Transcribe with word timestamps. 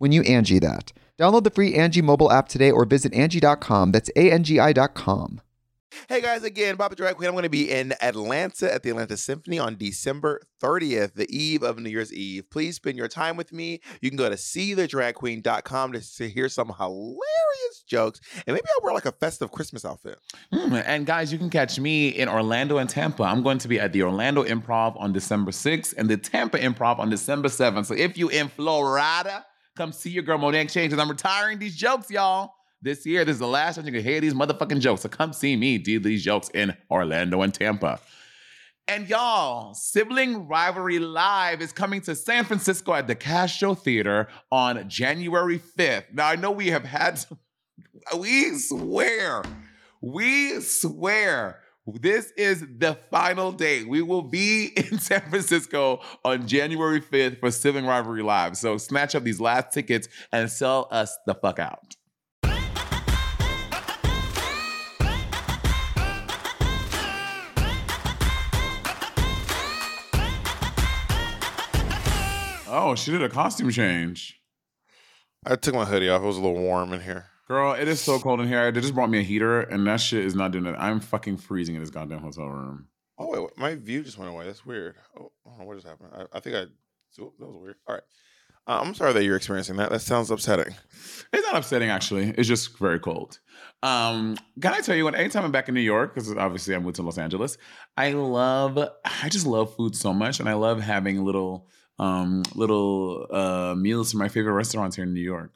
when 0.00 0.12
you 0.12 0.22
Angi 0.22 0.60
that. 0.62 0.92
Download 1.18 1.44
the 1.44 1.50
free 1.50 1.74
Angi 1.74 2.02
mobile 2.02 2.32
app 2.32 2.48
today 2.48 2.70
or 2.70 2.86
visit 2.86 3.12
Angi.com. 3.12 3.92
That's 3.92 4.10
A-N-G-I 4.16 4.72
dot 4.72 4.94
com. 4.94 5.42
Hey 6.08 6.20
guys, 6.20 6.44
again, 6.44 6.76
Bob 6.76 6.90
the 6.90 6.96
Drag 6.96 7.16
Queen. 7.16 7.28
I'm 7.28 7.34
going 7.34 7.42
to 7.42 7.48
be 7.50 7.70
in 7.70 7.92
Atlanta 8.00 8.72
at 8.72 8.82
the 8.82 8.90
Atlanta 8.90 9.16
Symphony 9.16 9.58
on 9.58 9.76
December 9.76 10.40
30th, 10.62 11.14
the 11.14 11.28
eve 11.36 11.62
of 11.64 11.78
New 11.78 11.90
Year's 11.90 12.12
Eve. 12.12 12.48
Please 12.48 12.76
spend 12.76 12.96
your 12.96 13.08
time 13.08 13.36
with 13.36 13.52
me. 13.52 13.80
You 14.00 14.08
can 14.08 14.16
go 14.16 14.28
to 14.28 14.36
seethedragqueen.com 14.36 15.92
to, 15.92 16.16
to 16.16 16.28
hear 16.28 16.48
some 16.48 16.72
hilarious 16.78 17.82
jokes. 17.86 18.20
And 18.46 18.54
maybe 18.54 18.66
I'll 18.68 18.84
wear 18.84 18.94
like 18.94 19.04
a 19.04 19.12
festive 19.12 19.50
Christmas 19.50 19.84
outfit. 19.84 20.18
Mm, 20.54 20.82
and 20.86 21.06
guys, 21.06 21.32
you 21.32 21.38
can 21.38 21.50
catch 21.50 21.78
me 21.78 22.08
in 22.08 22.28
Orlando 22.28 22.78
and 22.78 22.88
Tampa. 22.88 23.24
I'm 23.24 23.42
going 23.42 23.58
to 23.58 23.68
be 23.68 23.80
at 23.80 23.92
the 23.92 24.04
Orlando 24.04 24.44
Improv 24.44 24.98
on 24.98 25.12
December 25.12 25.50
6th 25.50 25.94
and 25.96 26.08
the 26.08 26.16
Tampa 26.16 26.58
Improv 26.58 27.00
on 27.00 27.10
December 27.10 27.48
7th. 27.48 27.86
So 27.86 27.94
if 27.94 28.16
you 28.16 28.28
in 28.28 28.48
Florida, 28.48 29.44
come 29.80 29.92
see 29.92 30.10
your 30.10 30.22
girl 30.22 30.36
Monet 30.36 30.58
X 30.58 30.74
Change 30.74 30.90
because 30.90 31.02
I'm 31.02 31.08
retiring 31.08 31.58
these 31.58 31.74
jokes, 31.74 32.10
y'all. 32.10 32.52
This 32.82 33.06
year, 33.06 33.24
this 33.24 33.34
is 33.34 33.38
the 33.38 33.46
last 33.46 33.76
time 33.76 33.86
you 33.86 33.92
can 33.92 34.02
hear 34.02 34.20
these 34.20 34.34
motherfucking 34.34 34.80
jokes. 34.80 35.00
So 35.00 35.08
come 35.08 35.32
see 35.32 35.56
me 35.56 35.78
do 35.78 35.98
these 35.98 36.22
jokes 36.22 36.50
in 36.52 36.76
Orlando 36.90 37.40
and 37.40 37.52
Tampa. 37.52 37.98
And 38.86 39.08
y'all, 39.08 39.72
Sibling 39.72 40.46
Rivalry 40.46 40.98
Live 40.98 41.62
is 41.62 41.72
coming 41.72 42.02
to 42.02 42.14
San 42.14 42.44
Francisco 42.44 42.92
at 42.92 43.06
the 43.06 43.14
Castro 43.14 43.74
Theater 43.74 44.28
on 44.52 44.86
January 44.86 45.58
5th. 45.58 46.12
Now, 46.12 46.28
I 46.28 46.36
know 46.36 46.50
we 46.50 46.66
have 46.68 46.84
had, 46.84 47.24
we 48.18 48.58
swear, 48.58 49.42
we 50.02 50.60
swear 50.60 51.60
this 51.86 52.32
is 52.36 52.60
the 52.60 52.98
final 53.10 53.52
day. 53.52 53.84
We 53.84 54.02
will 54.02 54.22
be 54.22 54.66
in 54.76 54.98
San 54.98 55.22
Francisco 55.22 56.00
on 56.24 56.46
January 56.46 57.00
5th 57.00 57.40
for 57.40 57.50
Sibling 57.50 57.86
Rivalry 57.86 58.22
Live. 58.22 58.56
So 58.56 58.76
snatch 58.76 59.14
up 59.14 59.24
these 59.24 59.40
last 59.40 59.72
tickets 59.72 60.08
and 60.32 60.50
sell 60.50 60.88
us 60.90 61.16
the 61.26 61.34
fuck 61.34 61.58
out. 61.58 61.96
Oh, 72.72 72.94
she 72.94 73.10
did 73.10 73.20
a 73.20 73.28
costume 73.28 73.70
change. 73.70 74.40
I 75.44 75.56
took 75.56 75.74
my 75.74 75.84
hoodie 75.84 76.08
off. 76.08 76.22
It 76.22 76.26
was 76.26 76.36
a 76.36 76.40
little 76.40 76.60
warm 76.60 76.92
in 76.92 77.00
here. 77.00 77.29
Girl, 77.50 77.72
it 77.72 77.88
is 77.88 78.00
so 78.00 78.20
cold 78.20 78.40
in 78.40 78.46
here. 78.46 78.70
They 78.70 78.80
just 78.80 78.94
brought 78.94 79.10
me 79.10 79.18
a 79.18 79.22
heater, 79.22 79.62
and 79.62 79.84
that 79.88 79.96
shit 79.96 80.24
is 80.24 80.36
not 80.36 80.52
doing 80.52 80.66
it. 80.66 80.76
I'm 80.78 81.00
fucking 81.00 81.38
freezing 81.38 81.74
in 81.74 81.80
this 81.80 81.90
goddamn 81.90 82.20
hotel 82.20 82.46
room. 82.46 82.86
Oh, 83.18 83.26
wait, 83.28 83.58
my 83.58 83.74
view 83.74 84.04
just 84.04 84.18
went 84.18 84.30
away. 84.30 84.46
That's 84.46 84.64
weird. 84.64 84.94
Oh, 85.18 85.32
I 85.44 85.50
don't 85.50 85.58
know 85.58 85.64
what 85.64 85.74
just 85.74 85.88
happened. 85.88 86.10
I, 86.14 86.26
I 86.32 86.38
think 86.38 86.54
I, 86.54 86.60
oh, 87.20 87.32
that 87.40 87.46
was 87.46 87.56
weird. 87.60 87.74
All 87.88 87.96
right. 87.96 88.04
Uh, 88.68 88.80
I'm 88.84 88.94
sorry 88.94 89.14
that 89.14 89.24
you're 89.24 89.34
experiencing 89.34 89.78
that. 89.78 89.90
That 89.90 89.98
sounds 89.98 90.30
upsetting. 90.30 90.72
It's 91.32 91.44
not 91.44 91.56
upsetting, 91.56 91.90
actually. 91.90 92.32
It's 92.38 92.46
just 92.46 92.78
very 92.78 93.00
cold. 93.00 93.40
Um, 93.82 94.36
can 94.62 94.72
I 94.72 94.80
tell 94.80 94.94
you 94.94 95.02
what? 95.02 95.16
Anytime 95.16 95.44
I'm 95.44 95.50
back 95.50 95.68
in 95.68 95.74
New 95.74 95.80
York, 95.80 96.14
because 96.14 96.32
obviously 96.36 96.76
I 96.76 96.78
moved 96.78 96.96
to 96.96 97.02
Los 97.02 97.18
Angeles, 97.18 97.58
I 97.96 98.12
love, 98.12 98.78
I 98.78 99.28
just 99.28 99.44
love 99.44 99.74
food 99.74 99.96
so 99.96 100.12
much, 100.14 100.38
and 100.38 100.48
I 100.48 100.52
love 100.52 100.80
having 100.80 101.24
little, 101.24 101.66
um, 101.98 102.44
little 102.54 103.26
uh, 103.28 103.74
meals 103.76 104.12
from 104.12 104.20
my 104.20 104.28
favorite 104.28 104.52
restaurants 104.52 104.94
here 104.94 105.04
in 105.04 105.12
New 105.12 105.20
York. 105.20 105.50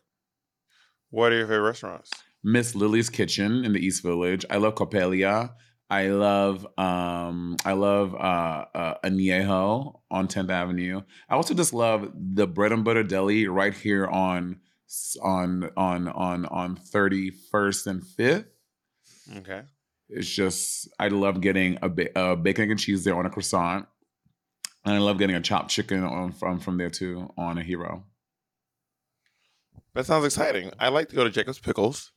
What 1.14 1.30
are 1.30 1.36
your 1.36 1.46
favorite 1.46 1.68
restaurants? 1.68 2.10
Miss 2.42 2.74
Lily's 2.74 3.08
Kitchen 3.08 3.64
in 3.64 3.72
the 3.72 3.78
East 3.78 4.02
Village. 4.02 4.44
I 4.50 4.56
love 4.56 4.74
Coppelia. 4.74 5.52
I 5.88 6.08
love 6.08 6.66
um 6.76 7.56
I 7.64 7.74
love 7.74 8.16
uh, 8.16 8.64
uh 8.74 8.94
Añejo 9.04 10.00
on 10.10 10.26
10th 10.26 10.50
Avenue. 10.50 11.02
I 11.30 11.36
also 11.36 11.54
just 11.54 11.72
love 11.72 12.10
the 12.16 12.48
bread 12.48 12.72
and 12.72 12.82
butter 12.82 13.04
deli 13.04 13.46
right 13.46 13.72
here 13.72 14.08
on 14.08 14.58
on 15.22 15.70
on 15.76 16.08
on 16.08 16.46
on 16.46 16.76
31st 16.78 17.86
and 17.86 18.02
5th. 18.02 18.46
Okay. 19.36 19.62
It's 20.08 20.28
just 20.28 20.88
I 20.98 21.06
love 21.08 21.40
getting 21.40 21.78
a, 21.80 21.88
ba- 21.88 22.18
a 22.18 22.34
bacon 22.34 22.72
and 22.72 22.80
cheese 22.80 23.04
there 23.04 23.16
on 23.16 23.24
a 23.24 23.30
croissant. 23.30 23.86
And 24.84 24.96
I 24.96 24.98
love 24.98 25.18
getting 25.18 25.36
a 25.36 25.40
chopped 25.40 25.70
chicken 25.70 26.02
on 26.02 26.32
from 26.32 26.58
from 26.58 26.76
there 26.76 26.90
too 26.90 27.32
on 27.38 27.56
a 27.56 27.62
hero. 27.62 28.04
That 29.94 30.06
sounds 30.06 30.24
exciting. 30.24 30.70
I 30.78 30.88
like 30.88 31.08
to 31.10 31.16
go 31.16 31.24
to 31.24 31.30
Jacob's 31.30 31.58
Pickles. 31.60 32.12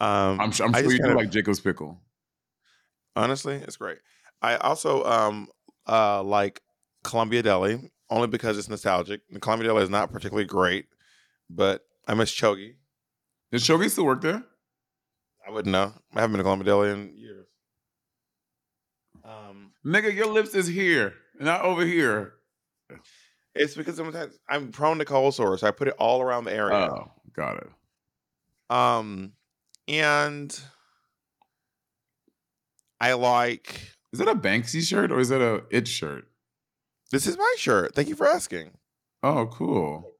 Um, 0.00 0.40
I'm, 0.40 0.52
su- 0.52 0.64
I'm 0.64 0.72
sure 0.72 0.90
you 0.90 0.98
do 0.98 1.14
like 1.14 1.30
Jacob's 1.30 1.60
pickle. 1.60 2.00
Honestly, 3.16 3.56
it's 3.56 3.76
great. 3.76 3.98
I 4.42 4.56
also 4.56 5.04
um 5.04 5.48
uh 5.86 6.22
like 6.22 6.60
Columbia 7.04 7.42
Deli 7.42 7.90
only 8.10 8.26
because 8.26 8.58
it's 8.58 8.68
nostalgic. 8.68 9.20
The 9.30 9.40
Columbia 9.40 9.68
Deli 9.68 9.82
is 9.84 9.90
not 9.90 10.12
particularly 10.12 10.46
great, 10.46 10.86
but 11.48 11.82
I 12.08 12.14
miss 12.14 12.32
Chogi. 12.34 12.74
Does 13.52 13.66
Chogi 13.66 13.88
still 13.88 14.04
work 14.04 14.20
there? 14.20 14.42
I 15.46 15.50
wouldn't 15.50 15.72
know. 15.72 15.92
I 16.14 16.20
haven't 16.20 16.32
been 16.32 16.38
to 16.38 16.42
Columbia 16.44 16.66
Deli 16.66 16.90
in 16.90 17.16
years. 17.16 17.46
Um, 19.24 19.72
Nigga, 19.86 20.14
your 20.14 20.26
lips 20.26 20.54
is 20.54 20.66
here, 20.66 21.14
not 21.38 21.62
over 21.62 21.86
here. 21.86 22.34
It's 23.54 23.74
because 23.74 23.96
sometimes 23.96 24.38
I'm 24.48 24.70
prone 24.72 24.98
to 24.98 25.04
cold 25.04 25.34
sores, 25.34 25.60
so 25.60 25.66
I 25.66 25.70
put 25.70 25.88
it 25.88 25.94
all 25.98 26.20
around 26.22 26.44
the 26.44 26.54
area. 26.54 26.76
Oh, 26.90 27.10
got 27.34 27.58
it. 27.58 27.68
Um, 28.74 29.32
and 29.88 30.58
I 33.00 33.12
like 33.12 33.92
Is 34.12 34.18
that 34.18 34.28
a 34.28 34.34
Banksy 34.34 34.82
shirt 34.82 35.12
or 35.12 35.20
is 35.20 35.28
that 35.28 35.40
a 35.40 35.62
it 35.70 35.86
shirt? 35.88 36.26
this 37.10 37.26
is 37.26 37.36
my 37.36 37.54
shirt. 37.58 37.94
Thank 37.94 38.08
you 38.08 38.16
for 38.16 38.26
asking. 38.26 38.70
Oh, 39.22 39.46
cool. 39.46 40.10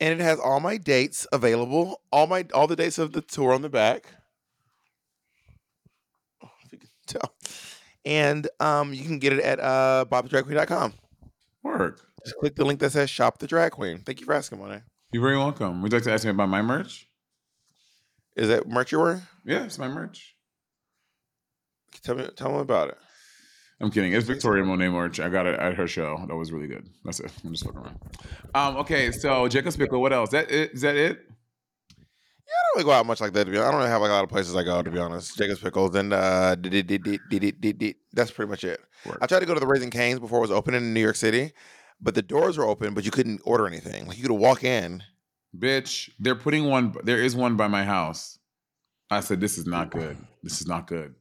and 0.00 0.20
it 0.20 0.22
has 0.22 0.38
all 0.38 0.60
my 0.60 0.76
dates 0.76 1.26
available, 1.32 2.02
all 2.12 2.26
my 2.26 2.44
all 2.52 2.66
the 2.66 2.76
dates 2.76 2.98
of 2.98 3.12
the 3.12 3.20
tour 3.22 3.52
on 3.52 3.62
the 3.62 3.68
back. 3.68 4.06
If 6.64 6.72
you 6.72 6.78
can 6.78 6.88
tell. 7.06 7.34
And 8.04 8.48
um, 8.60 8.92
you 8.92 9.04
can 9.04 9.18
get 9.18 9.32
it 9.32 9.40
at 9.40 9.58
uh. 9.60 10.04
Work. 11.62 12.00
Just 12.24 12.36
click 12.38 12.56
the 12.56 12.64
link 12.64 12.80
that 12.80 12.92
says 12.92 13.10
"Shop 13.10 13.38
the 13.38 13.46
Drag 13.46 13.72
Queen." 13.72 13.98
Thank 13.98 14.20
you 14.20 14.26
for 14.26 14.34
asking, 14.34 14.58
Monet. 14.58 14.82
You're 15.12 15.22
very 15.22 15.36
welcome. 15.38 15.82
Would 15.82 15.92
you 15.92 15.98
like 15.98 16.04
to 16.04 16.12
ask 16.12 16.24
me 16.24 16.30
about 16.30 16.48
my 16.48 16.62
merch? 16.62 17.08
Is 18.36 18.48
that 18.48 18.68
merch 18.68 18.92
you're 18.92 19.02
wearing? 19.02 19.22
Yeah, 19.44 19.64
it's 19.64 19.78
my 19.78 19.88
merch. 19.88 20.36
Tell 22.02 22.14
me, 22.14 22.28
tell 22.36 22.52
me 22.52 22.60
about 22.60 22.90
it. 22.90 22.98
I'm 23.80 23.90
kidding. 23.90 24.12
It's 24.12 24.26
Victoria 24.26 24.64
Monet 24.64 24.88
merch. 24.88 25.20
I 25.20 25.28
got 25.28 25.46
it 25.46 25.58
at 25.58 25.74
her 25.74 25.86
show. 25.86 26.24
That 26.26 26.34
was 26.34 26.52
really 26.52 26.66
good. 26.66 26.88
That's 27.04 27.20
it. 27.20 27.32
I'm 27.44 27.52
just 27.52 27.64
fucking 27.64 27.80
around. 27.80 27.98
Um, 28.54 28.76
okay, 28.78 29.12
so 29.12 29.46
Jacob 29.48 29.76
Pickle. 29.76 30.00
What 30.00 30.12
else? 30.12 30.30
That 30.30 30.50
it? 30.50 30.72
Is 30.72 30.80
that 30.82 30.96
it? 30.96 31.20
I 32.48 32.76
don't 32.76 32.82
really 32.82 32.92
go 32.92 32.98
out 32.98 33.06
much 33.06 33.20
like 33.20 33.32
that. 33.34 33.44
To 33.44 33.50
be 33.50 33.58
honest. 33.58 33.68
I 33.68 33.70
don't 33.70 33.80
really 33.80 33.90
have 33.90 34.00
like 34.00 34.10
a 34.10 34.14
lot 34.14 34.24
of 34.24 34.30
places 34.30 34.56
I 34.56 34.64
go. 34.64 34.82
To 34.82 34.90
be 34.90 34.98
honest, 34.98 35.36
Jacob's 35.36 35.60
Pickles 35.60 35.94
and 35.94 36.12
uh, 36.12 36.56
that's 38.12 38.30
pretty 38.30 38.50
much 38.50 38.64
it. 38.64 38.80
Word. 39.04 39.18
I 39.20 39.26
tried 39.26 39.40
to 39.40 39.46
go 39.46 39.54
to 39.54 39.60
the 39.60 39.66
Raising 39.66 39.90
Canes 39.90 40.18
before 40.18 40.38
it 40.38 40.42
was 40.42 40.50
open 40.50 40.74
in 40.74 40.94
New 40.94 41.00
York 41.00 41.16
City, 41.16 41.52
but 42.00 42.14
the 42.14 42.22
doors 42.22 42.58
were 42.58 42.64
open, 42.64 42.94
but 42.94 43.04
you 43.04 43.10
couldn't 43.10 43.40
order 43.44 43.66
anything. 43.66 44.06
Like 44.06 44.16
you 44.16 44.22
could 44.22 44.32
walk 44.32 44.64
in. 44.64 45.02
Bitch, 45.56 46.10
they're 46.18 46.34
putting 46.34 46.66
one. 46.66 46.94
There 47.04 47.20
is 47.22 47.36
one 47.36 47.56
by 47.56 47.68
my 47.68 47.84
house. 47.84 48.38
I 49.10 49.20
said, 49.20 49.40
"This 49.40 49.56
is 49.58 49.66
not 49.66 49.90
good. 49.90 50.16
This 50.42 50.60
is 50.60 50.66
not 50.66 50.86
good. 50.86 51.14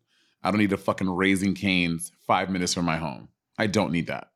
I 0.44 0.52
don't 0.52 0.60
need 0.60 0.74
a 0.74 0.78
fucking 0.78 1.10
raising 1.10 1.56
canes 1.56 2.12
five 2.26 2.50
minutes 2.50 2.74
from 2.74 2.86
my 2.86 2.98
home. 2.98 3.30
I 3.58 3.68
don't 3.68 3.92
need 3.92 4.08
that. 4.08 4.30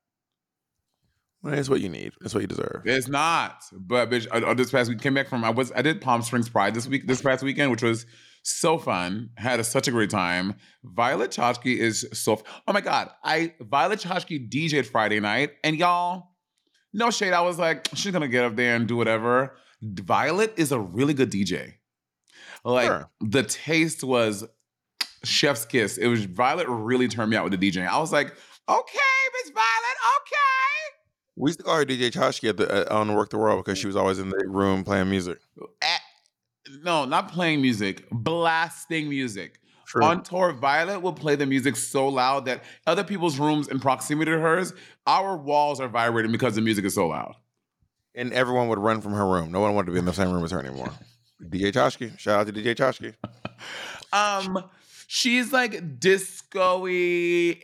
Well, 1.43 1.53
it's 1.55 1.69
what 1.69 1.81
you 1.81 1.89
need. 1.89 2.13
It's 2.21 2.33
what 2.35 2.41
you 2.41 2.47
deserve. 2.47 2.83
It's 2.85 3.07
not. 3.07 3.63
But 3.73 4.09
bitch, 4.11 4.27
I, 4.31 4.49
I- 4.49 4.53
this 4.53 4.69
past 4.71 4.89
week 4.89 5.01
came 5.01 5.13
back 5.15 5.27
from 5.27 5.43
I 5.43 5.49
was 5.49 5.71
I 5.75 5.81
did 5.81 5.99
Palm 6.01 6.21
Springs 6.21 6.49
Pride 6.49 6.73
this 6.75 6.87
week 6.87 7.07
this 7.07 7.21
past 7.21 7.43
weekend, 7.43 7.71
which 7.71 7.81
was 7.83 8.05
so 8.43 8.77
fun. 8.77 9.29
Had 9.37 9.59
a, 9.59 9.63
such 9.63 9.87
a 9.87 9.91
great 9.91 10.09
time. 10.09 10.55
Violet 10.83 11.31
Chachki 11.31 11.77
is 11.77 12.07
so. 12.13 12.41
Oh 12.67 12.73
my 12.73 12.81
god, 12.81 13.09
I 13.23 13.53
Violet 13.59 13.99
Chachki 13.99 14.49
DJ'd 14.49 14.85
Friday 14.87 15.19
night, 15.19 15.51
and 15.63 15.75
y'all, 15.75 16.29
no 16.93 17.09
shade. 17.11 17.33
I 17.33 17.41
was 17.41 17.57
like, 17.57 17.87
she's 17.95 18.11
gonna 18.11 18.27
get 18.27 18.45
up 18.45 18.55
there 18.55 18.75
and 18.75 18.87
do 18.87 18.95
whatever. 18.95 19.55
Violet 19.81 20.53
is 20.57 20.71
a 20.71 20.79
really 20.79 21.13
good 21.15 21.31
DJ. 21.31 21.73
Like 22.63 22.85
Sure. 22.85 23.09
the 23.21 23.41
taste 23.41 24.03
was 24.03 24.45
chef's 25.23 25.65
kiss. 25.65 25.97
It 25.97 26.05
was 26.07 26.25
Violet 26.25 26.67
really 26.69 27.07
turned 27.07 27.31
me 27.31 27.37
out 27.37 27.49
with 27.49 27.59
the 27.59 27.71
DJing. 27.71 27.87
I 27.87 27.97
was 27.99 28.11
like, 28.11 28.27
okay, 28.27 28.99
Miss 29.43 29.51
Violet, 29.51 29.97
okay. 30.17 30.97
We 31.35 31.49
used 31.49 31.59
to 31.59 31.65
call 31.65 31.77
her 31.77 31.85
DJ 31.85 32.11
Chachki 32.11 32.49
at 32.49 32.57
the 32.57 32.91
uh, 32.91 32.95
on 32.99 33.09
Werq 33.09 33.29
the 33.29 33.37
World 33.37 33.63
because 33.63 33.77
she 33.79 33.87
was 33.87 33.95
always 33.95 34.19
in 34.19 34.29
the 34.29 34.43
room 34.47 34.83
playing 34.83 35.09
music. 35.09 35.39
Eh, 35.81 35.97
no, 36.83 37.05
not 37.05 37.31
playing 37.31 37.61
music, 37.61 38.05
blasting 38.11 39.09
music. 39.09 39.59
True. 39.85 40.03
On 40.03 40.23
tour, 40.23 40.53
Violet 40.53 41.01
will 41.01 41.13
play 41.13 41.35
the 41.35 41.45
music 41.45 41.75
so 41.75 42.07
loud 42.07 42.45
that 42.45 42.63
other 42.87 43.03
people's 43.03 43.39
rooms 43.39 43.67
in 43.67 43.79
proximity 43.79 44.31
to 44.31 44.39
hers, 44.39 44.73
our 45.05 45.35
walls 45.35 45.81
are 45.81 45.89
vibrating 45.89 46.31
because 46.31 46.55
the 46.55 46.61
music 46.61 46.85
is 46.85 46.93
so 46.95 47.07
loud. 47.07 47.35
and 48.15 48.31
everyone 48.33 48.67
would 48.69 48.79
run 48.79 49.01
from 49.01 49.13
her 49.13 49.27
room. 49.27 49.51
No 49.51 49.59
one 49.61 49.73
wanted 49.75 49.87
to 49.87 49.91
be 49.93 49.99
in 49.99 50.05
the 50.05 50.13
same 50.13 50.31
room 50.31 50.43
as 50.43 50.51
her 50.51 50.59
anymore. 50.59 50.91
DJ 51.43 51.71
Chachki. 51.73 52.17
Shout 52.19 52.39
out 52.41 52.47
to 52.47 52.53
DJ 52.53 52.75
Chachki. 52.75 53.13
Um, 54.13 54.65
she's 55.07 55.53
like 55.53 55.99
disco-y, 55.99 56.89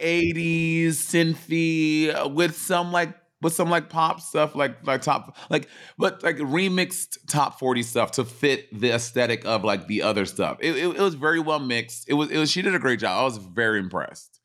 80s, 0.02 0.88
synthy, 0.90 2.34
with 2.34 2.56
some 2.56 2.94
like 2.94 3.14
with 3.42 3.54
some 3.54 3.70
like 3.70 3.90
pop 3.90 4.20
stuff, 4.22 4.56
like 4.56 4.86
like 4.86 5.02
top 5.02 5.38
like 5.50 5.70
but 5.98 6.24
like 6.24 6.38
remixed 6.38 7.18
top 7.28 7.60
40 7.60 7.84
stuff 7.84 8.12
to 8.14 8.26
fit 8.26 8.68
the 8.78 8.92
aesthetic 8.92 9.46
of 9.46 9.64
like 9.64 9.88
the 9.88 10.02
other 10.02 10.26
stuff. 10.26 10.58
It, 10.62 10.76
it, 10.76 10.88
it 10.96 11.00
was 11.02 11.16
very 11.16 11.40
well 11.40 11.60
mixed. 11.60 12.10
It 12.10 12.14
was 12.14 12.32
it 12.32 12.38
was 12.38 12.50
she 12.52 12.62
did 12.62 12.76
a 12.76 12.80
great 12.80 13.00
job. 13.00 13.22
I 13.22 13.24
was 13.24 13.38
very 13.38 13.80
impressed. 13.80 14.40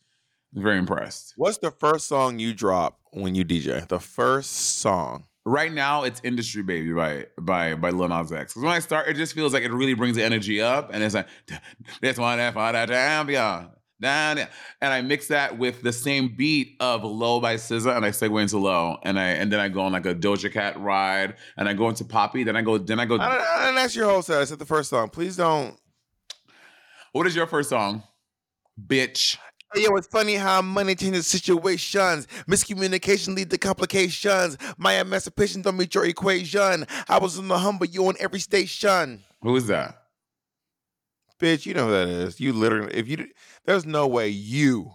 Very 0.54 0.78
impressed. 0.78 1.32
What's 1.36 1.58
the 1.58 1.70
first 1.70 2.06
song 2.08 2.38
you 2.38 2.52
drop 2.52 2.98
when 3.12 3.34
you 3.34 3.44
DJ? 3.44 3.88
The 3.88 4.00
first 4.00 4.78
song. 4.80 5.24
Right 5.44 5.72
now, 5.72 6.04
it's 6.04 6.20
"Industry 6.22 6.62
Baby" 6.62 6.92
by 6.92 7.26
by 7.40 7.74
by 7.74 7.90
Lil 7.90 8.08
Nas 8.08 8.30
X. 8.30 8.52
'Cause 8.54 8.62
when 8.62 8.72
I 8.72 8.78
start, 8.78 9.08
it 9.08 9.14
just 9.14 9.34
feels 9.34 9.52
like 9.52 9.64
it 9.64 9.72
really 9.72 9.94
brings 9.94 10.14
the 10.16 10.22
energy 10.22 10.60
up, 10.60 10.90
and 10.92 11.02
it's 11.02 11.14
like 11.14 11.26
this 12.00 12.16
one 12.18 12.38
that 12.38 12.52
for 12.52 12.70
the 12.70 12.86
champion, 12.86 13.70
and 14.08 14.48
I 14.80 15.00
mix 15.02 15.28
that 15.28 15.58
with 15.58 15.82
the 15.82 15.92
same 15.92 16.34
beat 16.36 16.76
of 16.80 17.04
"Low" 17.04 17.40
by 17.40 17.56
SZA, 17.56 17.96
and 17.96 18.04
I 18.04 18.10
segue 18.10 18.40
into 18.40 18.58
"Low," 18.58 18.98
and 19.02 19.18
I 19.18 19.28
and 19.28 19.52
then 19.52 19.60
I 19.60 19.68
go 19.68 19.82
on 19.82 19.92
like 19.92 20.06
a 20.06 20.14
Doja 20.14 20.52
Cat 20.52 20.80
ride, 20.80 21.36
and 21.56 21.68
I 21.68 21.74
go 21.74 21.88
into 21.88 22.04
Poppy, 22.04 22.44
then 22.44 22.56
I 22.56 22.62
go 22.62 22.78
then 22.78 23.00
I 23.00 23.04
go. 23.04 23.16
I 23.16 23.36
don't, 23.36 23.46
I 23.46 23.66
didn't 23.66 23.78
ask 23.78 23.94
your 23.94 24.10
whole 24.10 24.22
set. 24.22 24.40
I 24.40 24.44
said 24.44 24.58
the 24.58 24.66
first 24.66 24.90
song. 24.90 25.08
Please 25.08 25.36
don't. 25.36 25.76
What 27.12 27.26
is 27.26 27.36
your 27.36 27.46
first 27.46 27.68
song, 27.68 28.02
bitch? 28.80 29.36
Uh, 29.74 29.80
yo, 29.80 29.94
it's 29.96 30.06
funny 30.06 30.34
how 30.34 30.60
money 30.60 30.94
changes 30.94 31.26
situations. 31.26 32.26
Miscommunication 32.48 33.34
lead 33.34 33.50
to 33.50 33.58
complications. 33.58 34.58
My 34.76 34.94
emancipation 34.94 35.62
don't 35.62 35.76
meet 35.76 35.94
your 35.94 36.04
equation. 36.04 36.86
I 37.08 37.18
was 37.18 37.38
in 37.38 37.48
the 37.48 37.58
humble, 37.58 37.86
you 37.86 38.06
on 38.08 38.14
every 38.20 38.40
station. 38.40 39.22
Who 39.42 39.56
is 39.56 39.66
that? 39.68 39.98
Bitch, 41.40 41.66
you 41.66 41.74
know 41.74 41.86
who 41.86 41.92
that 41.92 42.08
is. 42.08 42.38
You 42.38 42.52
literally, 42.52 42.94
if 42.94 43.08
you, 43.08 43.26
there's 43.64 43.86
no 43.86 44.06
way 44.06 44.28
you 44.28 44.92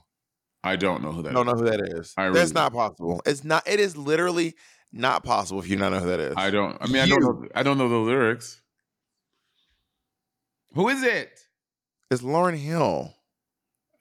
I 0.63 0.75
don't 0.75 1.01
know 1.01 1.11
who 1.11 1.21
that. 1.23 1.33
don't 1.33 1.47
is. 1.47 1.53
know 1.53 1.59
who 1.59 1.69
that 1.69 1.79
is. 1.81 2.13
I 2.17 2.25
That's 2.29 2.35
really- 2.35 2.53
not 2.53 2.73
possible. 2.73 3.21
It's 3.25 3.43
not. 3.43 3.67
It 3.67 3.79
is 3.79 3.95
literally 3.95 4.55
not 4.91 5.23
possible 5.23 5.59
if 5.61 5.69
you 5.69 5.75
don't 5.77 5.91
know 5.91 5.99
who 5.99 6.07
that 6.09 6.19
is. 6.19 6.33
I 6.35 6.49
don't. 6.49 6.77
I 6.81 6.87
mean, 6.87 7.01
I 7.01 7.07
don't 7.07 7.21
know. 7.21 7.47
I 7.55 7.63
don't 7.63 7.77
know 7.77 7.87
the 7.89 7.95
lyrics. 7.97 8.61
Who 10.73 10.89
is 10.89 11.03
it? 11.03 11.39
It's 12.11 12.21
Lauryn 12.21 12.57
Hill. 12.57 13.13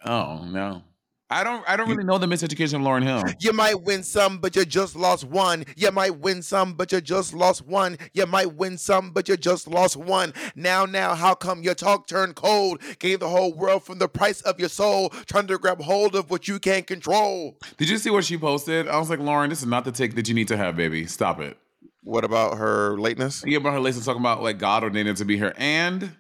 Oh 0.05 0.45
no. 0.45 0.83
I 1.29 1.43
don't 1.43 1.69
I 1.69 1.77
don't 1.77 1.89
really 1.89 2.05
know 2.05 2.19
the 2.19 2.27
miseducation 2.27 2.75
of 2.75 2.83
Lauryn 2.83 3.03
Hill. 3.03 3.23
You 3.41 3.53
might 3.53 3.83
win 3.83 4.05
some, 4.05 4.39
but 4.39 4.55
you 4.55 4.65
just 4.65 4.95
lost 4.95 5.25
one. 5.25 5.65
You 5.75 5.91
might 5.91 6.21
win 6.21 6.41
some, 6.41 6.75
but 6.75 6.93
you 6.93 7.01
just 7.01 7.35
lost 7.35 7.67
one. 7.67 7.99
You 8.15 8.27
might 8.27 8.55
win 8.55 8.79
some, 8.79 9.11
but 9.11 9.29
you 9.29 9.37
just 9.37 9.67
lost 9.67 9.97
one. 9.97 10.33
Now, 10.55 10.87
now, 10.87 11.17
how 11.17 11.35
come 11.35 11.63
your 11.63 11.75
talk 11.75 12.07
turned 12.07 12.37
cold? 12.37 12.81
Gave 13.01 13.19
the 13.19 13.29
whole 13.29 13.53
world 13.53 13.83
from 13.83 13.99
the 13.99 14.09
price 14.09 14.41
of 14.43 14.61
your 14.61 14.69
soul, 14.69 15.09
trying 15.27 15.49
to 15.49 15.59
grab 15.59 15.81
hold 15.81 16.15
of 16.15 16.31
what 16.31 16.47
you 16.47 16.61
can't 16.61 16.87
control. 16.87 17.59
Did 17.77 17.89
you 17.89 17.99
see 17.99 18.11
what 18.11 18.25
she 18.25 18.39
posted? 18.39 18.87
I 18.87 18.99
was 18.99 19.11
like, 19.11 19.19
Lauryn, 19.19 19.49
this 19.49 19.61
is 19.63 19.67
not 19.67 19.85
the 19.85 19.93
take 19.93 20.15
that 20.15 20.29
you 20.29 20.35
need 20.35 20.49
to 20.49 20.57
have, 20.57 20.77
baby. 20.77 21.07
Stop 21.07 21.41
it. 21.41 21.59
What 22.05 22.23
about 22.23 22.57
her 22.59 22.97
lateness? 23.01 23.43
Yeah, 23.45 23.59
about 23.59 23.73
her 23.73 23.81
lateness 23.81 24.05
talking 24.05 24.23
about 24.23 24.45
like 24.45 24.59
God 24.59 24.85
ordained 24.85 25.09
it 25.09 25.17
to 25.17 25.25
be 25.25 25.37
here. 25.37 25.55
And 25.57 26.15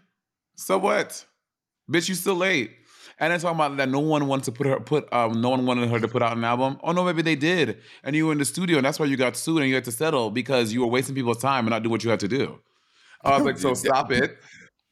so 0.56 0.79
what? 0.79 1.25
Bitch, 1.88 2.09
you 2.09 2.17
still 2.17 2.35
late. 2.35 2.73
And 3.19 3.33
then 3.33 3.41
talking 3.41 3.57
about 3.57 3.77
that 3.79 3.89
no 3.89 4.01
one 4.01 4.27
wanted 4.27 4.45
to 4.45 4.53
put 4.53 4.67
her 4.67 4.79
put 4.81 5.11
um 5.13 5.41
no 5.41 5.49
one 5.51 5.65
wanted 5.65 5.89
her 5.89 5.99
to 6.01 6.09
put 6.09 6.23
out 6.23 6.37
an 6.37 6.45
album. 6.45 6.79
Oh 6.83 6.93
no, 6.93 7.05
maybe 7.05 7.23
they 7.23 7.37
did. 7.37 7.79
And 8.05 8.15
you 8.15 8.27
were 8.27 8.33
in 8.33 8.39
the 8.39 8.45
studio, 8.45 8.77
and 8.77 8.85
that's 8.85 8.99
why 8.99 9.07
you 9.07 9.17
got 9.17 9.37
sued 9.37 9.59
and 9.61 9.69
you 9.69 9.75
had 9.75 9.85
to 9.85 9.93
settle 9.93 10.31
because 10.31 10.73
you 10.73 10.81
were 10.83 10.87
wasting 10.89 11.15
people's 11.15 11.39
time 11.39 11.65
and 11.67 11.71
not 11.71 11.83
do 11.83 11.89
what 11.89 12.05
you 12.05 12.11
had 12.11 12.21
to 12.21 12.29
do. 12.29 12.59
I 13.25 13.37
was 13.37 13.45
like, 13.45 13.59
so 13.59 13.75
stop 13.75 14.13
it. 14.13 14.37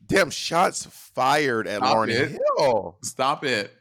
Damn, 0.07 0.31
shots 0.31 0.87
fired 1.15 1.67
at 1.67 1.77
Stop 1.77 1.91
Lauren 1.95 2.11
it. 2.11 2.31
Hill. 2.59 2.99
Stop 3.03 3.45
it. 3.45 3.73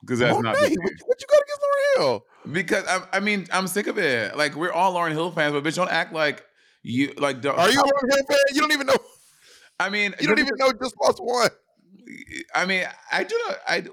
Because 0.00 0.18
that's 0.20 0.34
not 0.38 0.54
Monet, 0.54 0.68
case. 0.68 0.76
what, 0.78 0.92
what 1.06 1.20
you 1.20 1.26
got 1.28 1.42
against 1.42 1.60
Lauryn 1.62 1.96
Hill? 1.96 2.26
Because 2.52 2.84
I, 2.86 3.00
I 3.14 3.20
mean, 3.20 3.46
I'm 3.52 3.66
sick 3.66 3.86
of 3.88 3.98
it. 3.98 4.36
Like 4.36 4.54
we're 4.54 4.72
all 4.72 4.94
Lauryn 4.94 5.12
Hill 5.12 5.30
fans, 5.32 5.52
but 5.54 5.64
bitch, 5.64 5.74
don't 5.76 5.90
act 5.90 6.12
like 6.12 6.44
you 6.82 7.12
like. 7.18 7.36
Are 7.46 7.70
you 7.70 7.80
a 7.80 7.82
Lauryn 7.84 8.14
Hill 8.14 8.24
fan? 8.28 8.38
You 8.52 8.60
don't 8.60 8.72
even 8.72 8.86
know. 8.86 8.96
I 9.80 9.90
mean, 9.90 10.14
You 10.20 10.28
don't 10.28 10.38
even 10.38 10.54
know 10.56 10.72
just 10.72 10.94
lost 11.02 11.18
one. 11.18 11.50
I 12.54 12.64
mean, 12.66 12.84
I 13.12 13.24
do 13.24 13.38
not. 13.48 13.56
I 13.68 13.84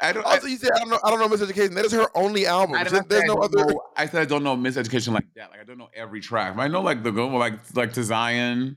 I 0.00 0.12
don't. 0.12 0.24
Also, 0.24 0.46
you 0.46 0.56
said 0.56 0.70
I 0.74 0.78
don't 0.78 0.90
know. 0.90 0.98
I 1.04 1.10
don't 1.10 1.18
know 1.18 1.28
Miseducation. 1.36 1.74
That 1.74 1.84
is 1.84 1.92
her 1.92 2.06
only 2.14 2.46
album. 2.46 2.76
I, 2.76 2.80
I, 2.80 2.84
There's 2.84 3.22
I 3.24 3.26
no 3.26 3.34
don't 3.34 3.44
other. 3.44 3.66
know- 3.72 3.82
I 3.96 4.06
said 4.06 4.22
I 4.22 4.24
don't 4.26 4.44
know 4.44 4.56
miseducation 4.56 5.12
like 5.12 5.26
that. 5.36 5.50
Like 5.50 5.60
I 5.60 5.64
don't 5.64 5.78
know 5.78 5.88
every 5.94 6.20
track. 6.20 6.56
But 6.56 6.62
I 6.62 6.68
know 6.68 6.82
like 6.82 7.02
the 7.02 7.10
go 7.10 7.28
like 7.28 7.54
like 7.74 7.92
to 7.94 8.04
Zion. 8.04 8.76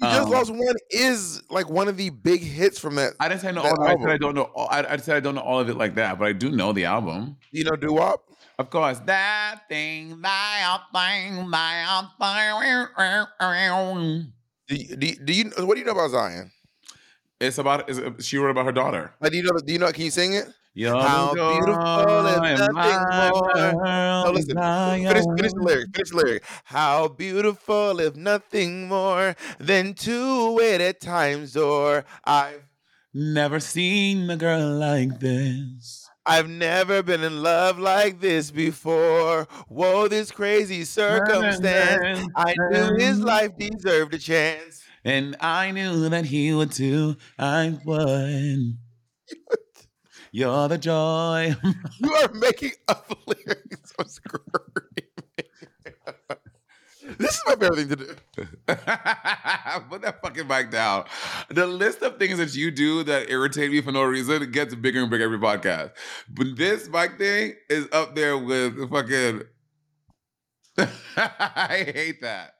You 0.00 0.06
just 0.08 0.20
Um, 0.26 0.30
lost 0.30 0.50
one 0.52 0.76
is 0.90 1.42
like 1.50 1.68
one 1.68 1.88
of 1.88 1.96
the 1.96 2.10
big 2.10 2.40
hits 2.40 2.78
from 2.78 2.94
that. 2.96 3.14
I 3.18 3.28
didn't 3.28 3.40
say 3.40 3.48
I 3.48 3.52
know. 3.52 3.62
All, 3.62 3.82
I 3.82 3.96
said. 3.96 4.10
I 4.10 4.16
don't 4.18 4.34
know. 4.34 4.44
All, 4.54 4.68
I, 4.70 4.84
I 4.84 4.96
said 4.98 5.16
I 5.16 5.20
don't 5.20 5.34
know 5.34 5.40
all 5.40 5.58
of 5.58 5.68
it 5.68 5.76
like 5.76 5.96
that, 5.96 6.18
but 6.18 6.28
I 6.28 6.32
do 6.32 6.50
know 6.50 6.72
the 6.72 6.84
album. 6.84 7.36
You 7.50 7.64
know, 7.64 7.74
doo 7.74 7.94
wop. 7.94 8.22
Of 8.60 8.70
course, 8.70 8.98
that 9.06 9.62
thing, 9.68 10.20
that 10.20 10.82
thing, 10.92 11.50
that 11.50 12.08
thing. 12.20 14.26
Do 14.68 14.74
you, 14.76 14.96
do, 14.96 15.06
you, 15.06 15.16
do 15.24 15.32
you 15.32 15.50
what 15.66 15.74
do 15.74 15.80
you 15.80 15.86
know 15.86 15.92
about 15.92 16.10
Zion? 16.10 16.50
It's 17.40 17.58
about. 17.58 17.88
It's, 17.88 18.24
she 18.24 18.38
wrote 18.38 18.50
about 18.50 18.66
her 18.66 18.72
daughter. 18.72 19.12
Like, 19.20 19.32
do 19.32 19.36
you 19.38 19.42
know? 19.44 19.58
Do 19.64 19.72
you 19.72 19.78
know? 19.78 19.92
Can 19.92 20.04
you 20.04 20.10
sing 20.10 20.32
it? 20.34 20.48
You're 20.74 20.94
How 20.94 21.34
beautiful 21.34 22.44
is 22.44 22.68
nothing 22.68 22.74
more. 23.18 23.74
world, 23.74 24.26
No, 24.26 24.30
listen. 24.32 24.54
Zion. 24.56 25.08
Finish, 25.08 25.24
finish 25.36 25.52
the 25.52 25.60
lyric. 25.60 25.86
Finish 25.94 26.10
the 26.10 26.16
lyric. 26.16 26.44
How 26.64 27.08
beautiful, 27.08 27.98
if 27.98 28.14
nothing 28.14 28.86
more 28.86 29.34
than 29.58 29.94
two 29.94 30.52
wait 30.54 30.80
at 30.80 31.00
times 31.00 31.56
or 31.56 32.04
I've 32.24 32.62
Never 33.14 33.58
seen 33.58 34.28
a 34.30 34.36
girl 34.36 34.74
like 34.74 35.18
this. 35.18 36.08
I've 36.26 36.48
never 36.48 37.02
been 37.02 37.24
in 37.24 37.42
love 37.42 37.78
like 37.78 38.20
this 38.20 38.50
before. 38.50 39.48
Whoa, 39.68 40.06
this 40.08 40.30
crazy 40.30 40.84
circumstance. 40.84 42.28
I 42.36 42.54
knew 42.70 42.96
his 42.98 43.18
life 43.18 43.56
deserved 43.58 44.12
a 44.14 44.18
chance. 44.18 44.82
And 45.08 45.36
I 45.40 45.70
knew 45.70 46.10
that 46.10 46.26
he 46.26 46.52
would 46.52 46.70
too. 46.70 47.16
I 47.38 47.78
would. 47.86 48.76
You're 50.32 50.68
the 50.68 50.76
joy. 50.76 51.56
You 52.00 52.12
are 52.12 52.32
making 52.34 52.72
up 52.88 53.10
lyrics. 53.26 53.94
I'm 53.98 54.06
screaming. 54.06 55.08
this 57.18 57.36
is 57.36 57.42
my 57.46 57.54
favorite 57.56 57.76
thing 57.76 57.88
to 57.88 57.96
do. 57.96 58.04
Put 58.66 60.02
that 60.02 60.18
fucking 60.22 60.46
mic 60.46 60.70
down. 60.70 61.06
The 61.48 61.66
list 61.66 62.02
of 62.02 62.18
things 62.18 62.36
that 62.36 62.54
you 62.54 62.70
do 62.70 63.02
that 63.04 63.30
irritate 63.30 63.70
me 63.70 63.80
for 63.80 63.92
no 63.92 64.02
reason 64.02 64.50
gets 64.50 64.74
bigger 64.74 65.00
and 65.00 65.10
bigger 65.10 65.24
every 65.24 65.38
podcast. 65.38 65.92
But 66.28 66.48
this 66.56 66.86
mic 66.86 67.16
thing 67.16 67.54
is 67.70 67.88
up 67.92 68.14
there 68.14 68.36
with 68.36 68.90
fucking. 68.90 69.44
I 71.16 71.90
hate 71.94 72.20
that. 72.20 72.57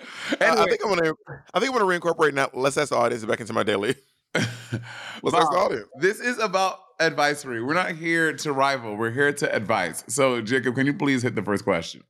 I- 0.00 0.36
I 0.40 0.64
think 0.66 0.80
I'm 0.84 0.94
gonna. 0.94 1.12
I 1.54 1.60
think 1.60 1.72
I'm 1.72 1.78
gonna 1.78 1.98
reincorporate 1.98 2.34
now. 2.34 2.50
Let's 2.52 2.76
ask 2.76 2.90
the 2.90 2.96
audience 2.96 3.24
back 3.24 3.40
into 3.40 3.52
my 3.52 3.62
daily. 3.62 3.94
Let's 4.34 5.34
ask 5.36 5.50
the 5.50 5.58
audience. 5.58 5.88
This 6.00 6.20
is 6.20 6.38
about 6.38 6.78
Advicery. 7.00 7.62
We're 7.62 7.74
not 7.74 7.90
here 7.92 8.32
to 8.32 8.52
rival. 8.52 8.96
We're 8.96 9.10
here 9.10 9.32
to 9.32 9.54
advise. 9.54 10.04
So, 10.08 10.40
Jacob, 10.40 10.74
can 10.74 10.86
you 10.86 10.94
please 10.94 11.22
hit 11.22 11.34
the 11.34 11.42
first 11.42 11.64
question? 11.64 12.02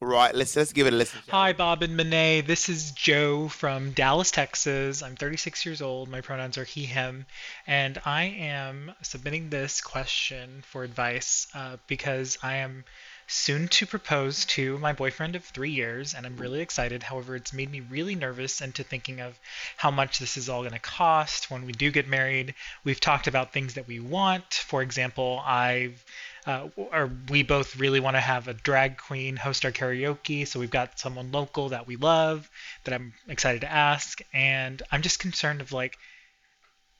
Right. 0.00 0.34
Let's 0.34 0.56
let's 0.56 0.72
give 0.72 0.86
it 0.88 0.92
a 0.92 0.96
listen. 0.96 1.20
Hi, 1.30 1.52
Bob 1.52 1.82
and 1.82 1.96
Monet. 1.96 2.40
This 2.40 2.68
is 2.68 2.90
Joe 2.90 3.46
from 3.48 3.92
Dallas, 3.92 4.32
Texas. 4.32 5.00
I'm 5.00 5.14
36 5.14 5.64
years 5.64 5.80
old. 5.80 6.08
My 6.08 6.20
pronouns 6.20 6.58
are 6.58 6.64
he, 6.64 6.84
him. 6.86 7.24
And 7.68 8.00
I 8.04 8.24
am 8.24 8.92
submitting 9.02 9.48
this 9.48 9.80
question 9.80 10.64
for 10.66 10.82
advice 10.82 11.46
uh, 11.54 11.76
because 11.86 12.36
I 12.42 12.56
am 12.56 12.84
soon 13.26 13.68
to 13.68 13.86
propose 13.86 14.44
to 14.46 14.78
my 14.78 14.92
boyfriend 14.92 15.36
of 15.36 15.44
three 15.44 15.70
years, 15.70 16.14
and 16.14 16.26
I'm 16.26 16.36
really 16.36 16.60
excited. 16.60 17.02
However, 17.02 17.36
it's 17.36 17.52
made 17.52 17.70
me 17.70 17.80
really 17.80 18.14
nervous 18.14 18.60
into 18.60 18.82
thinking 18.82 19.20
of 19.20 19.38
how 19.76 19.90
much 19.90 20.18
this 20.18 20.36
is 20.36 20.48
all 20.48 20.62
going 20.62 20.72
to 20.72 20.78
cost 20.78 21.50
when 21.50 21.64
we 21.66 21.72
do 21.72 21.90
get 21.90 22.08
married. 22.08 22.54
We've 22.84 23.00
talked 23.00 23.26
about 23.26 23.52
things 23.52 23.74
that 23.74 23.86
we 23.86 24.00
want. 24.00 24.52
For 24.52 24.82
example, 24.82 25.42
I've 25.44 26.04
uh, 26.46 26.68
or 26.76 27.10
we 27.28 27.42
both 27.42 27.76
really 27.76 28.00
want 28.00 28.16
to 28.16 28.20
have 28.20 28.48
a 28.48 28.54
drag 28.54 28.98
queen 28.98 29.36
host 29.36 29.64
our 29.64 29.70
karaoke. 29.70 30.46
So 30.46 30.58
we've 30.58 30.70
got 30.70 30.98
someone 30.98 31.30
local 31.30 31.68
that 31.68 31.86
we 31.86 31.96
love 31.96 32.50
that 32.84 32.94
I'm 32.94 33.14
excited 33.28 33.60
to 33.60 33.70
ask, 33.70 34.20
and 34.32 34.82
I'm 34.90 35.02
just 35.02 35.20
concerned 35.20 35.60
of 35.60 35.72
like 35.72 35.98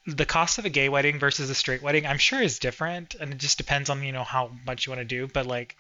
the 0.07 0.27
cost 0.27 0.59
of 0.59 0.65
a 0.65 0.71
gay 0.71 0.89
wedding 0.89 1.19
versus 1.19 1.51
a 1.51 1.55
straight 1.55 1.83
wedding. 1.83 2.07
I'm 2.07 2.19
sure 2.19 2.41
is 2.41 2.59
different, 2.59 3.15
and 3.15 3.33
it 3.33 3.39
just 3.39 3.59
depends 3.59 3.91
on 3.91 4.03
you 4.03 4.13
know 4.13 4.25
how 4.25 4.53
much 4.65 4.87
you 4.87 4.91
want 4.91 5.01
to 5.01 5.05
do. 5.05 5.27
But 5.27 5.47
like, 5.47 5.77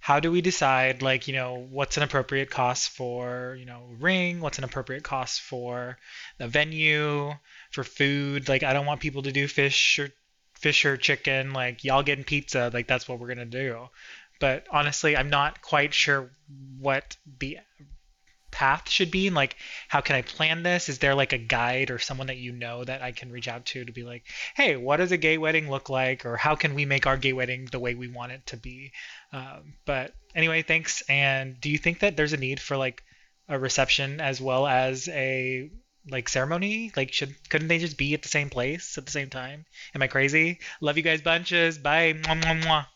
how 0.00 0.20
do 0.20 0.30
we 0.30 0.40
decide 0.40 1.02
like 1.02 1.28
you 1.28 1.34
know 1.34 1.66
what's 1.70 1.96
an 1.96 2.02
appropriate 2.02 2.50
cost 2.50 2.90
for 2.90 3.56
you 3.58 3.66
know 3.66 3.82
ring? 3.98 4.40
What's 4.40 4.58
an 4.58 4.64
appropriate 4.64 5.02
cost 5.02 5.40
for 5.40 5.98
the 6.38 6.48
venue? 6.48 7.32
For 7.70 7.84
food, 7.84 8.48
like 8.48 8.62
I 8.62 8.72
don't 8.72 8.86
want 8.86 9.00
people 9.00 9.22
to 9.22 9.32
do 9.32 9.46
fish 9.46 9.98
or 9.98 10.10
fish 10.54 10.84
or 10.84 10.96
chicken, 10.96 11.52
like 11.52 11.84
y'all 11.84 12.02
getting 12.02 12.24
pizza, 12.24 12.70
like 12.72 12.86
that's 12.86 13.08
what 13.08 13.18
we're 13.18 13.28
gonna 13.28 13.44
do. 13.44 13.88
But 14.40 14.66
honestly, 14.70 15.16
I'm 15.16 15.30
not 15.30 15.62
quite 15.62 15.92
sure 15.92 16.30
what 16.78 17.16
the 17.38 17.58
path 18.50 18.88
should 18.88 19.10
be. 19.10 19.26
And 19.26 19.36
like, 19.36 19.56
how 19.88 20.00
can 20.00 20.16
I 20.16 20.22
plan 20.22 20.62
this? 20.62 20.88
Is 20.88 20.98
there 20.98 21.14
like 21.14 21.32
a 21.32 21.38
guide 21.38 21.90
or 21.90 21.98
someone 21.98 22.28
that 22.28 22.38
you 22.38 22.52
know 22.52 22.84
that 22.84 23.02
I 23.02 23.12
can 23.12 23.30
reach 23.30 23.48
out 23.48 23.66
to 23.66 23.84
to 23.84 23.92
be 23.92 24.02
like, 24.02 24.24
hey, 24.54 24.76
what 24.76 24.98
does 24.98 25.12
a 25.12 25.16
gay 25.16 25.38
wedding 25.38 25.70
look 25.70 25.88
like? 25.88 26.24
Or 26.26 26.36
how 26.36 26.54
can 26.54 26.74
we 26.74 26.84
make 26.84 27.06
our 27.06 27.16
gay 27.16 27.32
wedding 27.32 27.68
the 27.70 27.78
way 27.78 27.94
we 27.94 28.08
want 28.08 28.32
it 28.32 28.46
to 28.46 28.56
be? 28.56 28.92
Um, 29.32 29.74
but 29.84 30.14
anyway, 30.34 30.62
thanks. 30.62 31.02
And 31.08 31.60
do 31.60 31.70
you 31.70 31.78
think 31.78 32.00
that 32.00 32.16
there's 32.16 32.32
a 32.32 32.38
need 32.38 32.60
for 32.60 32.76
like 32.76 33.02
a 33.48 33.58
reception 33.58 34.20
as 34.20 34.40
well 34.40 34.66
as 34.66 35.08
a 35.08 35.70
like 36.10 36.28
ceremony? 36.28 36.92
Like, 36.96 37.12
should 37.12 37.34
couldn't 37.48 37.68
they 37.68 37.78
just 37.78 37.98
be 37.98 38.14
at 38.14 38.22
the 38.22 38.28
same 38.28 38.50
place 38.50 38.98
at 38.98 39.06
the 39.06 39.12
same 39.12 39.30
time? 39.30 39.66
Am 39.94 40.02
I 40.02 40.06
crazy? 40.06 40.60
Love 40.80 40.96
you 40.96 41.02
guys 41.02 41.22
bunches. 41.22 41.78
Bye. 41.78 42.14
Mwah, 42.14 42.42
mwah, 42.42 42.62
mwah. 42.62 42.86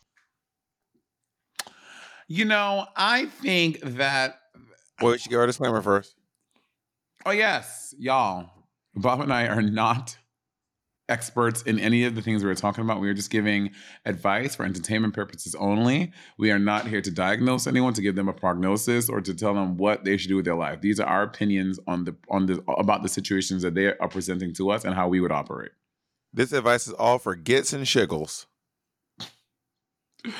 You 2.28 2.46
know, 2.46 2.86
I 2.96 3.26
think 3.26 3.80
that, 3.82 4.40
Wait, 5.02 5.12
we 5.12 5.18
should 5.18 5.30
give 5.30 5.40
our 5.40 5.46
disclaimer 5.46 5.82
first. 5.82 6.14
oh, 7.26 7.32
yes, 7.32 7.94
y'all, 7.98 8.50
Bob 8.94 9.20
and 9.20 9.32
I 9.32 9.46
are 9.46 9.62
not 9.62 10.16
experts 11.08 11.62
in 11.62 11.78
any 11.78 12.04
of 12.04 12.14
the 12.14 12.22
things 12.22 12.42
we 12.42 12.48
were 12.48 12.54
talking 12.54 12.84
about. 12.84 13.00
We 13.00 13.08
are 13.08 13.14
just 13.14 13.30
giving 13.30 13.70
advice 14.06 14.54
for 14.54 14.64
entertainment 14.64 15.12
purposes 15.12 15.54
only. 15.56 16.12
We 16.38 16.50
are 16.52 16.58
not 16.58 16.86
here 16.86 17.00
to 17.02 17.10
diagnose 17.10 17.66
anyone, 17.66 17.94
to 17.94 18.02
give 18.02 18.14
them 18.14 18.28
a 18.28 18.32
prognosis, 18.32 19.08
or 19.08 19.20
to 19.20 19.34
tell 19.34 19.54
them 19.54 19.76
what 19.76 20.04
they 20.04 20.16
should 20.16 20.28
do 20.28 20.36
with 20.36 20.44
their 20.44 20.54
life. 20.54 20.80
These 20.80 21.00
are 21.00 21.06
our 21.06 21.24
opinions 21.24 21.80
on 21.86 22.04
the 22.04 22.16
on 22.30 22.46
the 22.46 22.62
about 22.68 23.02
the 23.02 23.08
situations 23.08 23.62
that 23.62 23.74
they 23.74 23.96
are 23.96 24.08
presenting 24.08 24.54
to 24.54 24.70
us 24.70 24.84
and 24.84 24.94
how 24.94 25.08
we 25.08 25.20
would 25.20 25.32
operate. 25.32 25.72
This 26.32 26.52
advice 26.52 26.86
is 26.86 26.94
all 26.94 27.18
for 27.18 27.34
gets 27.34 27.72
and 27.72 27.84
shiggles. 27.84 28.46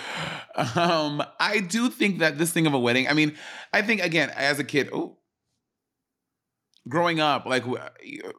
Um, 0.55 1.23
I 1.41 1.61
do 1.61 1.89
think 1.89 2.19
that 2.19 2.37
this 2.37 2.53
thing 2.53 2.67
of 2.67 2.75
a 2.75 2.79
wedding. 2.79 3.09
I 3.09 3.15
mean, 3.15 3.35
I 3.73 3.81
think 3.81 4.03
again 4.03 4.29
as 4.37 4.59
a 4.59 4.65
kid, 4.65 4.91
oh, 4.93 5.17
growing 6.89 7.21
up, 7.21 7.47
like 7.47 7.65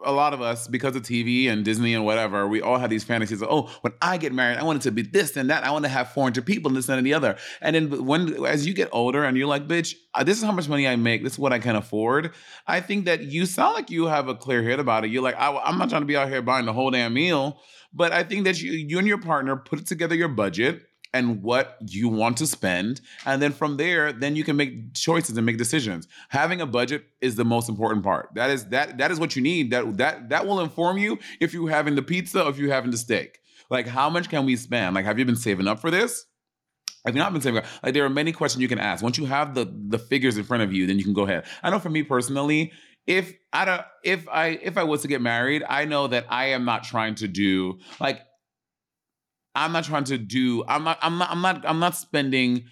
a 0.05 0.11
lot 0.11 0.33
of 0.33 0.41
us, 0.41 0.67
because 0.67 0.95
of 0.95 1.03
TV 1.03 1.47
and 1.47 1.63
Disney 1.63 1.93
and 1.93 2.03
whatever, 2.03 2.47
we 2.47 2.61
all 2.61 2.77
had 2.77 2.89
these 2.89 3.03
fantasies 3.03 3.41
of, 3.41 3.49
oh, 3.49 3.71
when 3.81 3.93
I 4.01 4.17
get 4.17 4.33
married, 4.33 4.57
I 4.57 4.63
want 4.63 4.81
it 4.81 4.83
to 4.83 4.91
be 4.91 5.01
this 5.01 5.37
and 5.37 5.49
that. 5.49 5.63
I 5.63 5.71
want 5.71 5.85
to 5.85 5.89
have 5.89 6.11
400 6.11 6.45
people 6.45 6.69
and 6.69 6.77
this 6.77 6.89
and 6.89 7.05
the 7.05 7.13
other. 7.13 7.37
And 7.61 7.75
then 7.75 8.05
when, 8.05 8.45
as 8.45 8.67
you 8.67 8.73
get 8.73 8.89
older 8.91 9.23
and 9.23 9.37
you're 9.37 9.47
like, 9.47 9.67
bitch, 9.67 9.95
uh, 10.13 10.23
this 10.23 10.37
is 10.37 10.43
how 10.43 10.51
much 10.51 10.67
money 10.67 10.87
I 10.87 10.95
make. 10.95 11.23
This 11.23 11.33
is 11.33 11.39
what 11.39 11.53
I 11.53 11.59
can 11.59 11.75
afford. 11.75 12.31
I 12.67 12.81
think 12.81 13.05
that 13.05 13.23
you 13.23 13.45
sound 13.45 13.75
like 13.75 13.89
you 13.89 14.05
have 14.05 14.27
a 14.27 14.35
clear 14.35 14.61
head 14.61 14.79
about 14.79 15.05
it. 15.05 15.11
You're 15.11 15.23
like, 15.23 15.35
I, 15.37 15.55
I'm 15.57 15.77
not 15.77 15.89
trying 15.89 16.01
to 16.01 16.07
be 16.07 16.17
out 16.17 16.27
here 16.27 16.41
buying 16.41 16.65
the 16.65 16.73
whole 16.73 16.91
damn 16.91 17.13
meal. 17.13 17.59
But 17.93 18.11
I 18.11 18.23
think 18.23 18.43
that 18.45 18.61
you, 18.61 18.71
you 18.71 18.97
and 18.97 19.07
your 19.07 19.19
partner 19.19 19.55
put 19.55 19.85
together 19.85 20.15
your 20.15 20.27
budget 20.27 20.81
and 21.13 21.43
what 21.43 21.77
you 21.81 22.09
want 22.09 22.37
to 22.37 22.47
spend. 22.47 23.01
And 23.25 23.41
then 23.41 23.51
from 23.51 23.77
there 23.77 24.11
then 24.11 24.35
you 24.35 24.43
can 24.43 24.55
make 24.55 24.93
choices 24.93 25.37
and 25.37 25.45
make 25.45 25.57
decisions. 25.57 26.07
Having 26.29 26.61
a 26.61 26.65
budget 26.65 27.05
is 27.21 27.35
the 27.35 27.45
most 27.45 27.69
important 27.69 28.03
part. 28.03 28.29
That 28.35 28.49
is 28.49 28.65
that 28.69 28.97
that 28.97 29.11
is 29.11 29.19
what 29.19 29.35
you 29.35 29.41
need. 29.41 29.71
That 29.71 29.97
that 29.97 30.29
that 30.29 30.47
will 30.47 30.59
inform 30.59 30.97
you 30.97 31.19
if 31.39 31.53
you're 31.53 31.69
having 31.69 31.95
the 31.95 32.01
pizza 32.01 32.43
or 32.43 32.49
if 32.49 32.57
you're 32.57 32.73
having 32.73 32.91
the 32.91 32.97
steak. 32.97 33.39
Like 33.69 33.87
how 33.87 34.09
much 34.09 34.29
can 34.29 34.45
we 34.45 34.55
spend? 34.55 34.95
Like 34.95 35.05
have 35.05 35.19
you 35.19 35.25
been 35.25 35.35
saving 35.35 35.67
up 35.67 35.79
for 35.79 35.91
this? 35.91 36.25
If 37.05 37.13
you're 37.13 37.23
not 37.23 37.33
been 37.33 37.41
saving 37.41 37.59
up, 37.59 37.65
like 37.83 37.93
there 37.93 38.05
are 38.05 38.09
many 38.09 38.31
questions 38.31 38.61
you 38.61 38.67
can 38.67 38.79
ask. 38.79 39.03
Once 39.03 39.17
you 39.17 39.25
have 39.25 39.55
the 39.55 39.71
the 39.89 39.99
figures 39.99 40.37
in 40.37 40.43
front 40.43 40.63
of 40.63 40.73
you, 40.73 40.87
then 40.87 40.97
you 40.97 41.03
can 41.03 41.13
go 41.13 41.23
ahead. 41.23 41.45
I 41.61 41.69
know 41.69 41.79
for 41.79 41.89
me 41.89 42.03
personally, 42.03 42.71
if 43.05 43.33
I 43.51 43.65
don't, 43.65 43.81
if 44.03 44.27
I 44.29 44.59
if 44.61 44.77
I 44.77 44.83
was 44.83 45.01
to 45.01 45.07
get 45.07 45.21
married, 45.21 45.63
I 45.67 45.85
know 45.85 46.07
that 46.07 46.25
I 46.29 46.47
am 46.47 46.65
not 46.65 46.83
trying 46.83 47.15
to 47.15 47.27
do 47.27 47.79
like 47.99 48.21
I'm 49.55 49.71
not 49.71 49.83
trying 49.83 50.05
to 50.05 50.17
do 50.17 50.63
I'm 50.67 50.83
not 50.83 50.99
I'm 51.01 51.17
not 51.17 51.31
I'm 51.31 51.41
not 51.41 51.65
I'm 51.65 51.79
not 51.79 51.95
spending 51.95 52.65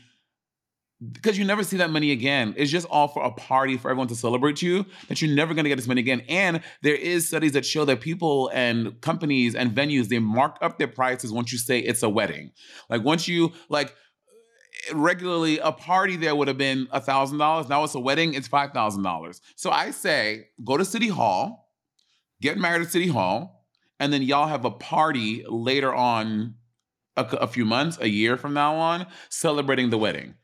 because 1.11 1.37
you 1.37 1.45
never 1.45 1.63
see 1.63 1.77
that 1.77 1.89
money 1.89 2.11
again. 2.11 2.53
It's 2.57 2.69
just 2.69 2.85
all 2.87 3.07
for 3.07 3.23
a 3.23 3.31
party 3.31 3.75
for 3.75 3.89
everyone 3.89 4.07
to 4.09 4.15
celebrate 4.15 4.61
you 4.61 4.85
that 5.07 5.21
you're 5.21 5.35
never 5.35 5.53
going 5.55 5.63
to 5.63 5.69
get 5.69 5.77
this 5.77 5.87
money 5.87 6.01
again. 6.01 6.21
And 6.29 6.61
there 6.83 6.95
is 6.95 7.27
studies 7.27 7.53
that 7.53 7.65
show 7.65 7.85
that 7.85 8.01
people 8.01 8.51
and 8.53 9.01
companies 9.01 9.55
and 9.55 9.71
venues 9.71 10.09
they 10.09 10.19
mark 10.19 10.57
up 10.61 10.77
their 10.77 10.87
prices 10.87 11.31
once 11.31 11.51
you 11.51 11.57
say 11.57 11.79
it's 11.79 12.03
a 12.03 12.09
wedding. 12.09 12.51
Like 12.89 13.03
once 13.03 13.27
you 13.27 13.51
like 13.69 13.95
regularly 14.93 15.59
a 15.59 15.71
party 15.71 16.17
there 16.17 16.35
would 16.35 16.47
have 16.47 16.57
been 16.57 16.87
a 16.91 17.01
thousand 17.01 17.39
dollars. 17.39 17.67
Now 17.67 17.83
it's 17.83 17.95
a 17.95 17.99
wedding, 17.99 18.35
it's 18.35 18.47
five 18.47 18.71
thousand 18.71 19.01
dollars. 19.03 19.41
So 19.55 19.71
I 19.71 19.91
say 19.91 20.49
go 20.63 20.77
to 20.77 20.85
City 20.85 21.07
Hall, 21.07 21.71
get 22.41 22.59
married 22.59 22.83
at 22.83 22.91
City 22.91 23.07
Hall, 23.07 23.65
and 23.99 24.13
then 24.13 24.21
y'all 24.21 24.47
have 24.47 24.65
a 24.65 24.71
party 24.71 25.45
later 25.47 25.93
on 25.93 26.55
a, 27.17 27.23
a 27.23 27.47
few 27.47 27.65
months, 27.65 27.97
a 28.01 28.09
year 28.09 28.37
from 28.37 28.53
now 28.53 28.75
on, 28.75 29.05
celebrating 29.29 29.89
the 29.89 29.97
wedding. 29.97 30.35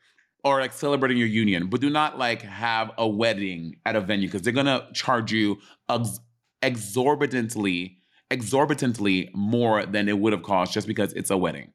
Or 0.44 0.62
like 0.62 0.72
celebrating 0.72 1.18
your 1.18 1.28
union, 1.28 1.68
but 1.68 1.82
do 1.82 1.90
not 1.90 2.18
like 2.18 2.42
have 2.42 2.92
a 2.98 3.06
wedding 3.08 3.76
at 3.86 3.98
a 3.98 4.02
venue 4.02 4.28
because 4.28 4.44
they're 4.44 4.54
gonna 4.54 4.88
charge 4.94 5.34
you 5.34 5.58
ex- 5.90 6.22
exorbitantly, 6.62 7.98
exorbitantly 8.32 9.30
more 9.34 9.86
than 9.86 10.08
it 10.08 10.18
would 10.20 10.32
have 10.32 10.44
cost 10.44 10.74
just 10.74 10.88
because 10.88 11.12
it's 11.14 11.32
a 11.32 11.38
wedding. 11.38 11.74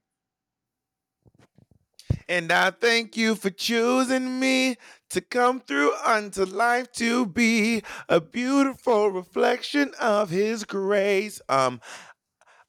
And 2.28 2.50
I 2.50 2.70
thank 2.70 3.16
you 3.16 3.34
for 3.34 3.50
choosing 3.50 4.40
me 4.40 4.76
to 5.10 5.20
come 5.20 5.60
through 5.60 5.92
unto 6.04 6.44
life 6.44 6.90
to 6.92 7.26
be 7.26 7.82
a 8.08 8.20
beautiful 8.20 9.10
reflection 9.10 9.92
of 10.00 10.30
His 10.30 10.64
grace. 10.64 11.40
Um, 11.48 11.80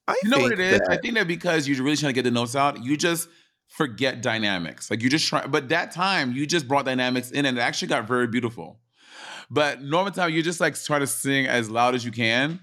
I 0.07 0.15
You 0.23 0.29
know 0.29 0.37
what 0.39 0.49
think 0.49 0.59
it 0.59 0.73
is? 0.73 0.81
I 0.81 0.95
that- 0.95 1.01
think 1.01 1.13
that 1.15 1.27
because 1.27 1.67
you're 1.67 1.81
really 1.83 1.97
trying 1.97 2.09
to 2.09 2.13
get 2.13 2.23
the 2.23 2.31
notes 2.31 2.55
out, 2.55 2.83
you 2.83 2.97
just 2.97 3.29
forget 3.67 4.21
dynamics. 4.21 4.91
Like 4.91 5.01
you 5.01 5.09
just 5.09 5.27
try, 5.27 5.45
but 5.47 5.69
that 5.69 5.91
time 5.91 6.33
you 6.33 6.45
just 6.45 6.67
brought 6.67 6.85
dynamics 6.85 7.31
in 7.31 7.45
and 7.45 7.57
it 7.57 7.61
actually 7.61 7.87
got 7.87 8.07
very 8.07 8.27
beautiful. 8.27 8.79
But 9.49 9.81
normal 9.81 10.11
time 10.11 10.31
you 10.31 10.43
just 10.43 10.59
like 10.59 10.81
try 10.81 10.99
to 10.99 11.07
sing 11.07 11.47
as 11.47 11.69
loud 11.69 11.95
as 11.95 12.03
you 12.05 12.11
can 12.11 12.59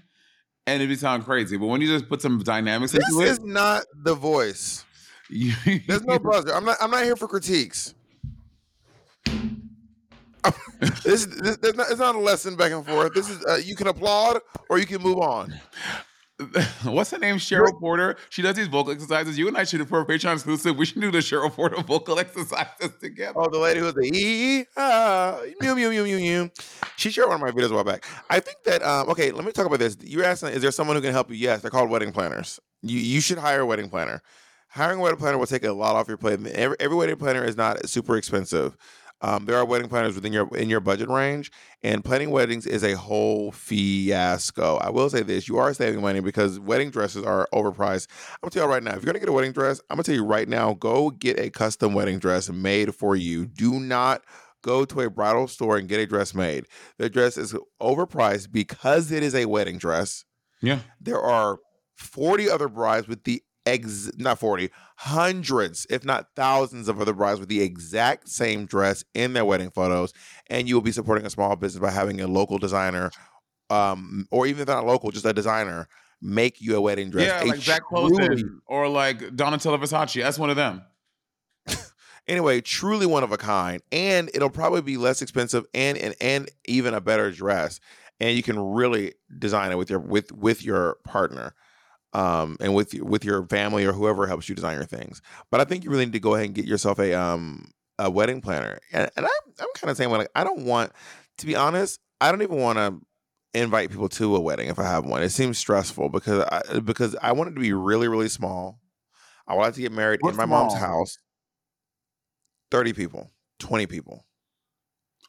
and 0.67 0.81
it 0.81 0.85
would 0.85 0.89
be 0.89 0.95
sound 0.95 1.25
crazy. 1.25 1.57
But 1.57 1.67
when 1.67 1.81
you 1.81 1.87
just 1.87 2.07
put 2.07 2.21
some 2.21 2.37
dynamics 2.39 2.91
this 2.91 3.03
into 3.09 3.21
is 3.21 3.39
not 3.41 3.83
the 4.03 4.13
voice. 4.15 4.85
There's 5.29 6.03
no 6.03 6.19
buzzer. 6.19 6.53
I'm 6.53 6.65
not. 6.65 6.77
I'm 6.81 6.91
not 6.91 7.03
here 7.03 7.15
for 7.15 7.27
critiques. 7.27 7.93
this, 11.03 11.25
this, 11.25 11.57
there's 11.57 11.75
not, 11.75 11.89
it's 11.91 11.99
not 11.99 12.15
a 12.15 12.19
lesson 12.19 12.55
back 12.55 12.71
and 12.71 12.85
forth. 12.85 13.13
This 13.13 13.29
is 13.29 13.43
uh, 13.45 13.57
you 13.63 13.75
can 13.75 13.87
applaud 13.87 14.41
or 14.69 14.77
you 14.79 14.85
can 14.85 15.01
move 15.01 15.19
on. 15.19 15.53
What's 16.83 17.11
her 17.11 17.17
name? 17.17 17.37
Cheryl 17.37 17.77
Porter. 17.79 18.15
She 18.29 18.41
does 18.41 18.55
these 18.55 18.67
vocal 18.67 18.91
exercises. 18.91 19.37
You 19.37 19.47
and 19.47 19.57
I 19.57 19.63
should, 19.63 19.87
for 19.87 20.01
a 20.01 20.05
Patreon 20.05 20.33
exclusive, 20.33 20.77
we 20.77 20.85
should 20.85 21.01
do 21.01 21.11
the 21.11 21.19
Cheryl 21.19 21.51
Porter 21.51 21.81
vocal 21.87 22.19
exercises 22.19 22.91
together. 22.99 23.33
Oh, 23.35 23.49
the 23.49 23.57
lady 23.57 23.79
who's 23.79 23.93
the 23.93 24.09
ee 24.13 24.65
ah 24.77 25.39
mew 25.59 25.75
mew 25.75 25.89
mew 25.89 26.03
mew 26.03 26.17
mew. 26.17 26.51
She 26.97 27.11
shared 27.11 27.29
one 27.29 27.35
of 27.35 27.41
my 27.41 27.51
videos 27.51 27.71
a 27.71 27.75
while 27.75 27.83
back. 27.83 28.05
I 28.29 28.39
think 28.39 28.63
that 28.65 28.83
um, 28.83 29.09
okay. 29.09 29.31
Let 29.31 29.45
me 29.45 29.51
talk 29.51 29.65
about 29.65 29.79
this. 29.79 29.97
You're 30.01 30.25
asking, 30.25 30.49
is 30.49 30.61
there 30.61 30.71
someone 30.71 30.95
who 30.95 31.01
can 31.01 31.11
help 31.11 31.29
you? 31.29 31.37
Yes, 31.37 31.61
they're 31.61 31.71
called 31.71 31.89
wedding 31.89 32.11
planners. 32.11 32.59
You 32.81 32.99
you 32.99 33.21
should 33.21 33.37
hire 33.37 33.61
a 33.61 33.65
wedding 33.65 33.89
planner. 33.89 34.21
Hiring 34.69 34.99
a 34.99 35.01
wedding 35.01 35.19
planner 35.19 35.37
will 35.37 35.47
take 35.47 35.65
a 35.65 35.71
lot 35.73 35.95
off 35.95 36.07
your 36.07 36.15
plate. 36.15 36.39
Every, 36.47 36.77
every 36.79 36.95
wedding 36.95 37.17
planner 37.17 37.43
is 37.43 37.57
not 37.57 37.89
super 37.89 38.15
expensive. 38.15 38.77
Um, 39.21 39.45
there 39.45 39.57
are 39.57 39.65
wedding 39.65 39.87
planners 39.87 40.15
within 40.15 40.33
your 40.33 40.47
in 40.55 40.69
your 40.69 40.79
budget 40.79 41.09
range, 41.09 41.51
and 41.83 42.03
planning 42.03 42.31
weddings 42.31 42.65
is 42.65 42.83
a 42.83 42.95
whole 42.95 43.51
fiasco. 43.51 44.77
I 44.77 44.89
will 44.89 45.09
say 45.09 45.21
this: 45.21 45.47
you 45.47 45.57
are 45.57 45.73
saving 45.73 46.01
money 46.01 46.19
because 46.19 46.59
wedding 46.59 46.89
dresses 46.89 47.23
are 47.23 47.47
overpriced. 47.53 48.07
I'm 48.09 48.37
gonna 48.41 48.51
tell 48.51 48.65
you 48.65 48.69
right 48.69 48.83
now, 48.83 48.91
if 48.91 48.97
you're 48.97 49.13
gonna 49.13 49.19
get 49.19 49.29
a 49.29 49.33
wedding 49.33 49.51
dress, 49.51 49.79
I'm 49.89 49.97
gonna 49.97 50.03
tell 50.03 50.15
you 50.15 50.25
right 50.25 50.47
now, 50.47 50.73
go 50.73 51.11
get 51.11 51.39
a 51.39 51.49
custom 51.49 51.93
wedding 51.93 52.19
dress 52.19 52.49
made 52.49 52.95
for 52.95 53.15
you. 53.15 53.45
Do 53.45 53.79
not 53.79 54.23
go 54.63 54.85
to 54.85 55.01
a 55.01 55.09
bridal 55.09 55.47
store 55.47 55.77
and 55.77 55.87
get 55.87 55.99
a 55.99 56.05
dress 56.05 56.33
made. 56.33 56.65
The 56.97 57.09
dress 57.09 57.37
is 57.37 57.55
overpriced 57.81 58.51
because 58.51 59.11
it 59.11 59.23
is 59.23 59.35
a 59.35 59.45
wedding 59.45 59.77
dress. 59.77 60.25
Yeah. 60.61 60.79
There 60.99 61.21
are 61.21 61.59
40 61.95 62.49
other 62.49 62.67
brides 62.67 63.07
with 63.07 63.23
the 63.23 63.41
ex 63.65 64.09
not 64.17 64.39
40 64.39 64.69
hundreds 64.97 65.85
if 65.89 66.03
not 66.03 66.27
thousands 66.35 66.87
of 66.87 66.99
other 66.99 67.13
brides 67.13 67.39
with 67.39 67.49
the 67.49 67.61
exact 67.61 68.27
same 68.27 68.65
dress 68.65 69.03
in 69.13 69.33
their 69.33 69.45
wedding 69.45 69.69
photos 69.69 70.13
and 70.47 70.67
you 70.67 70.75
will 70.75 70.81
be 70.81 70.91
supporting 70.91 71.25
a 71.25 71.29
small 71.29 71.55
business 71.55 71.79
by 71.81 71.91
having 71.91 72.19
a 72.21 72.27
local 72.27 72.57
designer 72.57 73.11
um 73.69 74.27
or 74.31 74.47
even 74.47 74.61
if 74.63 74.67
not 74.67 74.85
local 74.85 75.11
just 75.11 75.25
a 75.25 75.33
designer 75.33 75.87
make 76.21 76.61
you 76.61 76.75
a 76.75 76.81
wedding 76.81 77.09
dress 77.09 77.27
Yeah, 77.27 77.43
A 77.43 77.45
like 77.49 77.59
Zach 77.59 77.81
truly- 77.89 78.43
or 78.67 78.87
like 78.87 79.19
Donatella 79.19 79.79
Versace. 79.79 80.21
That's 80.21 80.37
one 80.37 80.51
of 80.51 80.55
them. 80.55 80.83
anyway 82.27 82.61
truly 82.61 83.05
one 83.05 83.23
of 83.23 83.31
a 83.31 83.37
kind 83.37 83.81
and 83.91 84.29
it'll 84.33 84.49
probably 84.49 84.81
be 84.81 84.97
less 84.97 85.21
expensive 85.21 85.65
and 85.73 85.97
and, 85.97 86.15
and 86.21 86.49
even 86.65 86.93
a 86.93 87.01
better 87.01 87.31
dress 87.31 87.79
and 88.19 88.35
you 88.35 88.43
can 88.43 88.59
really 88.59 89.13
design 89.39 89.71
it 89.71 89.75
with 89.75 89.89
your 89.89 89.99
with 89.99 90.31
with 90.31 90.63
your 90.63 90.97
partner 91.03 91.53
um 92.13 92.57
and 92.59 92.73
with 92.75 92.93
with 93.01 93.23
your 93.23 93.45
family 93.47 93.85
or 93.85 93.93
whoever 93.93 94.27
helps 94.27 94.49
you 94.49 94.55
design 94.55 94.75
your 94.75 94.85
things 94.85 95.21
but 95.49 95.61
i 95.61 95.63
think 95.63 95.83
you 95.83 95.89
really 95.89 96.05
need 96.05 96.13
to 96.13 96.19
go 96.19 96.33
ahead 96.35 96.45
and 96.47 96.55
get 96.55 96.65
yourself 96.65 96.99
a 96.99 97.13
um 97.13 97.71
a 97.99 98.09
wedding 98.09 98.41
planner 98.41 98.79
and, 98.93 99.09
and 99.15 99.25
i'm, 99.25 99.53
I'm 99.59 99.67
kind 99.75 99.89
of 99.91 99.97
saying 99.97 100.09
like 100.09 100.29
i 100.35 100.43
don't 100.43 100.65
want 100.65 100.91
to 101.37 101.45
be 101.45 101.55
honest 101.55 101.99
i 102.19 102.31
don't 102.31 102.41
even 102.41 102.57
want 102.57 102.77
to 102.77 102.99
invite 103.53 103.89
people 103.91 104.09
to 104.09 104.35
a 104.35 104.39
wedding 104.39 104.69
if 104.69 104.79
i 104.79 104.83
have 104.83 105.05
one 105.05 105.21
it 105.23 105.29
seems 105.29 105.57
stressful 105.57 106.09
because 106.09 106.43
i 106.51 106.79
because 106.79 107.15
i 107.21 107.31
want 107.31 107.49
it 107.51 107.53
to 107.53 107.59
be 107.61 107.73
really 107.73 108.07
really 108.07 108.29
small 108.29 108.79
i 109.47 109.53
want 109.55 109.73
to 109.75 109.81
get 109.81 109.91
married 109.91 110.19
What's 110.21 110.33
in 110.33 110.37
my 110.37 110.45
mom's 110.45 110.73
small? 110.73 110.81
house 110.81 111.17
30 112.71 112.93
people 112.93 113.31
20 113.59 113.85
people 113.87 114.25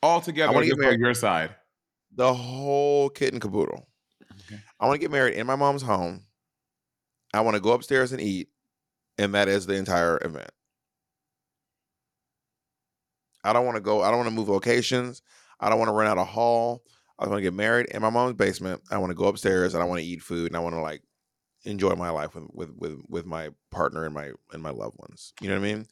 All 0.03 0.21
together, 0.21 0.51
I 0.51 0.55
wanna 0.55 0.67
just 0.67 0.77
get 0.79 0.87
on 0.87 0.87
married. 0.87 1.01
your 1.01 1.15
side. 1.15 1.55
the 2.15 2.33
whole 2.35 3.09
kit 3.11 3.33
and 3.33 3.41
caboodle. 3.43 3.89
Okay. 4.47 4.61
I 4.81 4.87
want 4.87 4.97
to 4.97 5.01
get 5.01 5.11
married 5.11 5.35
in 5.35 5.47
my 5.47 5.57
mom's 5.57 5.83
home. 5.83 6.25
I 7.35 7.41
want 7.41 7.55
to 7.57 7.61
go 7.61 7.73
upstairs 7.73 8.12
and 8.12 8.21
eat, 8.21 8.49
and 9.19 9.35
that 9.35 9.49
is 9.49 9.67
the 9.67 9.75
entire 9.75 10.19
event. 10.23 10.51
I 13.45 13.53
don't 13.53 13.65
want 13.65 13.77
to 13.77 13.83
go. 13.83 14.03
I 14.03 14.09
don't 14.09 14.19
want 14.19 14.29
to 14.29 14.35
move 14.35 14.49
locations. 14.49 15.23
I 15.59 15.69
don't 15.69 15.79
want 15.79 15.89
to 15.89 15.95
rent 15.95 16.11
out 16.11 16.19
a 16.19 16.25
hall. 16.25 16.83
I 17.19 17.27
want 17.27 17.39
to 17.39 17.43
get 17.43 17.55
married 17.55 17.87
in 17.87 18.03
my 18.03 18.11
mom's 18.11 18.35
basement. 18.35 18.83
I 18.91 18.99
want 18.99 19.11
to 19.11 19.15
go 19.15 19.27
upstairs 19.27 19.75
and 19.75 19.83
I 19.83 19.87
want 19.87 20.01
to 20.01 20.07
eat 20.07 20.23
food 20.23 20.49
and 20.49 20.57
I 20.57 20.61
want 20.61 20.75
to 20.75 20.81
like 20.81 21.03
enjoy 21.65 21.95
my 21.95 22.11
life 22.11 22.35
with 22.35 22.49
with 22.53 22.71
with 22.77 23.01
with 23.09 23.27
my 23.27 23.51
partner 23.71 24.05
and 24.05 24.15
my 24.15 24.33
and 24.53 24.62
my 24.62 24.71
loved 24.71 24.99
ones. 24.99 25.33
You 25.41 25.49
know 25.49 25.61
what 25.61 25.67
I 25.67 25.75
mean? 25.75 25.87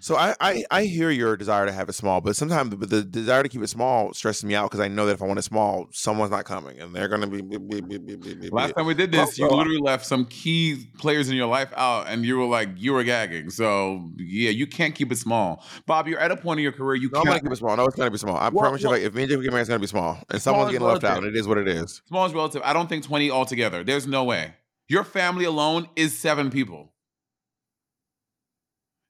So 0.00 0.16
I, 0.16 0.34
I 0.40 0.64
I 0.68 0.84
hear 0.84 1.10
your 1.10 1.36
desire 1.36 1.64
to 1.64 1.70
have 1.70 1.88
it 1.88 1.92
small, 1.92 2.20
but 2.20 2.34
sometimes 2.34 2.70
the, 2.70 2.86
the 2.86 3.02
desire 3.04 3.44
to 3.44 3.48
keep 3.48 3.62
it 3.62 3.68
small 3.68 4.12
stresses 4.12 4.44
me 4.44 4.52
out 4.56 4.68
because 4.68 4.80
I 4.80 4.88
know 4.88 5.06
that 5.06 5.12
if 5.12 5.22
I 5.22 5.26
want 5.26 5.38
it 5.38 5.42
small, 5.42 5.86
someone's 5.92 6.32
not 6.32 6.44
coming, 6.44 6.80
and 6.80 6.92
they're 6.92 7.06
gonna 7.06 7.28
be. 7.28 7.40
be, 7.40 7.56
be, 7.56 7.80
be, 7.80 7.98
be, 7.98 8.16
be, 8.16 8.34
be- 8.34 8.50
Last 8.50 8.74
time 8.74 8.86
we 8.86 8.94
did 8.94 9.12
this, 9.12 9.38
you 9.38 9.46
Oh, 9.48 9.54
literally 9.54 9.78
left 9.78 10.04
some 10.04 10.24
key 10.26 10.90
players 10.98 11.28
in 11.30 11.36
your 11.36 11.46
life 11.46 11.72
out, 11.76 12.08
and 12.08 12.24
you 12.24 12.36
were 12.36 12.46
like, 12.46 12.70
you 12.76 12.92
were 12.94 13.04
gagging. 13.04 13.50
So 13.50 14.10
yeah, 14.16 14.50
you 14.50 14.66
can't 14.66 14.92
keep 14.92 15.12
it 15.12 15.18
small. 15.18 15.64
Bob, 15.86 16.08
you're 16.08 16.18
at 16.18 16.32
a 16.32 16.36
point 16.36 16.58
in 16.58 16.64
your 16.64 16.72
career 16.72 16.96
you 16.96 17.08
No, 17.12 17.22
can't. 17.22 17.40
keep 17.40 17.52
it 17.52 17.56
small. 17.56 17.76
No, 17.76 17.84
it's 17.84 17.94
gonna 17.94 18.10
be 18.10 18.18
small. 18.18 18.36
I 18.36 18.48
Well, 18.48 18.60
promise 18.64 18.82
you. 18.82 18.88
Like, 18.88 19.02
if 19.02 19.14
me 19.14 19.22
and 19.22 19.30
Jimmy 19.30 19.44
get 19.44 19.52
married, 19.52 19.60
it's 19.60 19.68
gonna 19.68 19.78
be 19.78 19.86
small, 19.86 20.18
and 20.30 20.42
Small 20.42 20.54
someone's 20.54 20.72
getting 20.72 20.84
left 20.84 21.04
out, 21.04 21.18
and 21.18 21.26
it 21.28 21.36
is 21.36 21.46
what 21.46 21.58
it 21.58 21.68
is. 21.68 22.02
Small 22.08 22.26
is 22.26 22.34
relative. 22.34 22.60
I 22.64 22.72
don't 22.72 22.88
think 22.88 23.04
20 23.04 23.30
altogether. 23.30 23.84
There's 23.84 24.08
no 24.08 24.24
way. 24.24 24.54
Your 24.88 25.04
family 25.04 25.44
alone 25.44 25.88
is 25.94 26.18
seven 26.18 26.50
people. 26.50 26.88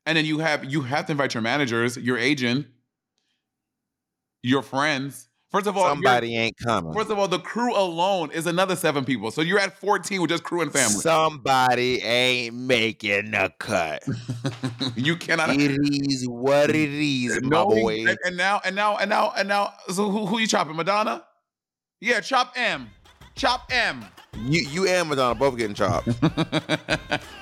And 0.06 0.16
then 0.16 0.24
you 0.24 0.38
have 0.40 0.64
you 0.64 0.82
have 0.82 1.06
to 1.06 1.12
invite 1.12 1.34
your 1.34 1.42
managers, 1.42 1.96
your 1.96 2.18
agent, 2.18 2.66
your 4.42 4.62
friends. 4.62 5.28
First 5.52 5.66
of 5.66 5.76
all, 5.76 5.86
Somebody 5.86 6.34
ain't 6.34 6.56
coming. 6.56 6.94
First 6.94 7.10
of 7.10 7.18
all, 7.18 7.28
the 7.28 7.38
crew 7.38 7.76
alone 7.76 8.30
is 8.30 8.46
another 8.46 8.74
seven 8.74 9.04
people. 9.04 9.30
So 9.30 9.42
you're 9.42 9.58
at 9.58 9.78
14 9.78 10.22
with 10.22 10.30
just 10.30 10.44
crew 10.44 10.62
and 10.62 10.72
family. 10.72 10.94
Somebody 10.94 12.00
ain't 12.00 12.54
making 12.54 13.32
the 13.32 13.52
cut. 13.58 14.02
you 14.96 15.14
cannot. 15.14 15.50
it 15.50 15.78
is 16.10 16.26
what 16.26 16.70
it 16.70 16.88
is, 16.88 17.42
my 17.42 17.48
No, 17.48 17.66
boy. 17.66 18.06
And, 18.08 18.18
and 18.24 18.36
now, 18.38 18.62
and 18.64 18.74
now, 18.74 18.96
and 18.96 19.10
now, 19.10 19.34
and 19.36 19.46
now. 19.46 19.74
So 19.88 20.10
who, 20.10 20.24
who 20.24 20.38
you 20.38 20.46
chopping? 20.46 20.74
Madonna? 20.74 21.22
Yeah, 22.00 22.20
chop 22.20 22.54
M. 22.56 22.88
Chop 23.34 23.70
M. 23.70 24.06
You, 24.38 24.62
you 24.62 24.88
and 24.88 25.06
Madonna 25.10 25.34
both 25.34 25.58
getting 25.58 25.74
chopped. 25.74 26.08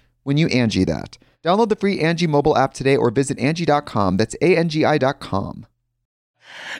when 0.23 0.37
you 0.37 0.47
Angi 0.47 0.85
that. 0.87 1.17
Download 1.43 1.69
the 1.69 1.75
free 1.75 1.99
Angi 1.99 2.27
mobile 2.27 2.57
app 2.57 2.73
today 2.73 2.95
or 2.95 3.09
visit 3.11 3.37
Angi.com. 3.37 4.17
That's 4.17 4.35
A 4.41 4.55
N 4.57 4.69
G 4.69 4.85
I.com. 4.85 5.65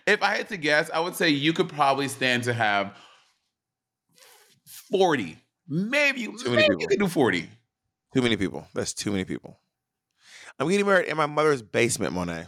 if 0.05 0.21
I 0.21 0.37
had 0.37 0.49
to 0.49 0.57
guess, 0.57 0.89
I 0.93 0.99
would 0.99 1.15
say 1.15 1.29
you 1.29 1.53
could 1.53 1.69
probably 1.69 2.07
stand 2.07 2.43
to 2.43 2.53
have 2.53 2.95
40. 4.65 5.37
Maybe, 5.67 6.25
Too 6.25 6.33
many 6.45 6.55
maybe 6.55 6.61
people. 6.69 6.81
you 6.81 6.87
could 6.87 6.99
do 6.99 7.07
40. 7.07 7.49
Too 8.13 8.21
many 8.21 8.35
people. 8.35 8.67
That's 8.73 8.93
too 8.93 9.11
many 9.11 9.23
people. 9.23 9.57
I'm 10.59 10.67
getting 10.69 10.85
married 10.85 11.07
in 11.07 11.15
my 11.17 11.25
mother's 11.27 11.61
basement, 11.61 12.13
Monet. 12.13 12.45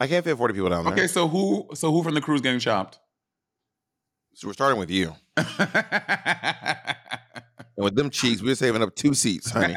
I 0.00 0.06
can't 0.06 0.24
fit 0.24 0.36
40 0.36 0.54
people 0.54 0.70
down 0.70 0.84
there. 0.84 0.94
Okay, 0.94 1.06
so 1.06 1.28
who 1.28 1.68
so 1.74 1.92
who 1.92 2.02
from 2.02 2.14
the 2.14 2.22
crew's 2.22 2.40
getting 2.40 2.58
chopped? 2.58 2.98
So 4.34 4.48
we're 4.48 4.54
starting 4.54 4.78
with 4.78 4.90
you. 4.90 5.14
And 7.80 7.84
with 7.86 7.94
them 7.94 8.10
cheeks, 8.10 8.42
we're 8.42 8.54
saving 8.54 8.82
up 8.82 8.94
two 8.94 9.14
seats, 9.14 9.50
honey. 9.52 9.74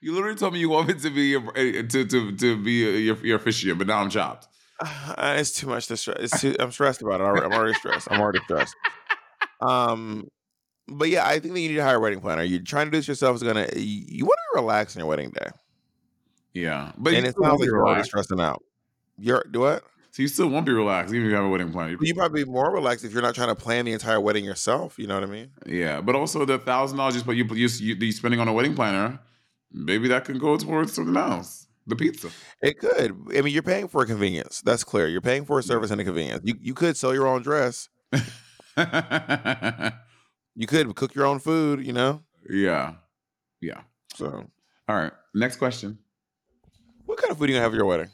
you 0.00 0.14
literally 0.14 0.34
told 0.34 0.54
me 0.54 0.60
you 0.60 0.70
wanted 0.70 0.98
to 1.00 1.10
be 1.10 1.26
your, 1.26 1.42
eh, 1.54 1.82
to 1.82 2.06
to 2.06 2.34
to 2.34 2.56
be 2.62 2.88
a, 2.88 2.92
your 2.92 3.16
your 3.18 3.36
officiant, 3.36 3.76
but 3.76 3.86
now 3.86 3.98
I'm 4.00 4.10
chopped. 4.10 4.48
Uh, 4.82 5.36
it's 5.38 5.52
too 5.52 5.66
much 5.66 5.86
to 5.86 5.96
stress. 5.96 6.18
It's 6.20 6.40
too, 6.40 6.54
I'm 6.58 6.70
stressed 6.70 7.00
about 7.00 7.20
it. 7.20 7.24
I'm 7.24 7.52
already 7.52 7.72
stressed. 7.74 8.08
I'm 8.10 8.20
already 8.20 8.40
stressed. 8.44 8.74
Um, 9.58 10.28
but 10.86 11.08
yeah, 11.08 11.26
I 11.26 11.38
think 11.38 11.54
that 11.54 11.60
you 11.60 11.70
need 11.70 11.76
to 11.76 11.82
hire 11.82 11.96
a 11.96 12.00
wedding 12.00 12.20
planner. 12.20 12.42
You're 12.42 12.60
trying 12.60 12.88
to 12.88 12.90
do 12.90 12.98
this 12.98 13.08
yourself 13.08 13.36
is 13.36 13.42
gonna. 13.42 13.66
You, 13.74 14.04
you 14.06 14.24
want 14.26 14.38
to 14.52 14.60
relax 14.60 14.94
on 14.94 15.00
your 15.00 15.08
wedding 15.08 15.30
day, 15.30 15.48
Yeah, 16.52 16.92
but 16.98 17.14
and 17.14 17.24
it 17.26 17.34
sounds 17.40 17.60
like 17.60 17.66
you're 17.66 17.86
already 17.86 18.04
stressing 18.04 18.38
out. 18.38 18.62
You're 19.16 19.46
do 19.50 19.60
what? 19.60 19.82
So 20.16 20.22
you 20.22 20.28
still 20.28 20.48
won't 20.48 20.64
be 20.64 20.72
relaxed 20.72 21.12
even 21.12 21.26
if 21.26 21.30
you 21.30 21.36
have 21.36 21.44
a 21.44 21.48
wedding 21.50 21.70
plan. 21.70 21.94
You 22.00 22.14
probably 22.14 22.44
be 22.44 22.50
more 22.50 22.72
relaxed 22.72 23.04
if 23.04 23.12
you're 23.12 23.20
not 23.20 23.34
trying 23.34 23.48
to 23.48 23.54
plan 23.54 23.84
the 23.84 23.92
entire 23.92 24.18
wedding 24.18 24.46
yourself. 24.46 24.98
You 24.98 25.06
know 25.06 25.14
what 25.14 25.24
I 25.24 25.26
mean? 25.26 25.50
Yeah, 25.66 26.00
but 26.00 26.14
also 26.14 26.46
the 26.46 26.58
thousand 26.58 26.96
dollars 26.96 27.16
you 27.16 27.34
you 27.34 27.44
you 27.44 27.94
you 27.96 28.12
spending 28.12 28.40
on 28.40 28.48
a 28.48 28.52
wedding 28.54 28.74
planner, 28.74 29.20
maybe 29.70 30.08
that 30.08 30.24
can 30.24 30.38
go 30.38 30.56
towards 30.56 30.94
something 30.94 31.18
else. 31.18 31.66
The 31.86 31.96
pizza. 31.96 32.30
It 32.62 32.78
could. 32.78 33.14
I 33.36 33.42
mean, 33.42 33.52
you're 33.52 33.62
paying 33.62 33.88
for 33.88 34.04
a 34.04 34.06
convenience. 34.06 34.62
That's 34.64 34.84
clear. 34.84 35.06
You're 35.06 35.20
paying 35.20 35.44
for 35.44 35.58
a 35.58 35.62
service 35.62 35.90
and 35.90 36.00
a 36.00 36.04
convenience. 36.04 36.40
You 36.44 36.54
you 36.62 36.72
could 36.72 36.96
sell 36.96 37.12
your 37.12 37.26
own 37.26 37.42
dress. 37.42 37.90
You 40.58 40.66
could 40.66 40.96
cook 40.96 41.14
your 41.14 41.26
own 41.26 41.40
food. 41.40 41.84
You 41.84 41.92
know. 41.92 42.22
Yeah. 42.48 42.94
Yeah. 43.60 43.82
So, 44.14 44.46
All 44.88 44.96
right. 44.96 45.12
Next 45.34 45.56
question. 45.56 45.98
what 47.04 47.18
kind 47.18 47.30
of 47.30 47.36
food 47.36 47.50
are 47.50 47.52
you 47.52 47.58
gonna 47.58 47.64
have 47.64 47.74
at 47.74 47.76
your 47.76 47.84
wedding? 47.84 48.08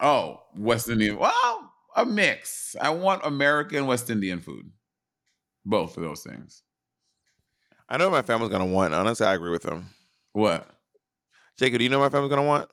Oh, 0.00 0.42
West 0.56 0.88
Indian. 0.88 1.18
Well, 1.18 1.72
a 1.96 2.04
mix. 2.04 2.76
I 2.80 2.90
want 2.90 3.22
American 3.24 3.86
West 3.86 4.10
Indian 4.10 4.40
food. 4.40 4.70
Both 5.64 5.96
of 5.96 6.02
those 6.02 6.22
things. 6.22 6.62
I 7.88 7.96
know 7.96 8.10
what 8.10 8.16
my 8.16 8.22
family's 8.22 8.50
gonna 8.50 8.66
want. 8.66 8.94
Honestly, 8.94 9.26
I 9.26 9.34
agree 9.34 9.50
with 9.50 9.62
them. 9.62 9.86
What? 10.32 10.68
Jacob, 11.56 11.78
do 11.78 11.84
you 11.84 11.90
know 11.90 11.98
what 11.98 12.12
my 12.12 12.16
family's 12.16 12.30
gonna 12.30 12.46
want? 12.46 12.68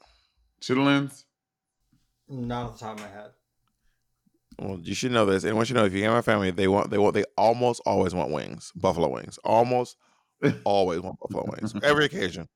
Chitlins? 0.62 1.23
Not 2.27 2.65
off 2.65 2.79
the 2.79 2.86
top 2.86 2.97
of 2.97 3.03
my 3.03 3.09
head. 3.09 3.31
Well, 4.59 4.79
you 4.81 4.93
should 4.93 5.12
know 5.12 5.25
this. 5.25 5.43
And 5.43 5.55
once 5.55 5.69
you 5.69 5.75
know, 5.75 5.86
if 5.86 5.93
you 5.93 5.99
get 5.99 6.12
my 6.12 6.21
family, 6.21 6.51
they 6.51 6.67
want 6.67 6.89
they 6.89 6.97
want 6.97 7.13
they 7.13 7.25
almost 7.38 7.81
always 7.86 8.13
want 8.13 8.31
wings, 8.31 8.71
buffalo 8.75 9.09
wings. 9.09 9.38
Almost 9.43 9.97
always 10.63 10.99
want 10.99 11.19
buffalo 11.19 11.45
wings. 11.51 11.73
Every 11.83 12.05
occasion, 12.05 12.47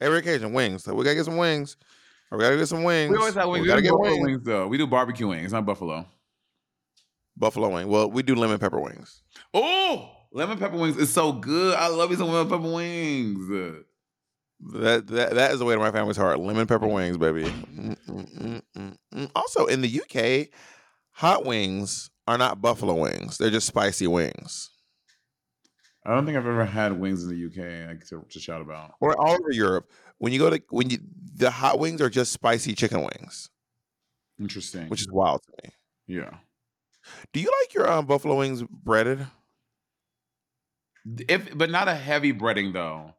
every 0.00 0.18
occasion, 0.18 0.52
wings. 0.52 0.84
So 0.84 0.94
we 0.94 1.04
gotta 1.04 1.16
get 1.16 1.24
some 1.24 1.36
wings. 1.36 1.76
We 2.32 2.38
gotta 2.38 2.56
get 2.56 2.66
some 2.68 2.82
wings. 2.82 3.10
We 3.10 3.16
always 3.16 3.34
have 3.34 3.48
wings. 3.48 3.60
We 3.62 3.62
We, 3.62 3.68
gotta 3.68 3.82
get 3.82 3.92
buffalo 3.92 4.10
wings. 4.10 4.26
wings. 4.26 4.42
though. 4.44 4.66
We 4.68 4.78
do 4.78 4.86
barbecue 4.86 5.28
wings, 5.28 5.52
not 5.52 5.64
buffalo. 5.66 6.06
Buffalo 7.36 7.68
wing. 7.68 7.88
Well, 7.88 8.10
we 8.10 8.22
do 8.22 8.34
lemon 8.34 8.58
pepper 8.58 8.80
wings. 8.80 9.22
Oh, 9.52 10.10
lemon 10.32 10.58
pepper 10.58 10.76
wings 10.76 10.96
is 10.96 11.12
so 11.12 11.32
good. 11.32 11.76
I 11.76 11.88
love 11.88 12.10
me 12.10 12.16
some 12.16 12.28
lemon 12.28 12.48
pepper 12.48 12.72
wings. 12.72 13.48
That 14.72 15.06
that 15.08 15.34
that 15.34 15.50
is 15.52 15.58
the 15.58 15.64
way 15.64 15.74
to 15.74 15.80
my 15.80 15.90
family's 15.90 16.16
heart. 16.16 16.38
Lemon 16.40 16.66
pepper 16.66 16.86
wings, 16.86 17.18
baby. 17.18 17.44
Mm, 17.44 17.96
mm, 18.08 18.38
mm, 18.40 18.62
mm, 18.76 18.96
mm. 19.14 19.30
Also, 19.34 19.66
in 19.66 19.80
the 19.82 20.00
UK, 20.00 20.48
hot 21.10 21.44
wings 21.44 22.10
are 22.26 22.38
not 22.38 22.62
buffalo 22.62 22.94
wings. 22.94 23.36
They're 23.38 23.50
just 23.50 23.66
spicy 23.66 24.06
wings. 24.06 24.70
I 26.06 26.14
don't 26.14 26.26
think 26.26 26.36
I've 26.36 26.46
ever 26.46 26.64
had 26.66 26.92
wings 27.00 27.24
in 27.24 27.30
the 27.30 27.46
UK 27.46 27.88
like, 27.88 28.06
to, 28.08 28.24
to 28.30 28.38
shout 28.38 28.60
about. 28.60 28.92
Or 29.00 29.18
all 29.18 29.32
over 29.32 29.50
Europe, 29.50 29.90
when 30.18 30.32
you 30.32 30.38
go 30.38 30.50
to 30.50 30.62
when 30.70 30.90
you 30.90 30.98
the 31.36 31.50
hot 31.50 31.78
wings 31.78 32.00
are 32.00 32.10
just 32.10 32.32
spicy 32.32 32.74
chicken 32.74 33.00
wings, 33.00 33.50
Interesting. 34.40 34.88
which 34.88 35.00
is 35.00 35.10
wild 35.10 35.42
to 35.44 35.52
me. 35.64 35.70
yeah. 36.06 36.34
Do 37.32 37.40
you 37.40 37.50
like 37.62 37.74
your 37.74 37.90
um, 37.90 38.06
buffalo 38.06 38.38
wings 38.38 38.62
breaded? 38.62 39.26
If 41.28 41.56
but 41.56 41.70
not 41.70 41.86
a 41.88 41.94
heavy 41.94 42.32
breading 42.32 42.72
though. 42.72 43.14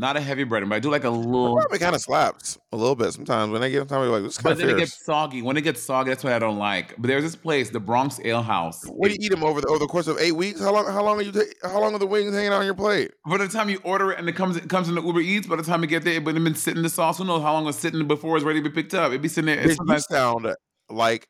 Not 0.00 0.16
a 0.16 0.20
heavy 0.20 0.46
breading, 0.46 0.70
but 0.70 0.76
I 0.76 0.78
do 0.78 0.90
like 0.90 1.04
a 1.04 1.10
little. 1.10 1.56
Probably 1.56 1.78
kind 1.78 1.94
of 1.94 2.00
slaps 2.00 2.58
a 2.72 2.76
little 2.76 2.94
bit 2.94 3.12
sometimes. 3.12 3.52
When 3.52 3.60
they 3.60 3.70
get 3.70 3.86
time, 3.86 4.02
you're 4.02 4.18
like, 4.18 4.32
kind 4.34 4.42
But 4.42 4.52
of 4.52 4.58
then 4.58 4.70
it 4.70 4.78
gets 4.78 5.04
soggy. 5.04 5.42
When 5.42 5.58
it 5.58 5.60
gets 5.60 5.82
soggy, 5.82 6.08
that's 6.08 6.24
what 6.24 6.32
I 6.32 6.38
don't 6.38 6.58
like. 6.58 6.94
But 6.96 7.08
there's 7.08 7.22
this 7.22 7.36
place, 7.36 7.68
the 7.68 7.80
Bronx 7.80 8.18
Ale 8.24 8.42
House. 8.42 8.82
What 8.86 9.08
do 9.08 9.12
you 9.14 9.18
eat 9.20 9.30
them 9.30 9.44
over 9.44 9.60
the 9.60 9.66
over 9.68 9.78
the 9.78 9.86
course 9.86 10.06
of 10.06 10.18
eight 10.18 10.32
weeks? 10.32 10.58
How 10.58 10.72
long? 10.72 10.86
How 10.86 11.04
long 11.04 11.18
are 11.18 11.22
you? 11.22 11.32
ta- 11.32 11.68
how 11.68 11.80
long 11.82 11.94
are 11.94 11.98
the 11.98 12.06
wings 12.06 12.34
hanging 12.34 12.52
on 12.52 12.64
your 12.64 12.74
plate? 12.74 13.10
By 13.26 13.36
the 13.36 13.48
time 13.48 13.68
you 13.68 13.78
order 13.84 14.10
it 14.10 14.18
and 14.18 14.26
it 14.26 14.36
comes 14.36 14.56
it 14.56 14.70
comes 14.70 14.88
in 14.88 14.94
the 14.94 15.02
Uber 15.02 15.20
Eats, 15.20 15.46
by 15.46 15.56
the 15.56 15.62
time 15.62 15.82
you 15.82 15.86
get 15.86 16.02
there, 16.02 16.14
it 16.14 16.24
would 16.24 16.34
have 16.34 16.44
been 16.44 16.54
sitting 16.54 16.78
in 16.78 16.82
the 16.82 16.88
sauce. 16.88 17.18
Who 17.18 17.24
knows 17.24 17.42
how 17.42 17.52
long 17.52 17.64
it 17.64 17.66
was 17.66 17.78
sitting 17.78 18.08
before 18.08 18.36
it's 18.38 18.44
ready 18.44 18.62
to 18.62 18.68
be 18.70 18.74
picked 18.74 18.94
up? 18.94 19.08
It'd 19.08 19.20
be 19.20 19.28
sitting 19.28 19.46
there. 19.46 19.58
It's 19.58 19.68
you 19.68 19.74
sometimes, 19.74 20.06
sound 20.10 20.54
like. 20.88 21.28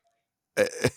Eh, 0.56 0.66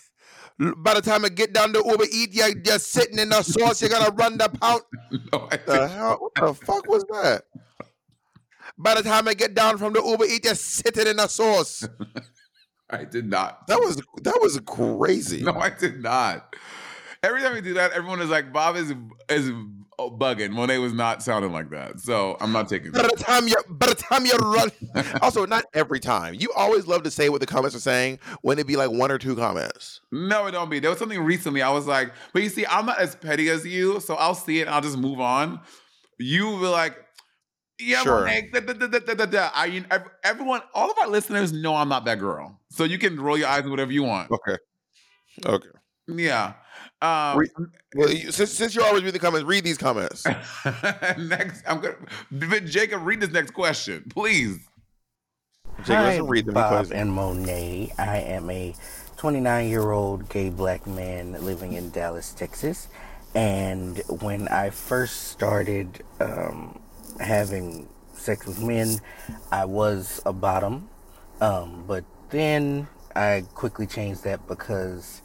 by 0.58 0.94
the 0.94 1.02
time 1.02 1.24
I 1.24 1.28
get 1.28 1.52
down 1.52 1.72
to 1.72 1.82
Uber 1.84 2.04
Eat, 2.12 2.32
you're 2.32 2.54
just 2.54 2.92
sitting 2.92 3.18
in 3.18 3.30
the 3.30 3.42
sauce. 3.42 3.80
You're 3.80 3.90
gonna 3.90 4.12
run 4.12 4.38
the 4.38 4.48
pound. 4.48 4.82
no, 5.32 5.48
I 5.50 5.56
The 5.56 5.88
hell? 5.88 6.18
What 6.20 6.34
the 6.34 6.54
fuck 6.54 6.86
was 6.88 7.04
that? 7.10 7.42
By 8.78 8.94
the 8.94 9.02
time 9.02 9.28
I 9.28 9.34
get 9.34 9.54
down 9.54 9.78
from 9.78 9.92
the 9.92 10.02
Uber 10.02 10.24
Eat, 10.24 10.44
you're 10.44 10.54
sitting 10.54 11.06
in 11.06 11.16
the 11.16 11.26
sauce. 11.28 11.88
I 12.90 13.04
did 13.04 13.28
not. 13.28 13.66
That 13.66 13.80
was 13.80 13.96
that 14.22 14.38
was 14.40 14.60
crazy. 14.66 15.42
No, 15.42 15.54
I 15.54 15.70
did 15.70 16.02
not. 16.02 16.54
Every 17.22 17.40
time 17.40 17.54
we 17.54 17.60
do 17.60 17.74
that, 17.74 17.92
everyone 17.92 18.20
is 18.20 18.30
like, 18.30 18.52
Bob 18.52 18.76
is 18.76 18.92
is 19.28 19.50
Oh, 19.98 20.10
bugging. 20.10 20.50
Monet 20.50 20.78
was 20.78 20.92
not 20.92 21.22
sounding 21.22 21.52
like 21.52 21.70
that. 21.70 22.00
So 22.00 22.36
I'm 22.40 22.52
not 22.52 22.68
taking 22.68 22.90
By 22.92 23.02
the 23.02 23.16
time 23.16 23.46
you 23.46 23.56
by 23.68 23.86
the 23.86 23.94
time 23.94 24.26
you 24.26 24.34
run 24.36 24.70
also 25.22 25.46
not 25.46 25.64
every 25.74 26.00
time. 26.00 26.34
You 26.34 26.50
always 26.56 26.86
love 26.86 27.02
to 27.04 27.10
say 27.10 27.28
what 27.28 27.40
the 27.40 27.46
comments 27.46 27.76
are 27.76 27.80
saying 27.80 28.18
when 28.42 28.58
it 28.58 28.66
be 28.66 28.76
like 28.76 28.90
one 28.90 29.10
or 29.10 29.18
two 29.18 29.36
comments. 29.36 30.00
No, 30.10 30.46
it 30.46 30.52
don't 30.52 30.68
be. 30.70 30.80
There 30.80 30.90
was 30.90 30.98
something 30.98 31.20
recently. 31.20 31.62
I 31.62 31.70
was 31.70 31.86
like, 31.86 32.12
but 32.32 32.42
you 32.42 32.48
see, 32.48 32.66
I'm 32.66 32.86
not 32.86 32.98
as 32.98 33.14
petty 33.14 33.48
as 33.50 33.64
you, 33.64 34.00
so 34.00 34.14
I'll 34.14 34.34
see 34.34 34.58
it 34.60 34.62
and 34.62 34.70
I'll 34.70 34.80
just 34.82 34.98
move 34.98 35.20
on. 35.20 35.60
You 36.18 36.46
will 36.46 36.60
be 36.60 36.66
like, 36.66 36.96
yeah, 37.78 38.02
Sure. 38.02 38.20
Monet, 38.20 38.50
da, 38.52 38.60
da, 38.60 39.26
da. 39.26 39.50
I, 39.54 39.84
ev- 39.90 40.10
everyone, 40.22 40.62
all 40.74 40.90
of 40.90 40.98
our 40.98 41.08
listeners 41.08 41.52
know 41.52 41.74
I'm 41.74 41.88
not 41.88 42.04
that 42.04 42.18
girl. 42.18 42.60
So 42.70 42.84
you 42.84 42.98
can 42.98 43.20
roll 43.20 43.36
your 43.36 43.48
eyes 43.48 43.62
and 43.62 43.70
whatever 43.70 43.92
you 43.92 44.04
want. 44.04 44.30
Okay. 44.30 44.56
Okay. 45.44 45.68
Yeah. 46.08 46.54
Um, 47.04 47.38
Re- 47.38 47.50
Well, 47.94 48.10
you, 48.10 48.32
since 48.32 48.52
since 48.52 48.74
you 48.74 48.82
always 48.82 49.02
read 49.02 49.12
the 49.12 49.18
comments, 49.18 49.46
read 49.46 49.62
these 49.62 49.76
comments. 49.76 50.24
next, 51.18 51.62
I'm 51.66 51.80
gonna 51.80 52.60
Jacob 52.60 53.04
read 53.04 53.20
this 53.20 53.30
next 53.30 53.50
question, 53.50 54.04
please. 54.08 54.58
Jake, 55.78 55.96
Hi, 55.96 56.16
let's 56.18 56.28
read 56.28 56.46
them 56.46 56.54
Bob 56.54 56.92
and 56.92 57.12
Monet. 57.12 57.92
I 57.98 58.18
am 58.18 58.48
a 58.48 58.74
29 59.18 59.68
year 59.68 59.90
old 59.90 60.28
gay 60.30 60.48
black 60.48 60.86
man 60.86 61.32
living 61.44 61.74
in 61.74 61.90
Dallas, 61.90 62.32
Texas. 62.32 62.88
And 63.34 63.98
when 64.20 64.48
I 64.48 64.70
first 64.70 65.28
started 65.28 66.02
um, 66.20 66.80
having 67.20 67.88
sex 68.12 68.46
with 68.46 68.62
men, 68.62 69.00
I 69.50 69.64
was 69.66 70.22
a 70.24 70.32
bottom. 70.32 70.88
Um, 71.40 71.84
but 71.86 72.04
then 72.30 72.86
I 73.14 73.44
quickly 73.54 73.86
changed 73.86 74.22
that 74.24 74.46
because 74.46 75.20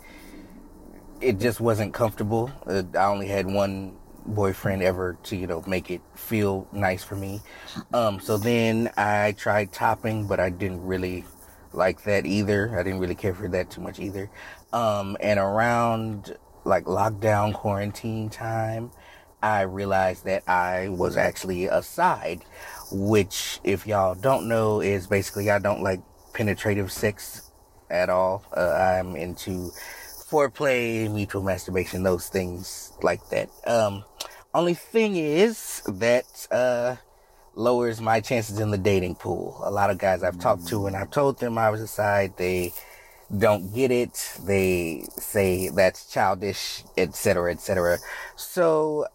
it 1.21 1.39
just 1.39 1.60
wasn't 1.60 1.93
comfortable. 1.93 2.51
Uh, 2.65 2.84
I 2.95 3.05
only 3.05 3.27
had 3.27 3.45
one 3.45 3.95
boyfriend 4.25 4.84
ever 4.84 5.17
to, 5.23 5.36
you 5.36 5.47
know, 5.47 5.63
make 5.67 5.89
it 5.89 6.01
feel 6.15 6.67
nice 6.71 7.03
for 7.03 7.15
me. 7.15 7.41
Um, 7.93 8.19
so 8.19 8.38
then 8.38 8.91
I 8.97 9.34
tried 9.34 9.71
topping, 9.71 10.27
but 10.27 10.39
I 10.39 10.49
didn't 10.49 10.86
really 10.86 11.25
like 11.73 12.03
that 12.03 12.25
either. 12.25 12.77
I 12.77 12.84
didn't 12.84 12.99
really 12.99 13.15
care 13.15 13.34
for 13.34 13.47
that 13.49 13.69
too 13.69 13.82
much 13.82 13.99
either. 13.99 14.29
Um, 14.73 15.17
and 15.19 15.39
around 15.39 16.36
like 16.63 16.86
lockdown 16.86 17.53
quarantine 17.53 18.29
time, 18.29 18.91
I 19.41 19.62
realized 19.62 20.25
that 20.25 20.47
I 20.47 20.89
was 20.89 21.15
actually 21.15 21.65
a 21.65 21.82
side, 21.82 22.43
which 22.91 23.60
if 23.63 23.88
y'all 23.88 24.15
don't 24.15 24.47
know 24.47 24.82
is 24.82 25.08
basically 25.08 25.49
I 25.49 25.60
don't 25.60 25.82
like 25.82 26.01
penetrative 26.34 26.91
sex 26.91 27.51
at 27.89 28.10
all. 28.10 28.43
Uh, 28.55 28.71
I'm 28.71 29.15
into 29.15 29.71
foreplay, 30.30 31.12
mutual 31.12 31.44
masturbation, 31.44 32.04
those 32.04 32.28
things 32.28 32.94
like 33.02 33.28
that. 33.30 33.50
Um, 33.65 34.04
only 34.54 34.74
thing 34.74 35.15
is 35.15 35.82
that, 35.88 36.48
uh, 36.52 36.96
lowers 37.56 38.00
my 38.00 38.22
chances 38.22 38.60
in 38.60 38.72
the 38.72 38.78
dating 38.78 39.15
pool. 39.15 39.60
A 39.63 39.72
lot 39.72 39.89
of 39.89 39.98
guys 39.98 40.24
I've 40.24 40.39
talked 40.39 40.68
to 40.68 40.88
and 40.88 40.96
I've 40.96 41.12
told 41.12 41.39
them 41.39 41.58
I 41.58 41.70
was 41.70 41.82
a 41.82 41.88
side, 41.88 42.34
they 42.38 42.74
don't 43.38 43.74
get 43.74 43.92
it. 43.92 44.38
They 44.44 45.06
say 45.18 45.70
that's 45.70 46.12
childish, 46.12 46.84
etc., 46.98 47.52
etc. 47.52 47.98
So, 48.36 49.06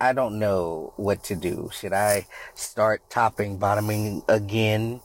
I 0.00 0.12
don't 0.12 0.38
know 0.38 0.92
what 0.96 1.24
to 1.24 1.34
do. 1.34 1.70
Should 1.72 1.92
I 1.92 2.28
start 2.54 3.02
topping, 3.10 3.58
bottoming 3.58 4.22
again? 4.28 5.00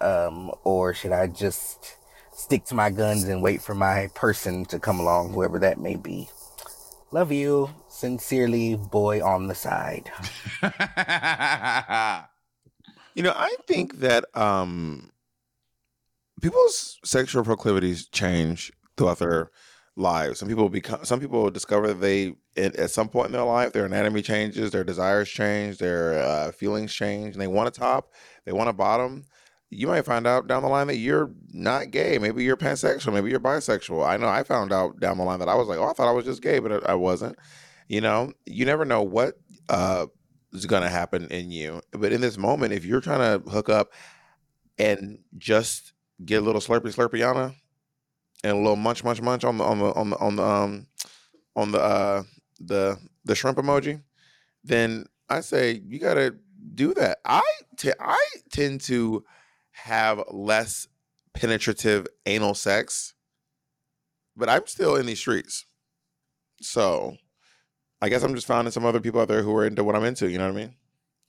Um, 0.00 0.52
or 0.62 0.94
should 0.94 1.12
I 1.12 1.26
just 1.26 1.96
stick 2.38 2.64
to 2.66 2.74
my 2.74 2.90
guns 2.90 3.24
and 3.24 3.42
wait 3.42 3.60
for 3.60 3.74
my 3.74 4.08
person 4.14 4.64
to 4.66 4.78
come 4.78 5.00
along, 5.00 5.32
whoever 5.32 5.58
that 5.58 5.78
may 5.78 5.96
be. 5.96 6.28
Love 7.10 7.32
you. 7.32 7.70
Sincerely, 7.88 8.76
boy 8.76 9.24
on 9.24 9.48
the 9.48 9.54
side. 9.54 10.10
You 13.18 13.24
know, 13.24 13.34
I 13.34 13.52
think 13.66 13.98
that 13.98 14.24
um 14.38 15.10
people's 16.40 17.00
sexual 17.04 17.42
proclivities 17.42 18.06
change 18.06 18.70
throughout 18.96 19.18
their 19.18 19.50
lives. 19.96 20.38
Some 20.38 20.46
people 20.46 20.68
become 20.68 21.04
some 21.04 21.18
people 21.18 21.50
discover 21.50 21.88
that 21.88 22.00
they 22.00 22.36
at, 22.56 22.76
at 22.76 22.92
some 22.92 23.08
point 23.08 23.26
in 23.26 23.32
their 23.32 23.42
life 23.42 23.72
their 23.72 23.86
anatomy 23.86 24.22
changes, 24.22 24.70
their 24.70 24.84
desires 24.84 25.28
change, 25.28 25.78
their 25.78 26.20
uh, 26.20 26.52
feelings 26.52 26.94
change, 26.94 27.34
and 27.34 27.42
they 27.42 27.48
want 27.48 27.66
a 27.66 27.72
top, 27.72 28.12
they 28.44 28.52
want 28.52 28.68
a 28.68 28.72
bottom. 28.72 29.24
You 29.70 29.86
might 29.86 30.06
find 30.06 30.26
out 30.26 30.46
down 30.46 30.62
the 30.62 30.68
line 30.68 30.86
that 30.86 30.96
you're 30.96 31.30
not 31.52 31.90
gay. 31.90 32.18
Maybe 32.18 32.42
you're 32.42 32.56
pansexual. 32.56 33.12
Maybe 33.12 33.30
you're 33.30 33.40
bisexual. 33.40 34.06
I 34.06 34.16
know 34.16 34.28
I 34.28 34.42
found 34.42 34.72
out 34.72 34.98
down 34.98 35.18
the 35.18 35.24
line 35.24 35.40
that 35.40 35.48
I 35.48 35.54
was 35.54 35.68
like, 35.68 35.78
oh, 35.78 35.90
I 35.90 35.92
thought 35.92 36.08
I 36.08 36.12
was 36.12 36.24
just 36.24 36.42
gay, 36.42 36.58
but 36.58 36.88
I 36.88 36.94
wasn't. 36.94 37.36
You 37.88 38.00
know, 38.00 38.32
you 38.46 38.64
never 38.64 38.84
know 38.84 39.02
what 39.02 39.34
uh, 39.68 40.06
is 40.52 40.66
going 40.66 40.82
to 40.82 40.88
happen 40.88 41.26
in 41.28 41.50
you. 41.50 41.82
But 41.92 42.12
in 42.12 42.20
this 42.20 42.38
moment, 42.38 42.72
if 42.72 42.84
you're 42.84 43.00
trying 43.00 43.40
to 43.42 43.50
hook 43.50 43.68
up 43.68 43.92
and 44.78 45.18
just 45.36 45.92
get 46.24 46.42
a 46.42 46.44
little 46.44 46.60
slurpy 46.60 46.94
slurpiana 46.94 47.54
and 48.44 48.52
a 48.52 48.56
little 48.56 48.76
munch 48.76 49.04
munch 49.04 49.20
munch 49.20 49.44
on 49.44 49.58
the 49.58 49.64
on 49.64 49.78
the 49.78 49.92
on 49.92 50.10
the 50.10 50.16
on 50.18 50.36
the 50.36 50.42
um 50.42 50.86
on 51.56 51.72
the 51.72 51.80
uh 51.80 52.22
the 52.60 52.98
the 53.24 53.34
shrimp 53.34 53.58
emoji, 53.58 54.02
then 54.64 55.06
I 55.28 55.40
say 55.40 55.82
you 55.86 55.98
got 55.98 56.14
to 56.14 56.36
do 56.74 56.94
that. 56.94 57.18
I 57.24 57.42
t- 57.76 57.92
I 58.00 58.22
tend 58.50 58.80
to 58.82 59.24
have 59.84 60.22
less 60.30 60.86
penetrative 61.34 62.06
anal 62.26 62.54
sex, 62.54 63.14
but 64.36 64.48
I'm 64.48 64.66
still 64.66 64.96
in 64.96 65.06
these 65.06 65.18
streets. 65.18 65.66
So 66.60 67.16
I 68.00 68.08
guess 68.08 68.22
I'm 68.22 68.34
just 68.34 68.46
finding 68.46 68.72
some 68.72 68.84
other 68.84 69.00
people 69.00 69.20
out 69.20 69.28
there 69.28 69.42
who 69.42 69.54
are 69.56 69.66
into 69.66 69.84
what 69.84 69.96
I'm 69.96 70.04
into. 70.04 70.28
You 70.28 70.38
know 70.38 70.46
what 70.46 70.56
I 70.56 70.60
mean? 70.60 70.74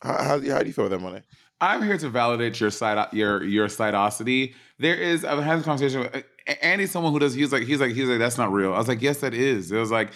How, 0.02 0.18
how, 0.18 0.40
how 0.40 0.60
do 0.60 0.68
you 0.68 0.74
feel 0.74 0.86
with 0.86 0.92
that 0.92 1.02
Monet? 1.02 1.24
I'm 1.62 1.84
here 1.84 1.98
to 1.98 2.10
validate 2.10 2.60
your 2.60 2.72
side 2.72 3.08
your 3.12 3.44
your 3.44 3.68
sidosity. 3.68 4.54
There 4.78 4.96
is 4.96 5.26
I've 5.26 5.44
had 5.44 5.60
a 5.60 5.64
conversation 5.64 6.02
with 6.02 6.24
Andy's 6.62 6.92
someone 6.92 7.12
who 7.12 7.20
does 7.20 7.34
he's 7.34 7.52
like 7.52 7.64
he's 7.64 7.82
like 7.82 7.92
he's 7.92 8.08
like 8.08 8.20
that's 8.20 8.38
not 8.38 8.52
real. 8.52 8.74
I 8.74 8.78
was 8.78 8.88
like 8.88 9.02
yes 9.02 9.18
that 9.18 9.34
is. 9.34 9.72
It 9.72 9.78
was 9.78 9.92
like 9.92 10.12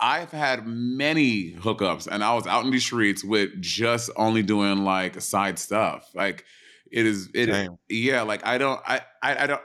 I've 0.00 0.30
had 0.30 0.66
many 0.66 1.52
hookups 1.52 2.08
and 2.10 2.24
I 2.24 2.34
was 2.34 2.46
out 2.46 2.64
in 2.64 2.70
the 2.70 2.80
streets 2.80 3.22
with 3.22 3.60
just 3.60 4.10
only 4.16 4.42
doing 4.42 4.84
like 4.84 5.20
side 5.20 5.58
stuff. 5.58 6.10
Like 6.14 6.44
it 6.94 7.06
is 7.06 7.28
it 7.34 7.46
Damn. 7.46 7.76
yeah 7.88 8.22
like 8.22 8.46
I 8.46 8.56
don't 8.56 8.80
I 8.86 9.00
I, 9.22 9.44
I 9.44 9.46
don't 9.46 9.60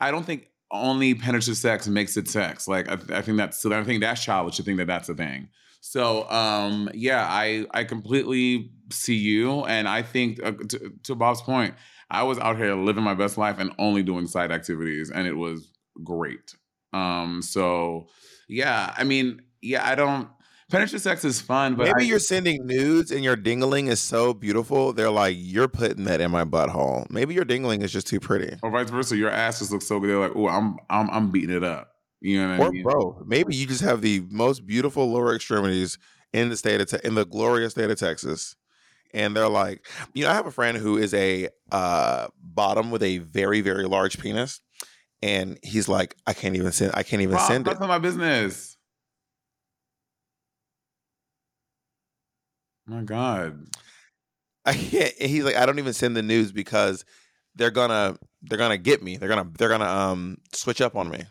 I 0.00 0.10
don't 0.10 0.24
think 0.24 0.48
only 0.70 1.14
penetrative 1.14 1.56
sex 1.56 1.88
makes 1.88 2.16
it 2.16 2.28
sex. 2.28 2.66
Like 2.66 2.88
I, 2.88 3.18
I 3.18 3.22
think 3.22 3.36
that's 3.36 3.60
so 3.60 3.72
I 3.72 3.84
think 3.84 4.00
that's 4.00 4.24
childish 4.24 4.56
to 4.56 4.62
think 4.62 4.78
that 4.78 4.86
that's 4.86 5.08
a 5.08 5.14
thing. 5.14 5.48
So 5.82 6.28
um 6.30 6.88
yeah, 6.94 7.26
I 7.28 7.66
I 7.72 7.84
completely 7.84 8.72
see 8.90 9.16
you, 9.16 9.64
and 9.66 9.86
I 9.86 10.02
think 10.02 10.42
uh, 10.42 10.52
to, 10.52 10.92
to 11.04 11.14
Bob's 11.14 11.42
point, 11.42 11.74
I 12.10 12.22
was 12.22 12.38
out 12.38 12.56
here 12.56 12.74
living 12.74 13.04
my 13.04 13.14
best 13.14 13.36
life 13.36 13.58
and 13.58 13.72
only 13.78 14.02
doing 14.02 14.26
side 14.26 14.50
activities, 14.50 15.10
and 15.10 15.26
it 15.26 15.34
was 15.36 15.70
great. 16.02 16.54
Um 16.94 17.42
so 17.42 18.08
yeah, 18.48 18.94
I 18.96 19.04
mean 19.04 19.42
yeah, 19.62 19.86
I 19.86 19.94
don't. 19.94 20.28
Penetrative 20.70 21.00
sex 21.00 21.24
is 21.24 21.40
fun, 21.40 21.74
but 21.74 21.86
Maybe 21.88 22.04
I- 22.04 22.06
you're 22.06 22.18
sending 22.18 22.66
nudes 22.66 23.10
and 23.10 23.22
your 23.24 23.36
dingling 23.36 23.88
is 23.88 24.00
so 24.00 24.32
beautiful. 24.32 24.92
They're 24.92 25.10
like, 25.10 25.36
you're 25.38 25.68
putting 25.68 26.04
that 26.04 26.20
in 26.20 26.30
my 26.30 26.44
butthole. 26.44 27.10
Maybe 27.10 27.34
your 27.34 27.44
dingling 27.44 27.82
is 27.82 27.92
just 27.92 28.06
too 28.06 28.20
pretty. 28.20 28.56
or 28.62 28.70
vice 28.70 28.88
versa. 28.90 29.16
Your 29.16 29.30
ass 29.30 29.58
just 29.58 29.72
looks 29.72 29.86
so 29.86 29.98
good. 30.00 30.08
They're 30.10 30.18
like, 30.18 30.32
oh, 30.36 30.48
I'm 30.48 30.76
I'm 30.88 31.10
I'm 31.10 31.30
beating 31.30 31.54
it 31.56 31.64
up. 31.64 31.88
You 32.20 32.40
know 32.42 32.56
what 32.58 32.66
I 32.68 32.70
mean? 32.70 32.86
Or 32.86 32.90
bro, 32.92 33.22
maybe 33.26 33.56
you 33.56 33.66
just 33.66 33.80
have 33.82 34.00
the 34.02 34.22
most 34.30 34.66
beautiful 34.66 35.10
lower 35.10 35.34
extremities 35.34 35.98
in 36.32 36.48
the 36.50 36.56
state 36.56 36.80
of 36.80 36.88
te- 36.88 37.06
in 37.06 37.14
the 37.14 37.24
glorious 37.26 37.72
state 37.72 37.90
of 37.90 37.98
Texas. 37.98 38.54
And 39.12 39.34
they're 39.34 39.48
like, 39.48 39.84
you 40.14 40.22
know, 40.22 40.30
I 40.30 40.34
have 40.34 40.46
a 40.46 40.52
friend 40.52 40.76
who 40.76 40.96
is 40.96 41.12
a 41.14 41.48
uh, 41.72 42.28
bottom 42.40 42.92
with 42.92 43.02
a 43.02 43.18
very 43.18 43.60
very 43.60 43.86
large 43.86 44.20
penis, 44.20 44.60
and 45.20 45.58
he's 45.64 45.88
like, 45.88 46.14
I 46.28 46.32
can't 46.32 46.54
even 46.54 46.70
send, 46.70 46.92
I 46.94 47.02
can't 47.02 47.20
even 47.22 47.34
Bob, 47.34 47.48
send 47.48 47.66
it. 47.66 47.70
that's 47.70 47.80
not 47.80 47.88
my 47.88 47.98
business. 47.98 48.69
My 52.90 53.02
God. 53.02 53.68
I 54.66 54.74
can't. 54.74 55.14
He's 55.14 55.44
like, 55.44 55.54
I 55.54 55.64
don't 55.64 55.78
even 55.78 55.92
send 55.92 56.16
the 56.16 56.22
news 56.22 56.50
because 56.50 57.04
they're 57.54 57.70
gonna 57.70 58.18
they're 58.42 58.58
gonna 58.58 58.78
get 58.78 59.00
me. 59.00 59.16
They're 59.16 59.28
gonna 59.28 59.48
they're 59.56 59.68
gonna 59.68 59.84
um 59.84 60.38
switch 60.52 60.80
up 60.80 60.96
on 60.96 61.08
me, 61.08 61.22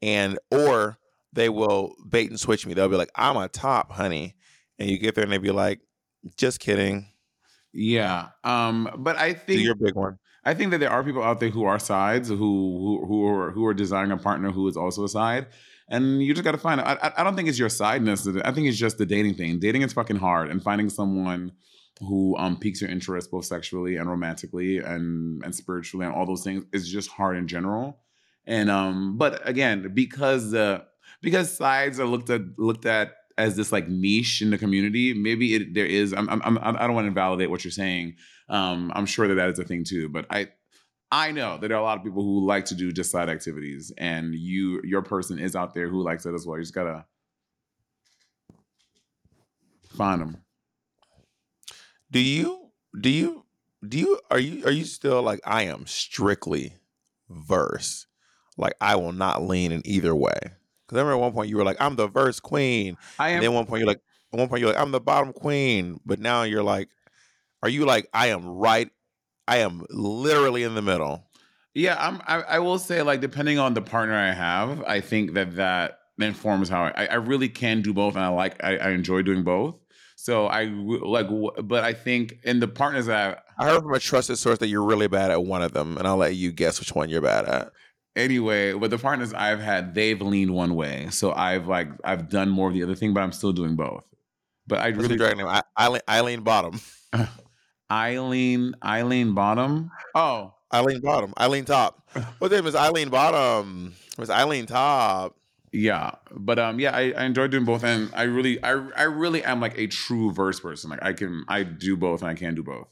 and 0.00 0.38
or 0.52 0.98
they 1.32 1.48
will 1.48 1.96
bait 2.08 2.30
and 2.30 2.38
switch 2.38 2.64
me. 2.64 2.74
They'll 2.74 2.88
be 2.88 2.96
like, 2.96 3.10
I'm 3.16 3.36
a 3.36 3.48
top, 3.48 3.90
honey, 3.90 4.36
and 4.78 4.88
you 4.88 4.98
get 4.98 5.16
there 5.16 5.24
and 5.24 5.32
they 5.32 5.38
be 5.38 5.50
like, 5.50 5.80
just 6.36 6.60
kidding. 6.60 7.08
Yeah. 7.72 8.28
Um, 8.44 8.88
but 8.98 9.16
I 9.16 9.32
Do 9.32 9.40
think 9.40 9.62
your 9.62 9.74
big 9.74 9.96
one. 9.96 10.18
I 10.44 10.54
think 10.54 10.70
that 10.70 10.78
there 10.78 10.90
are 10.90 11.02
people 11.02 11.24
out 11.24 11.40
there 11.40 11.50
who 11.50 11.64
are 11.64 11.80
sides 11.80 12.28
who 12.28 12.36
who 12.36 13.04
who 13.06 13.26
are 13.26 13.50
who 13.50 13.66
are 13.66 13.74
desiring 13.74 14.12
a 14.12 14.16
partner 14.16 14.52
who 14.52 14.68
is 14.68 14.76
also 14.76 15.02
a 15.02 15.08
side, 15.08 15.48
and 15.88 16.22
you 16.22 16.32
just 16.34 16.44
got 16.44 16.52
to 16.52 16.58
find. 16.58 16.80
I 16.80 16.94
I- 17.02 17.12
I 17.18 17.24
don't 17.24 17.36
think 17.36 17.48
it's 17.48 17.58
your 17.58 17.68
sideness. 17.68 18.26
I 18.44 18.52
think 18.52 18.68
it's 18.68 18.78
just 18.78 18.98
the 18.98 19.06
dating 19.06 19.34
thing. 19.34 19.58
Dating 19.58 19.82
is 19.82 19.92
fucking 19.92 20.16
hard, 20.16 20.50
and 20.50 20.62
finding 20.62 20.88
someone 20.88 21.52
who 22.00 22.36
um 22.38 22.58
piques 22.58 22.80
your 22.80 22.90
interest 22.90 23.30
both 23.30 23.44
sexually 23.44 23.96
and 23.96 24.08
romantically 24.08 24.78
and 24.78 25.42
and 25.44 25.54
spiritually 25.54 26.06
and 26.06 26.14
all 26.14 26.26
those 26.26 26.42
things 26.42 26.64
is 26.72 26.90
just 26.90 27.08
hard 27.10 27.36
in 27.36 27.46
general. 27.46 27.98
And 28.46 28.70
um, 28.70 29.18
but 29.18 29.46
again, 29.48 29.92
because 29.94 30.50
the 30.50 30.84
because 31.20 31.56
sides 31.56 32.00
are 32.00 32.06
looked 32.06 32.30
at 32.30 32.40
looked 32.58 32.86
at 32.86 33.12
as 33.38 33.56
this 33.56 33.72
like 33.72 33.88
niche 33.88 34.42
in 34.42 34.50
the 34.50 34.58
community, 34.58 35.14
maybe 35.14 35.54
it 35.54 35.74
there 35.74 35.86
is. 35.86 36.12
I'm, 36.12 36.28
I'm, 36.28 36.42
I'm 36.44 36.58
I 36.58 36.86
don't 36.86 36.94
want 36.94 37.04
to 37.04 37.08
invalidate 37.08 37.50
what 37.50 37.64
you're 37.64 37.70
saying. 37.70 38.16
Um, 38.48 38.90
I'm 38.94 39.06
sure 39.06 39.28
that 39.28 39.34
that 39.34 39.48
is 39.50 39.58
a 39.58 39.64
thing 39.64 39.84
too. 39.84 40.08
But 40.08 40.26
I 40.30 40.48
I 41.12 41.30
know 41.30 41.58
that 41.58 41.68
there 41.68 41.76
are 41.76 41.80
a 41.80 41.84
lot 41.84 41.98
of 41.98 42.04
people 42.04 42.22
who 42.22 42.46
like 42.46 42.64
to 42.66 42.74
do 42.74 42.90
just 42.90 43.10
side 43.10 43.28
activities, 43.28 43.92
and 43.98 44.34
you 44.34 44.80
your 44.82 45.02
person 45.02 45.38
is 45.38 45.54
out 45.54 45.74
there 45.74 45.88
who 45.88 46.02
likes 46.02 46.24
it 46.24 46.34
as 46.34 46.46
well. 46.46 46.56
You 46.56 46.62
just 46.62 46.74
gotta 46.74 47.04
find 49.90 50.22
them. 50.22 50.38
Do 52.10 52.18
you 52.18 52.70
do 52.98 53.10
you 53.10 53.44
do 53.86 53.98
you 53.98 54.20
are 54.30 54.38
you 54.38 54.64
are 54.64 54.70
you 54.70 54.84
still 54.84 55.22
like 55.22 55.40
I 55.44 55.64
am 55.64 55.86
strictly 55.86 56.78
verse? 57.28 58.06
Like 58.56 58.74
I 58.80 58.96
will 58.96 59.12
not 59.12 59.42
lean 59.42 59.70
in 59.70 59.82
either 59.86 60.14
way. 60.14 60.38
Because 60.40 60.98
I 60.98 61.02
remember 61.02 61.12
at 61.12 61.20
one 61.20 61.32
point 61.32 61.50
you 61.50 61.58
were 61.58 61.64
like, 61.64 61.80
I'm 61.80 61.96
the 61.96 62.08
verse 62.08 62.40
queen. 62.40 62.96
I 63.18 63.30
am. 63.30 63.36
And 63.36 63.44
then 63.44 63.52
one 63.52 63.66
point 63.66 63.80
you're 63.80 63.88
like, 63.88 64.00
at 64.32 64.38
one 64.38 64.48
point 64.48 64.60
you're 64.60 64.72
like, 64.72 64.80
I'm 64.80 64.92
the 64.92 65.00
bottom 65.00 65.32
queen. 65.34 66.00
But 66.06 66.20
now 66.20 66.42
you're 66.42 66.62
like, 66.62 66.88
are 67.62 67.68
you 67.68 67.84
like, 67.84 68.08
I 68.14 68.28
am 68.28 68.46
right? 68.46 68.90
I 69.48 69.58
am 69.58 69.84
literally 69.90 70.62
in 70.62 70.74
the 70.74 70.82
middle. 70.82 71.26
Yeah, 71.74 71.96
I'm. 71.98 72.20
I, 72.26 72.42
I 72.42 72.58
will 72.58 72.78
say, 72.78 73.02
like, 73.02 73.20
depending 73.20 73.58
on 73.58 73.74
the 73.74 73.82
partner 73.82 74.14
I 74.14 74.32
have, 74.32 74.82
I 74.84 75.00
think 75.00 75.34
that 75.34 75.56
that 75.56 75.98
informs 76.18 76.68
how 76.68 76.84
I. 76.84 77.06
I 77.06 77.14
really 77.14 77.48
can 77.48 77.82
do 77.82 77.94
both, 77.94 78.14
and 78.14 78.24
I 78.24 78.28
like. 78.28 78.62
I, 78.62 78.76
I 78.76 78.90
enjoy 78.90 79.22
doing 79.22 79.42
both. 79.42 79.76
So 80.16 80.46
I 80.46 80.64
like, 80.64 81.26
but 81.64 81.82
I 81.82 81.94
think 81.94 82.38
in 82.44 82.60
the 82.60 82.68
partners 82.68 83.06
that 83.06 83.44
I 83.58 83.64
heard 83.64 83.82
from 83.82 83.94
a 83.94 83.98
trusted 83.98 84.38
source 84.38 84.58
that 84.58 84.68
you're 84.68 84.84
really 84.84 85.08
bad 85.08 85.30
at 85.30 85.44
one 85.44 85.62
of 85.62 85.72
them, 85.72 85.96
and 85.96 86.06
I'll 86.06 86.16
let 86.16 86.36
you 86.36 86.52
guess 86.52 86.78
which 86.78 86.94
one 86.94 87.08
you're 87.08 87.22
bad 87.22 87.46
at. 87.46 87.72
anyway, 88.14 88.74
with 88.74 88.90
the 88.90 88.98
partners 88.98 89.32
I've 89.32 89.60
had, 89.60 89.94
they've 89.94 90.20
leaned 90.20 90.54
one 90.54 90.74
way. 90.74 91.08
So 91.10 91.32
I've 91.32 91.66
like 91.66 91.88
I've 92.04 92.28
done 92.28 92.50
more 92.50 92.68
of 92.68 92.74
the 92.74 92.82
other 92.82 92.94
thing, 92.94 93.14
but 93.14 93.22
I'm 93.22 93.32
still 93.32 93.52
doing 93.52 93.74
both. 93.74 94.04
But 94.66 94.80
I 94.80 94.88
really 94.88 95.16
dragon 95.16 95.38
name? 95.38 95.48
I, 95.48 95.62
Eileen, 95.78 96.02
Eileen 96.08 96.40
Bottom. 96.42 96.80
Eileen 97.92 98.74
Eileen 98.82 99.34
Bottom. 99.34 99.90
Oh, 100.14 100.54
Eileen 100.72 101.00
Bottom. 101.02 101.34
Eileen 101.38 101.66
Top. 101.66 102.02
What's 102.38 102.52
name 102.54 102.66
is 102.66 102.74
Eileen 102.74 103.10
Bottom? 103.10 103.94
It's 104.18 104.30
Eileen 104.30 104.64
Top. 104.64 105.36
yeah. 105.72 106.12
But 106.30 106.58
um, 106.58 106.80
yeah, 106.80 106.96
I, 106.96 107.12
I 107.12 107.24
enjoy 107.24 107.48
doing 107.48 107.66
both, 107.66 107.84
and 107.84 108.10
I 108.14 108.22
really, 108.22 108.62
I, 108.64 108.70
I 108.96 109.02
really 109.02 109.44
am 109.44 109.60
like 109.60 109.76
a 109.76 109.86
true 109.88 110.32
verse 110.32 110.58
person. 110.60 110.88
Like 110.88 111.02
I 111.04 111.12
can, 111.12 111.44
I 111.48 111.64
do 111.64 111.96
both, 111.96 112.22
and 112.22 112.30
I 112.30 112.34
can 112.34 112.54
do 112.54 112.62
both. 112.62 112.88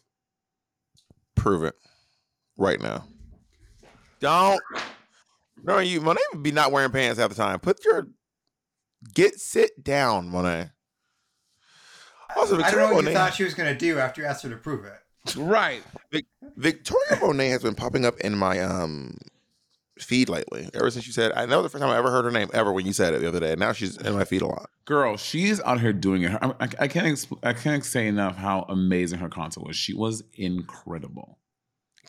Prove 1.34 1.64
it 1.64 1.74
right 2.58 2.80
now. 2.80 3.06
Don't. 4.20 4.60
No, 5.62 5.78
you 5.78 6.02
Monet 6.02 6.20
would 6.32 6.42
be 6.42 6.52
not 6.52 6.72
wearing 6.72 6.90
pants 6.90 7.18
half 7.18 7.30
the 7.30 7.34
time. 7.34 7.58
Put 7.60 7.84
your 7.86 8.08
get 9.14 9.40
sit 9.40 9.82
down, 9.82 10.28
Monet. 10.28 10.70
Also, 12.36 12.56
I 12.56 12.70
don't 12.70 12.78
know 12.78 12.86
Victoria 12.88 12.94
what 12.94 13.04
you 13.04 13.12
thought 13.12 13.34
she 13.34 13.44
was 13.44 13.54
going 13.54 13.72
to 13.72 13.78
do 13.78 13.98
after 13.98 14.22
you 14.22 14.26
asked 14.26 14.42
her 14.42 14.50
to 14.50 14.56
prove 14.56 14.84
it. 14.84 15.36
Right. 15.36 15.82
Victoria 16.56 17.18
Monet 17.20 17.48
has 17.48 17.62
been 17.62 17.74
popping 17.74 18.04
up 18.06 18.18
in 18.20 18.36
my 18.36 18.60
um 18.60 19.18
feed 19.98 20.28
lately. 20.28 20.68
Ever 20.74 20.90
since 20.90 21.06
you 21.06 21.12
said, 21.12 21.32
I 21.32 21.46
know 21.46 21.62
the 21.62 21.68
first 21.68 21.82
time 21.82 21.90
I 21.90 21.98
ever 21.98 22.10
heard 22.10 22.24
her 22.24 22.30
name 22.30 22.48
ever 22.54 22.72
when 22.72 22.86
you 22.86 22.92
said 22.92 23.12
it 23.14 23.20
the 23.20 23.28
other 23.28 23.40
day. 23.40 23.54
Now 23.56 23.72
she's 23.72 23.96
in 23.98 24.14
my 24.14 24.24
feed 24.24 24.42
a 24.42 24.46
lot. 24.46 24.70
Girl, 24.86 25.16
she's 25.16 25.60
out 25.60 25.80
here 25.80 25.92
doing 25.92 26.22
it. 26.22 26.32
I, 26.40 26.54
I, 26.58 26.68
I 26.80 26.88
can't, 26.88 27.06
expl- 27.06 27.38
I 27.42 27.52
can't 27.52 27.84
say 27.84 28.06
enough 28.06 28.36
how 28.36 28.62
amazing 28.68 29.18
her 29.18 29.28
concert 29.28 29.64
was. 29.64 29.76
She 29.76 29.92
was 29.92 30.24
incredible. 30.34 31.38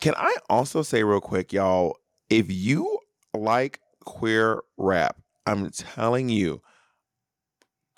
Can 0.00 0.14
I 0.16 0.34
also 0.48 0.82
say 0.82 1.04
real 1.04 1.20
quick, 1.20 1.52
y'all, 1.52 1.98
If 2.30 2.50
you 2.50 2.98
like 3.34 3.78
queer 4.04 4.62
rap, 4.76 5.16
I'm 5.46 5.70
telling 5.70 6.28
you, 6.28 6.62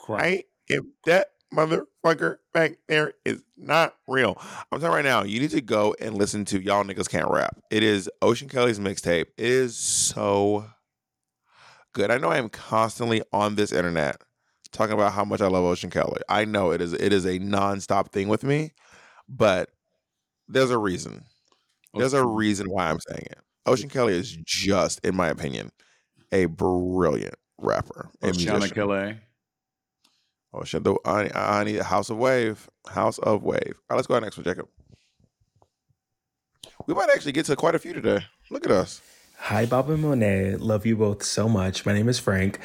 right? 0.08 0.44
If 0.66 0.84
that 1.04 1.28
motherfucker 1.55 2.37
back 2.53 2.79
there 2.88 3.14
is 3.25 3.43
not 3.57 3.95
real, 4.09 4.37
I'm 4.71 4.81
telling 4.81 4.93
you 4.93 4.97
right 4.97 5.05
now, 5.05 5.23
you 5.23 5.40
need 5.40 5.51
to 5.51 5.61
go 5.61 5.95
and 6.01 6.14
listen 6.17 6.45
to 6.47 6.61
Y'all 6.61 6.85
Niggas 6.85 7.09
Can't 7.09 7.31
Rap. 7.31 7.59
It 7.71 7.83
is 7.83 8.11
Ocean 8.23 8.49
Kelly's 8.49 8.79
mixtape. 8.79 9.27
It 9.37 9.47
is 9.47 9.77
so 9.77 10.67
good. 11.93 12.11
I 12.11 12.19
know 12.19 12.29
I 12.29 12.38
am 12.38 12.49
constantly 12.49 13.23
on 13.33 13.55
this 13.55 13.73
internet 13.73 14.21
talking 14.73 14.95
about 14.95 15.12
how 15.12 15.25
much 15.25 15.40
I 15.40 15.47
love 15.47 15.64
Ocean 15.64 15.90
Kelly. 15.90 16.21
I 16.29 16.45
know 16.45 16.73
it 16.73 16.81
is 16.81 16.93
it 16.93 17.12
is 17.12 17.25
a 17.25 17.38
nonstop 17.38 18.11
thing 18.11 18.29
with 18.29 18.45
me, 18.45 18.73
but 19.29 19.71
there's 20.49 20.71
a 20.71 20.79
reason. 20.79 21.25
There's 21.95 22.12
a 22.12 22.25
reason 22.25 22.69
why 22.69 22.90
I'm 22.90 22.99
saying 23.09 23.27
it. 23.31 23.38
Ocean 23.67 23.88
Kelly 23.88 24.14
is 24.14 24.37
just, 24.45 25.01
in 25.05 25.14
my 25.14 25.29
opinion, 25.29 25.71
a 26.33 26.47
brilliant 26.47 27.37
rapper. 27.59 28.11
musician. 28.21 28.71
Kelly. 28.71 29.17
Oh, 30.55 30.61
Ocean, 30.61 30.83
the 30.83 30.95
I, 31.05 31.31
I 31.35 31.64
need 31.64 31.81
House 31.81 32.11
of 32.11 32.17
Wave. 32.17 32.69
House 32.88 33.19
of 33.19 33.43
Wave. 33.43 33.61
All 33.67 33.75
right, 33.90 33.97
let's 33.97 34.07
go 34.07 34.14
ahead 34.14 34.23
next 34.23 34.37
one, 34.37 34.45
Jacob. 34.45 34.69
We 36.87 36.95
might 36.95 37.11
actually 37.11 37.33
get 37.33 37.47
to 37.47 37.57
quite 37.57 37.75
a 37.75 37.79
few 37.79 37.93
today. 37.93 38.21
Look 38.51 38.64
at 38.64 38.71
us. 38.71 39.01
Hi, 39.38 39.67
Bob 39.67 39.90
and 39.90 40.03
Monet. 40.03 40.57
Love 40.57 40.87
you 40.87 40.97
both 40.97 41.23
so 41.23 41.49
much. 41.49 41.85
My 41.85 41.93
name 41.93 42.09
is 42.09 42.19
Frank. 42.19 42.59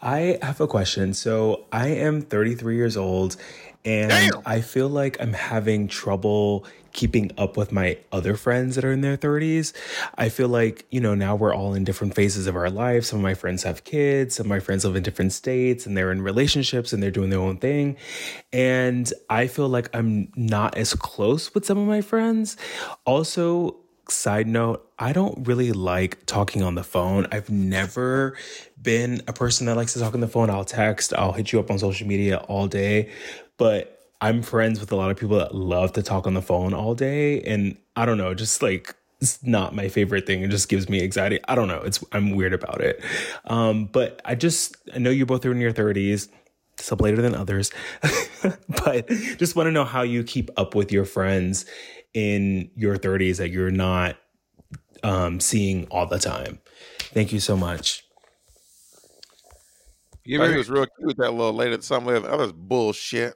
I 0.00 0.38
have 0.42 0.60
a 0.60 0.66
question. 0.66 1.14
So, 1.14 1.66
I 1.72 1.88
am 1.88 2.22
33 2.22 2.76
years 2.76 2.96
old 2.96 3.36
and 3.84 4.10
Damn. 4.10 4.42
I 4.46 4.60
feel 4.60 4.88
like 4.88 5.20
I'm 5.20 5.32
having 5.32 5.88
trouble 5.88 6.64
keeping 6.92 7.30
up 7.38 7.56
with 7.56 7.72
my 7.72 7.98
other 8.10 8.36
friends 8.36 8.74
that 8.76 8.84
are 8.84 8.92
in 8.92 9.00
their 9.00 9.16
30s. 9.16 9.72
I 10.16 10.28
feel 10.28 10.48
like, 10.48 10.86
you 10.90 11.00
know, 11.00 11.14
now 11.14 11.34
we're 11.34 11.54
all 11.54 11.74
in 11.74 11.84
different 11.84 12.14
phases 12.14 12.46
of 12.46 12.56
our 12.56 12.70
life. 12.70 13.04
Some 13.04 13.18
of 13.18 13.22
my 13.22 13.34
friends 13.34 13.62
have 13.62 13.84
kids, 13.84 14.36
some 14.36 14.46
of 14.46 14.50
my 14.50 14.60
friends 14.60 14.84
live 14.84 14.96
in 14.96 15.02
different 15.02 15.32
states 15.32 15.86
and 15.86 15.96
they're 15.96 16.12
in 16.12 16.22
relationships 16.22 16.92
and 16.92 17.02
they're 17.02 17.10
doing 17.10 17.30
their 17.30 17.40
own 17.40 17.58
thing. 17.58 17.96
And 18.52 19.12
I 19.30 19.46
feel 19.46 19.68
like 19.68 19.88
I'm 19.94 20.30
not 20.36 20.76
as 20.76 20.94
close 20.94 21.54
with 21.54 21.64
some 21.64 21.78
of 21.78 21.86
my 21.86 22.00
friends. 22.00 22.56
Also, 23.04 23.76
side 24.08 24.46
note, 24.46 24.86
I 24.98 25.12
don't 25.12 25.46
really 25.46 25.72
like 25.72 26.26
talking 26.26 26.62
on 26.62 26.74
the 26.74 26.84
phone. 26.84 27.26
I've 27.32 27.50
never 27.50 28.36
been 28.80 29.22
a 29.28 29.32
person 29.32 29.66
that 29.66 29.76
likes 29.76 29.94
to 29.94 30.00
talk 30.00 30.14
on 30.14 30.20
the 30.20 30.28
phone. 30.28 30.50
I'll 30.50 30.64
text, 30.64 31.14
I'll 31.14 31.32
hit 31.32 31.52
you 31.52 31.60
up 31.60 31.70
on 31.70 31.78
social 31.78 32.06
media 32.06 32.38
all 32.48 32.66
day, 32.66 33.10
but 33.56 34.01
I'm 34.22 34.40
friends 34.40 34.78
with 34.78 34.92
a 34.92 34.96
lot 34.96 35.10
of 35.10 35.16
people 35.18 35.36
that 35.38 35.52
love 35.52 35.92
to 35.94 36.02
talk 36.02 36.28
on 36.28 36.34
the 36.34 36.40
phone 36.40 36.72
all 36.72 36.94
day. 36.94 37.42
And 37.42 37.76
I 37.96 38.06
don't 38.06 38.18
know, 38.18 38.34
just 38.34 38.62
like, 38.62 38.94
it's 39.20 39.42
not 39.42 39.74
my 39.74 39.88
favorite 39.88 40.26
thing. 40.26 40.42
It 40.42 40.50
just 40.50 40.68
gives 40.68 40.88
me 40.88 41.02
anxiety. 41.02 41.40
I 41.48 41.56
don't 41.56 41.66
know. 41.66 41.80
It's 41.82 42.02
I'm 42.12 42.30
weird 42.30 42.54
about 42.54 42.80
it. 42.80 43.02
Um, 43.46 43.86
but 43.86 44.22
I 44.24 44.36
just 44.36 44.76
I 44.94 44.98
know 44.98 45.10
you 45.10 45.26
both 45.26 45.44
are 45.44 45.50
in 45.50 45.60
your 45.60 45.72
30s, 45.72 46.28
some 46.76 46.98
later 46.98 47.20
than 47.20 47.34
others, 47.34 47.72
but 48.84 49.08
just 49.38 49.56
want 49.56 49.66
to 49.66 49.72
know 49.72 49.84
how 49.84 50.02
you 50.02 50.22
keep 50.22 50.50
up 50.56 50.76
with 50.76 50.92
your 50.92 51.04
friends 51.04 51.66
in 52.14 52.70
your 52.76 52.96
30s 52.96 53.38
that 53.38 53.50
you're 53.50 53.70
not 53.70 54.16
um, 55.02 55.40
seeing 55.40 55.86
all 55.86 56.06
the 56.06 56.18
time. 56.18 56.60
Thank 56.98 57.32
you 57.32 57.40
so 57.40 57.56
much. 57.56 58.04
Yeah, 60.24 60.38
baby 60.38 60.58
was 60.58 60.70
real 60.70 60.86
cute 60.86 61.16
that 61.18 61.32
little 61.32 61.52
lady. 61.52 61.80
Some 61.80 62.06
of 62.06 62.22
the 62.22 62.28
others 62.30 62.52
bullshit. 62.52 63.34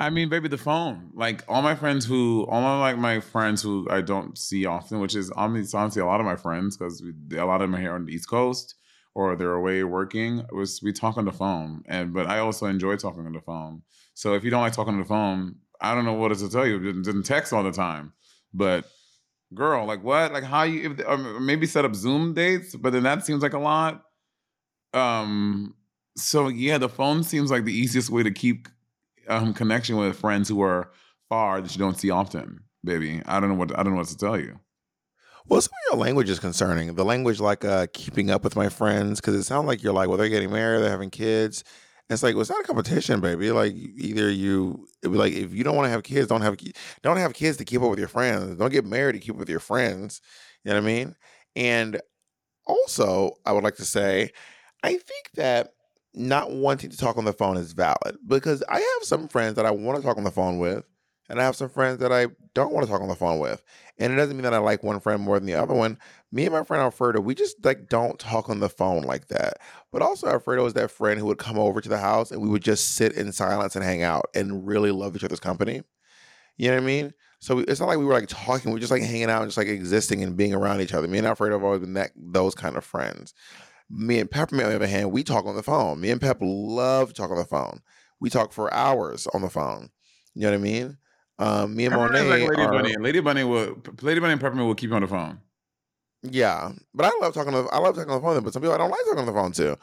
I 0.00 0.10
mean, 0.10 0.28
baby, 0.28 0.48
the 0.48 0.58
phone. 0.58 1.10
Like 1.14 1.44
all 1.48 1.60
my 1.60 1.74
friends 1.74 2.04
who, 2.04 2.46
all 2.48 2.60
my 2.60 2.78
like 2.78 2.98
my 2.98 3.20
friends 3.20 3.62
who 3.62 3.86
I 3.90 4.00
don't 4.00 4.38
see 4.38 4.64
often, 4.64 5.00
which 5.00 5.16
is 5.16 5.30
honestly, 5.32 6.00
a 6.00 6.06
lot 6.06 6.20
of 6.20 6.26
my 6.26 6.36
friends 6.36 6.76
because 6.76 7.02
a 7.32 7.44
lot 7.44 7.56
of 7.56 7.62
them 7.62 7.74
are 7.74 7.80
here 7.80 7.94
on 7.94 8.04
the 8.04 8.12
East 8.12 8.28
Coast 8.28 8.76
or 9.14 9.34
they're 9.34 9.54
away 9.54 9.82
working. 9.82 10.44
Was 10.52 10.80
we 10.82 10.92
talk 10.92 11.16
on 11.16 11.24
the 11.24 11.32
phone, 11.32 11.82
and 11.86 12.14
but 12.14 12.26
I 12.26 12.38
also 12.38 12.66
enjoy 12.66 12.96
talking 12.96 13.26
on 13.26 13.32
the 13.32 13.40
phone. 13.40 13.82
So 14.14 14.34
if 14.34 14.44
you 14.44 14.50
don't 14.50 14.60
like 14.60 14.72
talking 14.72 14.94
on 14.94 15.00
the 15.00 15.06
phone, 15.06 15.56
I 15.80 15.94
don't 15.94 16.04
know 16.04 16.12
what 16.12 16.36
to 16.36 16.48
tell 16.48 16.66
you. 16.66 16.78
Didn't, 16.78 17.02
didn't 17.02 17.24
text 17.24 17.52
all 17.52 17.64
the 17.64 17.72
time, 17.72 18.12
but 18.54 18.84
girl, 19.52 19.84
like 19.84 20.04
what? 20.04 20.32
Like 20.32 20.44
how 20.44 20.62
you? 20.62 20.92
If, 20.92 21.08
um, 21.08 21.44
maybe 21.44 21.66
set 21.66 21.84
up 21.84 21.96
Zoom 21.96 22.34
dates, 22.34 22.76
but 22.76 22.92
then 22.92 23.02
that 23.02 23.26
seems 23.26 23.42
like 23.42 23.54
a 23.54 23.58
lot. 23.58 24.04
Um. 24.94 25.74
So 26.16 26.46
yeah, 26.46 26.78
the 26.78 26.88
phone 26.88 27.24
seems 27.24 27.50
like 27.50 27.64
the 27.64 27.76
easiest 27.76 28.10
way 28.10 28.22
to 28.22 28.30
keep 28.30 28.68
um, 29.28 29.54
connection 29.54 29.96
with 29.96 30.18
friends 30.18 30.48
who 30.48 30.62
are 30.62 30.90
far 31.28 31.60
that 31.60 31.74
you 31.74 31.78
don't 31.78 31.98
see 31.98 32.10
often, 32.10 32.60
baby. 32.84 33.22
I 33.26 33.40
don't 33.40 33.50
know 33.50 33.54
what 33.56 33.78
I 33.78 33.82
don't 33.82 33.92
know 33.92 33.98
what 33.98 34.08
to 34.08 34.16
tell 34.16 34.38
you. 34.38 34.58
Well, 35.46 35.62
some 35.62 35.72
of 35.72 35.92
your 35.92 36.04
language 36.04 36.28
is 36.28 36.38
concerning. 36.38 36.94
The 36.94 37.04
language, 37.04 37.40
like 37.40 37.64
uh, 37.64 37.86
keeping 37.92 38.30
up 38.30 38.44
with 38.44 38.56
my 38.56 38.68
friends, 38.68 39.20
because 39.20 39.34
it 39.34 39.44
sounds 39.44 39.66
like 39.66 39.82
you're 39.82 39.94
like, 39.94 40.08
well, 40.08 40.18
they're 40.18 40.28
getting 40.28 40.52
married, 40.52 40.82
they're 40.82 40.90
having 40.90 41.10
kids. 41.10 41.64
It's 42.10 42.22
like, 42.22 42.34
well, 42.34 42.40
it's 42.40 42.50
not 42.50 42.60
a 42.60 42.66
competition, 42.66 43.20
baby. 43.20 43.50
Like 43.50 43.74
either 43.74 44.30
you, 44.30 44.86
like, 45.02 45.32
if 45.32 45.52
you 45.52 45.64
don't 45.64 45.76
want 45.76 45.86
to 45.86 45.90
have 45.90 46.02
kids, 46.02 46.28
don't 46.28 46.42
have 46.42 46.56
don't 47.02 47.16
have 47.18 47.34
kids 47.34 47.56
to 47.58 47.64
keep 47.64 47.82
up 47.82 47.90
with 47.90 47.98
your 47.98 48.08
friends. 48.08 48.56
Don't 48.56 48.72
get 48.72 48.86
married 48.86 49.14
to 49.14 49.18
keep 49.18 49.34
up 49.34 49.38
with 49.38 49.50
your 49.50 49.60
friends. 49.60 50.20
You 50.64 50.70
know 50.70 50.76
what 50.76 50.84
I 50.84 50.86
mean? 50.86 51.16
And 51.56 52.00
also, 52.66 53.32
I 53.44 53.52
would 53.52 53.64
like 53.64 53.76
to 53.76 53.84
say, 53.84 54.30
I 54.82 54.90
think 54.90 55.30
that 55.34 55.72
not 56.18 56.50
wanting 56.50 56.90
to 56.90 56.96
talk 56.96 57.16
on 57.16 57.24
the 57.24 57.32
phone 57.32 57.56
is 57.56 57.72
valid 57.72 58.18
because 58.26 58.62
I 58.68 58.76
have 58.76 59.02
some 59.02 59.28
friends 59.28 59.54
that 59.54 59.66
I 59.66 59.70
want 59.70 59.96
to 59.96 60.02
talk 60.02 60.18
on 60.18 60.24
the 60.24 60.30
phone 60.30 60.58
with, 60.58 60.84
and 61.28 61.40
I 61.40 61.44
have 61.44 61.56
some 61.56 61.68
friends 61.68 61.98
that 61.98 62.12
I 62.12 62.26
don't 62.54 62.72
want 62.72 62.86
to 62.86 62.92
talk 62.92 63.02
on 63.02 63.08
the 63.08 63.14
phone 63.14 63.38
with. 63.38 63.62
And 63.98 64.12
it 64.12 64.16
doesn't 64.16 64.36
mean 64.36 64.44
that 64.44 64.54
I 64.54 64.58
like 64.58 64.82
one 64.82 65.00
friend 65.00 65.22
more 65.22 65.38
than 65.38 65.46
the 65.46 65.54
other 65.54 65.74
one. 65.74 65.98
Me 66.32 66.44
and 66.44 66.52
my 66.52 66.64
friend 66.64 66.82
Alfredo, 66.82 67.20
we 67.20 67.34
just 67.34 67.64
like 67.64 67.88
don't 67.88 68.18
talk 68.18 68.48
on 68.48 68.60
the 68.60 68.68
phone 68.68 69.02
like 69.02 69.28
that. 69.28 69.58
But 69.92 70.02
also 70.02 70.28
Alfredo 70.28 70.64
is 70.66 70.74
that 70.74 70.90
friend 70.90 71.18
who 71.20 71.26
would 71.26 71.38
come 71.38 71.58
over 71.58 71.80
to 71.80 71.88
the 71.88 71.98
house 71.98 72.30
and 72.30 72.40
we 72.40 72.48
would 72.48 72.62
just 72.62 72.94
sit 72.94 73.12
in 73.12 73.32
silence 73.32 73.76
and 73.76 73.84
hang 73.84 74.02
out 74.02 74.26
and 74.34 74.66
really 74.66 74.90
love 74.90 75.16
each 75.16 75.24
other's 75.24 75.40
company. 75.40 75.82
You 76.56 76.68
know 76.68 76.76
what 76.76 76.82
I 76.82 76.86
mean? 76.86 77.14
So 77.40 77.60
it's 77.60 77.78
not 77.78 77.86
like 77.86 77.98
we 77.98 78.04
were 78.04 78.14
like 78.14 78.28
talking, 78.28 78.72
we 78.72 78.78
are 78.78 78.80
just 78.80 78.90
like 78.90 79.02
hanging 79.02 79.30
out 79.30 79.42
and 79.42 79.48
just 79.48 79.58
like 79.58 79.68
existing 79.68 80.24
and 80.24 80.36
being 80.36 80.54
around 80.54 80.80
each 80.80 80.92
other. 80.92 81.06
Me 81.06 81.18
and 81.18 81.26
Alfredo 81.26 81.56
have 81.56 81.64
always 81.64 81.80
been 81.80 81.94
that 81.94 82.10
those 82.16 82.54
kind 82.54 82.76
of 82.76 82.84
friends. 82.84 83.34
Me 83.90 84.18
and 84.18 84.30
Peppermint, 84.30 84.66
on 84.66 84.70
the 84.70 84.76
other 84.76 84.86
hand, 84.86 85.12
we 85.12 85.22
talk 85.22 85.46
on 85.46 85.56
the 85.56 85.62
phone. 85.62 86.00
Me 86.00 86.10
and 86.10 86.20
Pep 86.20 86.38
love 86.40 87.08
to 87.08 87.14
talk 87.14 87.30
on 87.30 87.38
the 87.38 87.44
phone. 87.44 87.80
We 88.20 88.30
talk 88.30 88.52
for 88.52 88.72
hours 88.72 89.26
on 89.28 89.42
the 89.42 89.48
phone. 89.48 89.90
You 90.34 90.42
know 90.42 90.50
what 90.50 90.54
I 90.54 90.58
mean? 90.58 90.98
Um, 91.38 91.76
me 91.76 91.86
and 91.86 91.94
Monet 91.94 92.22
like 92.22 92.48
Lady 92.48 92.62
are, 92.62 92.72
Bunny. 92.72 92.96
Lady 92.96 93.20
Bunny 93.20 93.44
will 93.44 93.80
Lady 94.02 94.20
Bunny 94.20 94.32
and 94.32 94.40
Peppermint 94.40 94.66
will 94.66 94.74
keep 94.74 94.90
you 94.90 94.96
on 94.96 95.02
the 95.02 95.08
phone. 95.08 95.38
Yeah, 96.22 96.72
but 96.92 97.06
I 97.06 97.18
love 97.20 97.32
talking. 97.32 97.54
On 97.54 97.64
the, 97.64 97.70
I 97.70 97.78
love 97.78 97.94
talking 97.94 98.10
on 98.10 98.20
the 98.20 98.26
phone, 98.26 98.42
but 98.42 98.52
some 98.52 98.60
people 98.60 98.74
I 98.74 98.78
don't 98.78 98.90
like 98.90 99.00
talking 99.04 99.20
on 99.20 99.26
the 99.26 99.32
phone 99.32 99.52
too. 99.52 99.76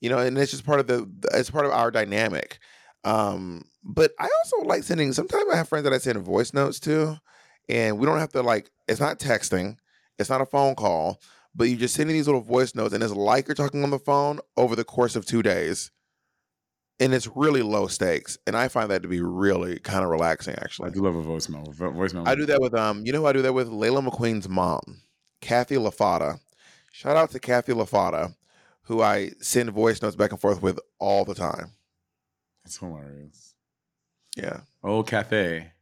You 0.00 0.10
know, 0.10 0.18
and 0.18 0.36
it's 0.36 0.50
just 0.50 0.66
part 0.66 0.80
of 0.80 0.86
the. 0.86 1.10
It's 1.32 1.50
part 1.50 1.64
of 1.64 1.72
our 1.72 1.90
dynamic. 1.90 2.58
Um, 3.04 3.64
but 3.82 4.12
I 4.20 4.28
also 4.44 4.68
like 4.68 4.82
sending. 4.82 5.12
Sometimes 5.12 5.44
I 5.50 5.56
have 5.56 5.68
friends 5.68 5.84
that 5.84 5.94
I 5.94 5.98
send 5.98 6.18
voice 6.18 6.52
notes 6.52 6.78
to, 6.80 7.18
and 7.68 7.98
we 7.98 8.04
don't 8.04 8.18
have 8.18 8.32
to 8.32 8.42
like. 8.42 8.70
It's 8.86 9.00
not 9.00 9.18
texting. 9.18 9.78
It's 10.18 10.28
not 10.30 10.42
a 10.42 10.46
phone 10.46 10.74
call. 10.74 11.20
But 11.54 11.64
you're 11.64 11.78
just 11.78 11.94
sending 11.94 12.14
these 12.14 12.26
little 12.26 12.40
voice 12.40 12.74
notes, 12.74 12.94
and 12.94 13.02
it's 13.02 13.12
like 13.12 13.48
you're 13.48 13.54
talking 13.54 13.82
on 13.82 13.90
the 13.90 13.98
phone 13.98 14.38
over 14.56 14.76
the 14.76 14.84
course 14.84 15.16
of 15.16 15.26
two 15.26 15.42
days, 15.42 15.90
and 17.00 17.12
it's 17.12 17.26
really 17.34 17.62
low 17.62 17.86
stakes. 17.88 18.38
And 18.46 18.56
I 18.56 18.68
find 18.68 18.90
that 18.90 19.02
to 19.02 19.08
be 19.08 19.20
really 19.20 19.78
kind 19.80 20.04
of 20.04 20.10
relaxing, 20.10 20.54
actually. 20.56 20.90
I 20.90 20.92
do 20.92 21.00
love 21.02 21.16
a 21.16 21.22
voicemail. 21.22 21.72
Vo- 21.74 21.90
Voicemail. 21.92 22.28
I 22.28 22.34
do 22.34 22.46
that 22.46 22.60
with 22.60 22.74
um, 22.74 23.04
you 23.04 23.12
know 23.12 23.20
who 23.20 23.26
I 23.26 23.32
do 23.32 23.42
that 23.42 23.52
with? 23.54 23.68
Layla 23.68 24.06
McQueen's 24.06 24.48
mom, 24.48 25.00
Kathy 25.40 25.76
LaFata. 25.76 26.38
Shout 26.92 27.16
out 27.16 27.30
to 27.32 27.40
Kathy 27.40 27.72
LaFata, 27.72 28.34
who 28.82 29.02
I 29.02 29.30
send 29.40 29.70
voice 29.70 30.00
notes 30.02 30.16
back 30.16 30.30
and 30.32 30.40
forth 30.40 30.62
with 30.62 30.78
all 30.98 31.24
the 31.24 31.34
time. 31.34 31.72
It's 32.64 32.78
hilarious. 32.78 33.54
Yeah, 34.36 34.60
Oh, 34.84 35.02
Cathay. 35.02 35.72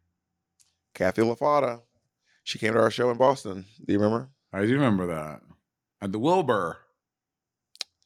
Kathy 0.94 1.22
LaFata. 1.22 1.80
She 2.44 2.58
came 2.58 2.72
to 2.72 2.80
our 2.80 2.90
show 2.90 3.10
in 3.10 3.18
Boston. 3.18 3.66
Do 3.84 3.92
you 3.92 3.98
remember? 3.98 4.28
I 4.52 4.62
do 4.64 4.72
remember 4.72 5.06
that. 5.08 5.40
At 6.02 6.12
the 6.12 6.18
Wilbur. 6.18 6.78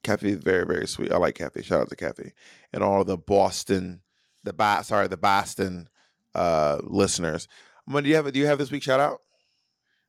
Kathy 0.02 0.30
is 0.30 0.38
very 0.42 0.64
very 0.64 0.86
sweet. 0.86 1.12
I 1.12 1.18
like 1.18 1.34
Kathy. 1.34 1.62
Shout 1.62 1.82
out 1.82 1.90
to 1.90 1.96
Kathy 1.96 2.32
and 2.72 2.82
all 2.82 3.04
the 3.04 3.18
Boston, 3.18 4.00
the 4.44 4.52
ba- 4.52 4.82
sorry 4.82 5.08
the 5.08 5.16
Boston 5.18 5.88
uh, 6.34 6.78
listeners. 6.82 7.48
Amanda, 7.86 8.04
do 8.04 8.08
you 8.10 8.16
have 8.16 8.32
do 8.32 8.38
you 8.38 8.46
have 8.46 8.58
this 8.58 8.70
week 8.70 8.82
shout 8.82 9.00
out? 9.00 9.18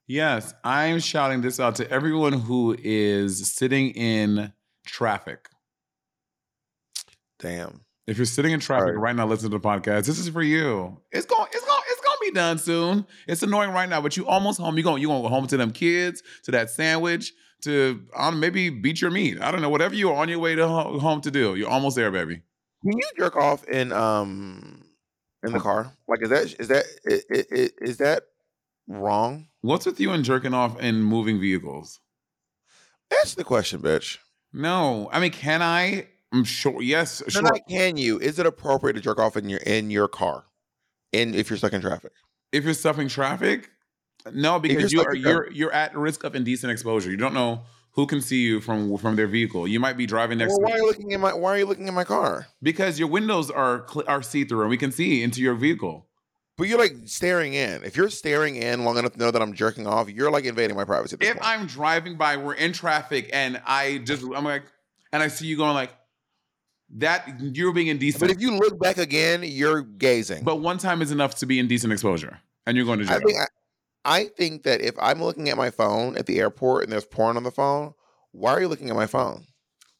Yes, 0.08 0.54
I'm 0.64 1.00
shouting 1.00 1.42
this 1.42 1.60
out 1.60 1.76
to 1.76 1.90
everyone 1.90 2.34
who 2.34 2.76
is 2.82 3.52
sitting 3.52 3.92
in 3.92 4.52
traffic. 4.86 5.48
Damn. 7.40 7.82
If 8.08 8.18
you're 8.18 8.26
sitting 8.26 8.52
in 8.52 8.60
traffic 8.60 8.88
Right. 8.90 8.98
right 8.98 9.16
now, 9.16 9.26
listening 9.28 9.52
to 9.52 9.58
the 9.58 9.64
podcast. 9.64 10.06
This 10.06 10.20
is 10.20 10.28
for 10.30 10.42
you. 10.42 10.98
It's 11.12 11.26
going, 11.26 11.48
it's 11.54 11.66
going, 11.66 11.82
it's 11.90 12.02
going 12.02 12.18
to 12.18 12.26
be 12.26 12.32
done 12.32 12.58
soon. 12.58 13.06
It's 13.28 13.42
annoying 13.44 13.72
right 13.72 13.88
now, 13.88 14.02
but 14.02 14.18
you 14.18 14.26
almost 14.28 14.60
home. 14.60 14.78
You 14.78 14.84
going, 14.84 15.02
you 15.02 15.08
going 15.08 15.22
to 15.24 15.30
go 15.30 15.34
home 15.34 15.48
to 15.48 15.56
them 15.58 15.72
kids, 15.72 16.22
to 16.44 16.52
that 16.52 16.70
sandwich, 16.72 17.32
to 17.62 18.06
um, 18.16 18.40
maybe 18.40 18.70
beat 18.70 19.02
your 19.02 19.12
meat. 19.12 19.42
I 19.42 19.52
don't 19.52 19.62
know, 19.62 19.70
whatever 19.70 19.96
you're 19.96 20.16
on 20.16 20.30
your 20.30 20.40
way 20.40 20.56
to 20.56 20.68
ho- 20.68 21.00
home 21.00 21.22
to 21.22 21.32
do. 21.32 21.56
You're 21.56 21.70
almost 21.70 21.96
there, 21.96 22.12
baby. 22.12 22.42
Can 22.84 22.98
you 22.98 23.10
jerk 23.18 23.36
off 23.36 23.64
in 23.68 23.92
um 23.92 24.84
in 25.44 25.54
the 25.54 25.60
car? 25.60 25.94
Like 26.08 26.22
is 26.24 26.30
that 26.30 26.56
is 26.60 26.68
that 26.70 26.86
is, 27.06 27.24
is, 27.30 27.72
is 27.80 27.98
that 27.98 28.24
wrong? 28.88 29.48
What's 29.62 29.86
with 29.86 30.00
you 30.00 30.12
and 30.12 30.24
jerking 30.24 30.54
off 30.54 30.80
in 30.80 31.02
moving 31.04 31.40
vehicles? 31.40 32.00
Ask 33.22 33.36
the 33.38 33.44
question, 33.44 33.82
bitch. 33.82 34.18
No, 34.54 35.10
I 35.12 35.20
mean, 35.20 35.32
can 35.32 35.62
I? 35.62 36.08
I'm 36.34 36.44
sure. 36.44 36.82
Yes, 36.82 37.22
No, 37.22 37.30
sure. 37.30 37.42
not 37.44 37.60
can 37.68 37.98
you. 37.98 38.18
Is 38.20 38.40
it 38.40 38.46
appropriate 38.46 38.94
to 38.94 39.02
jerk 39.02 39.20
off 39.20 39.38
in 39.38 39.50
your 39.50 39.60
in 39.60 39.92
your 39.92 40.08
car, 40.08 40.46
in 41.12 41.36
if 41.36 41.50
you're 41.50 41.58
stuck 41.58 41.74
in 41.74 41.82
traffic? 41.82 42.12
if 42.52 42.64
you're 42.66 42.74
stuck 42.74 42.98
in 42.98 43.08
traffic, 43.08 43.70
no, 44.34 44.60
because 44.60 44.92
you 44.92 45.02
are 45.02 45.16
you're 45.16 45.52
you're 45.52 45.72
at 45.72 45.96
risk 45.96 46.24
of 46.24 46.36
indecent 46.36 46.72
exposure. 46.72 47.10
You 47.12 47.18
don't 47.18 47.34
know 47.34 47.62
who 47.92 48.06
can 48.06 48.22
see 48.22 48.42
you 48.42 48.62
from 48.62 48.98
from 48.98 49.16
their 49.16 49.28
vehicle. 49.28 49.68
You 49.68 49.80
might 49.80 49.98
be 49.98 50.06
driving 50.06 50.38
next 50.38 50.52
Well, 50.52 50.62
why 50.62 50.72
are 50.72 50.78
you 50.78 50.86
looking 50.88 51.12
in 51.12 51.22
my 51.22 51.34
Why 51.34 51.56
are 51.56 51.58
you 51.58 51.66
looking 51.66 51.88
in 51.88 51.94
my 51.94 52.04
car? 52.04 52.48
because 52.62 53.00
your 53.00 53.08
windows 53.08 53.50
are 53.52 53.86
are 54.08 54.22
see 54.22 54.44
through 54.44 54.62
and 54.62 54.70
we 54.70 54.78
can 54.78 54.92
see 54.92 55.24
into 55.24 55.42
your 55.42 55.56
vehicle. 55.56 56.08
But 56.58 56.68
you're 56.68 56.78
like 56.78 56.94
staring 57.06 57.54
in. 57.54 57.84
If 57.84 57.98
you're 57.98 58.10
staring 58.10 58.56
in 58.56 58.84
long 58.84 58.98
enough 58.98 59.14
to 59.14 59.20
know 59.20 59.32
that 59.32 59.42
I'm 59.42 59.54
jerking 59.54 59.88
off, 59.88 60.10
you're 60.10 60.30
like 60.30 60.46
invading 60.46 60.76
my 60.76 60.86
privacy. 60.86 61.18
If 61.20 61.28
point. 61.34 61.40
I'm 61.42 61.66
driving 61.66 62.18
by, 62.18 62.38
we're 62.38 62.54
in 62.54 62.72
traffic, 62.72 63.30
and 63.34 63.60
I 63.66 64.00
just 64.00 64.24
I'm 64.24 64.44
like, 64.44 64.64
and 65.12 65.24
I 65.24 65.28
see 65.28 65.48
you 65.48 65.58
going 65.58 65.74
like 65.74 65.92
that, 66.98 67.40
you're 67.40 67.74
being 67.74 67.88
indecent. 67.88 68.22
but 68.22 68.30
if 68.30 68.42
you 68.42 68.52
look 68.52 68.80
back 68.80 68.98
again, 68.98 69.42
you're 69.44 69.82
gazing. 69.82 70.44
But 70.44 70.58
one 70.58 70.78
time 70.78 71.02
is 71.02 71.12
enough 71.12 71.36
to 71.36 71.46
be 71.46 71.58
indecent 71.58 71.94
exposure, 71.94 72.40
and 72.66 72.76
you're 72.76 72.86
going 72.86 73.00
to 73.00 73.06
jail. 73.06 73.16
I 73.16 73.20
think 73.20 73.38
I, 73.40 73.46
I 74.04 74.26
think 74.26 74.64
that 74.64 74.82
if 74.82 74.96
I'm 75.00 75.22
looking 75.22 75.50
at 75.50 75.58
my 75.58 75.70
phone 75.70 76.18
at 76.18 76.26
the 76.26 76.40
airport 76.40 76.84
and 76.84 76.92
there's 76.92 77.06
porn 77.06 77.38
on 77.38 77.44
the 77.44 77.52
phone, 77.52 77.94
why 78.32 78.52
are 78.52 78.62
you 78.62 78.68
looking 78.68 78.90
at 78.90 78.96
my 78.96 79.08
phone? 79.08 79.46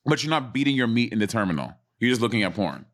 but 0.04 0.24
you're 0.24 0.32
not 0.32 0.52
beating 0.52 0.76
your 0.76 0.88
meat 0.88 1.14
in 1.14 1.20
the 1.20 1.28
terminal. 1.28 1.72
You're 2.00 2.10
just 2.10 2.22
looking 2.22 2.42
at 2.42 2.56
porn. 2.56 2.86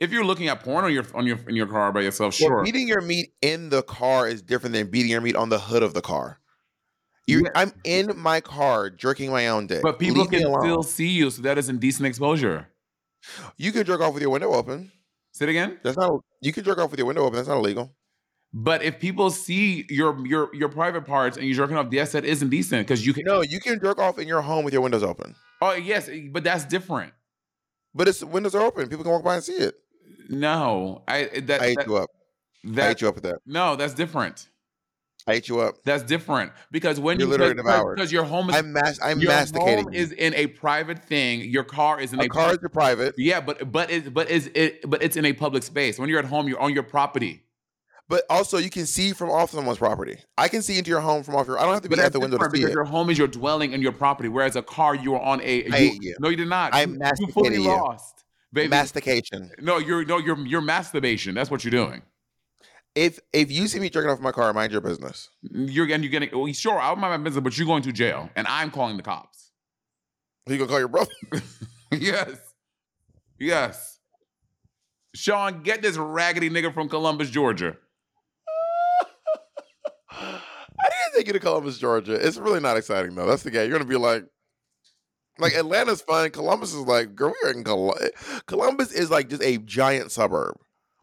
If 0.00 0.10
you're 0.10 0.24
looking 0.24 0.48
at 0.48 0.64
porn 0.64 0.84
on 0.84 0.92
your 0.92 1.04
on 1.14 1.24
your 1.26 1.38
in 1.48 1.54
your 1.54 1.68
car 1.68 1.92
by 1.92 2.00
yourself, 2.00 2.36
Well, 2.40 2.48
sure. 2.48 2.64
beating 2.64 2.88
your 2.88 3.00
meat 3.00 3.30
in 3.40 3.68
the 3.70 3.82
car 3.84 4.28
is 4.28 4.42
different 4.42 4.74
than 4.74 4.90
beating 4.90 5.10
your 5.10 5.20
meat 5.20 5.36
on 5.36 5.48
the 5.48 5.58
hood 5.60 5.82
of 5.84 5.94
the 5.94 6.02
car. 6.02 6.40
You, 7.28 7.42
Yeah. 7.44 7.50
I'm 7.54 7.72
in 7.84 8.18
my 8.18 8.40
car 8.40 8.90
jerking 8.90 9.30
my 9.30 9.48
own 9.48 9.66
dick. 9.68 9.82
but 9.82 9.98
people 9.98 10.22
Leave 10.22 10.30
can 10.30 10.40
still 10.60 10.82
see 10.82 11.08
you, 11.08 11.30
so 11.30 11.42
that 11.42 11.56
is 11.56 11.68
indecent 11.68 12.06
exposure. 12.06 12.68
You 13.56 13.72
can 13.72 13.84
jerk 13.84 14.00
off 14.00 14.12
with 14.12 14.22
your 14.22 14.30
window 14.30 14.52
open. 14.52 14.92
Say 15.32 15.46
it 15.46 15.50
again. 15.50 15.78
That's 15.82 15.96
not. 15.96 16.20
You 16.40 16.52
can 16.52 16.62
jerk 16.64 16.78
off 16.78 16.90
with 16.90 16.98
your 16.98 17.06
window 17.06 17.22
open. 17.22 17.36
That's 17.36 17.48
not 17.48 17.56
illegal. 17.58 17.95
But 18.58 18.82
if 18.82 18.98
people 18.98 19.28
see 19.28 19.84
your 19.90 20.26
your 20.26 20.48
your 20.54 20.70
private 20.70 21.04
parts 21.04 21.36
and 21.36 21.46
you're 21.46 21.56
jerking 21.56 21.76
off, 21.76 21.88
yes, 21.92 22.12
that 22.12 22.24
is 22.24 22.40
indecent 22.40 22.86
because 22.86 23.04
you 23.06 23.12
can. 23.12 23.24
No, 23.24 23.42
you 23.42 23.60
can 23.60 23.78
jerk 23.78 23.98
off 23.98 24.18
in 24.18 24.26
your 24.26 24.40
home 24.40 24.64
with 24.64 24.72
your 24.72 24.80
windows 24.80 25.02
open. 25.02 25.34
Oh 25.60 25.72
yes, 25.74 26.08
eh, 26.08 26.28
but 26.32 26.42
that's 26.42 26.64
different. 26.64 27.12
But 27.94 28.08
it's 28.08 28.24
windows 28.24 28.54
are 28.54 28.62
open. 28.62 28.88
People 28.88 29.04
can 29.04 29.12
walk 29.12 29.22
by 29.24 29.34
and 29.34 29.44
see 29.44 29.56
it. 29.56 29.74
No, 30.30 31.02
I 31.06 31.24
eh, 31.24 31.40
that, 31.44 31.60
I 31.60 31.64
ate 31.66 31.76
that, 31.76 31.86
you 31.86 31.96
up. 31.96 32.08
I 32.78 32.88
ate 32.88 33.02
you 33.02 33.08
up 33.08 33.14
with 33.16 33.24
that. 33.24 33.40
no, 33.44 33.76
that's 33.76 33.92
different. 33.92 34.48
I 35.28 35.34
ate 35.34 35.48
you 35.48 35.60
up. 35.60 35.74
That's 35.84 36.04
different 36.04 36.52
because 36.70 36.98
when 36.98 37.18
You're 37.18 37.26
you 37.26 37.32
literally 37.32 37.54
because, 37.54 37.72
devoured. 37.74 37.96
because 37.96 38.12
your 38.12 38.24
home 38.24 38.48
is 38.48 38.56
I'm 38.56 38.72
mas- 38.72 39.00
I'm 39.02 39.18
your 39.18 39.32
masticating. 39.32 39.84
home 39.84 39.92
you. 39.92 40.00
is 40.00 40.12
in 40.12 40.32
a 40.34 40.46
private 40.46 41.04
thing. 41.04 41.40
Your 41.40 41.64
car 41.64 42.00
is 42.00 42.14
in 42.14 42.20
a, 42.20 42.24
a 42.24 42.28
car 42.28 42.52
is 42.52 42.58
your 42.62 42.70
private, 42.70 43.14
Yeah, 43.18 43.40
but 43.42 43.70
but 43.70 43.90
it 43.90 44.14
but 44.14 44.30
is 44.30 44.50
it 44.54 44.88
but 44.88 45.02
it's 45.02 45.16
in 45.16 45.26
a 45.26 45.34
public 45.34 45.62
space. 45.62 45.98
When 45.98 46.08
you're 46.08 46.20
at 46.20 46.24
home, 46.24 46.48
you're 46.48 46.60
on 46.60 46.72
your 46.72 46.84
property. 46.84 47.42
But 48.08 48.24
also 48.30 48.58
you 48.58 48.70
can 48.70 48.86
see 48.86 49.12
from 49.12 49.30
off 49.30 49.50
someone's 49.50 49.78
property. 49.78 50.18
I 50.38 50.48
can 50.48 50.62
see 50.62 50.78
into 50.78 50.90
your 50.90 51.00
home 51.00 51.22
from 51.22 51.34
off 51.36 51.46
your. 51.46 51.58
I 51.58 51.64
don't 51.64 51.74
have 51.74 51.82
to 51.82 51.88
be 51.88 51.96
But 51.96 52.04
at 52.04 52.12
the 52.12 52.20
window 52.20 52.38
to 52.38 52.44
see 52.44 52.50
because 52.52 52.70
it. 52.70 52.74
your 52.74 52.84
home 52.84 53.10
is 53.10 53.18
your 53.18 53.28
dwelling 53.28 53.74
and 53.74 53.82
your 53.82 53.92
property, 53.92 54.28
whereas 54.28 54.56
a 54.56 54.62
car 54.62 54.94
you 54.94 55.14
are 55.14 55.20
on 55.20 55.40
a. 55.42 55.66
I 55.70 55.76
you- 55.78 55.98
you. 56.00 56.16
No, 56.20 56.28
you 56.28 56.36
did 56.36 56.48
not. 56.48 56.74
I 56.74 56.82
You- 56.84 56.98
you 57.18 57.26
fully 57.32 57.54
you. 57.56 57.62
lost, 57.68 58.24
baby. 58.52 58.68
Mastication. 58.68 59.50
no, 59.60 59.78
you're 59.78 60.04
no, 60.04 60.18
you're 60.18 60.38
you're 60.46 60.60
masturbation. 60.60 61.34
That's 61.34 61.50
what 61.50 61.64
you're 61.64 61.70
doing. 61.72 62.02
If 62.94 63.18
if 63.32 63.50
you 63.50 63.68
see 63.68 63.78
me 63.78 63.90
jerking 63.90 64.10
off 64.10 64.20
my 64.20 64.32
car, 64.32 64.52
mind 64.54 64.72
your 64.72 64.80
business. 64.80 65.28
You're 65.42 65.90
and 65.92 66.02
you're 66.02 66.10
getting. 66.10 66.30
Well, 66.32 66.50
sure, 66.54 66.78
I'll 66.78 66.96
mind 66.96 67.22
my 67.22 67.28
business, 67.28 67.42
but 67.44 67.58
you're 67.58 67.66
going 67.66 67.82
to 67.82 67.92
jail, 67.92 68.30
and 68.36 68.46
I'm 68.46 68.70
calling 68.70 68.96
the 68.96 69.02
cops. 69.02 69.50
You 70.46 70.56
gonna 70.58 70.68
call 70.70 70.78
your 70.78 70.88
brother? 70.88 71.10
yes, 71.92 72.30
yes. 73.38 73.98
Sean, 75.14 75.62
get 75.62 75.82
this 75.82 75.96
raggedy 75.96 76.48
nigga 76.50 76.72
from 76.72 76.88
Columbus, 76.88 77.30
Georgia. 77.30 77.76
I 80.10 80.40
didn't 80.88 81.05
take 81.16 81.26
you 81.26 81.32
to 81.32 81.40
Columbus, 81.40 81.78
Georgia. 81.78 82.14
It's 82.14 82.36
really 82.36 82.60
not 82.60 82.76
exciting 82.76 83.14
though. 83.14 83.26
That's 83.26 83.42
the 83.42 83.50
guy. 83.50 83.62
You're 83.62 83.78
gonna 83.78 83.84
be 83.84 83.96
like, 83.96 84.24
like 85.38 85.54
Atlanta's 85.54 86.02
fun. 86.02 86.30
Columbus 86.30 86.72
is 86.72 86.80
like, 86.80 87.14
girl, 87.14 87.32
we 87.42 87.48
are 87.48 87.52
in 87.52 87.64
Columbus. 87.64 88.10
Columbus 88.46 88.92
is 88.92 89.10
like 89.10 89.28
just 89.28 89.42
a 89.42 89.58
giant 89.58 90.12
suburb, 90.12 90.56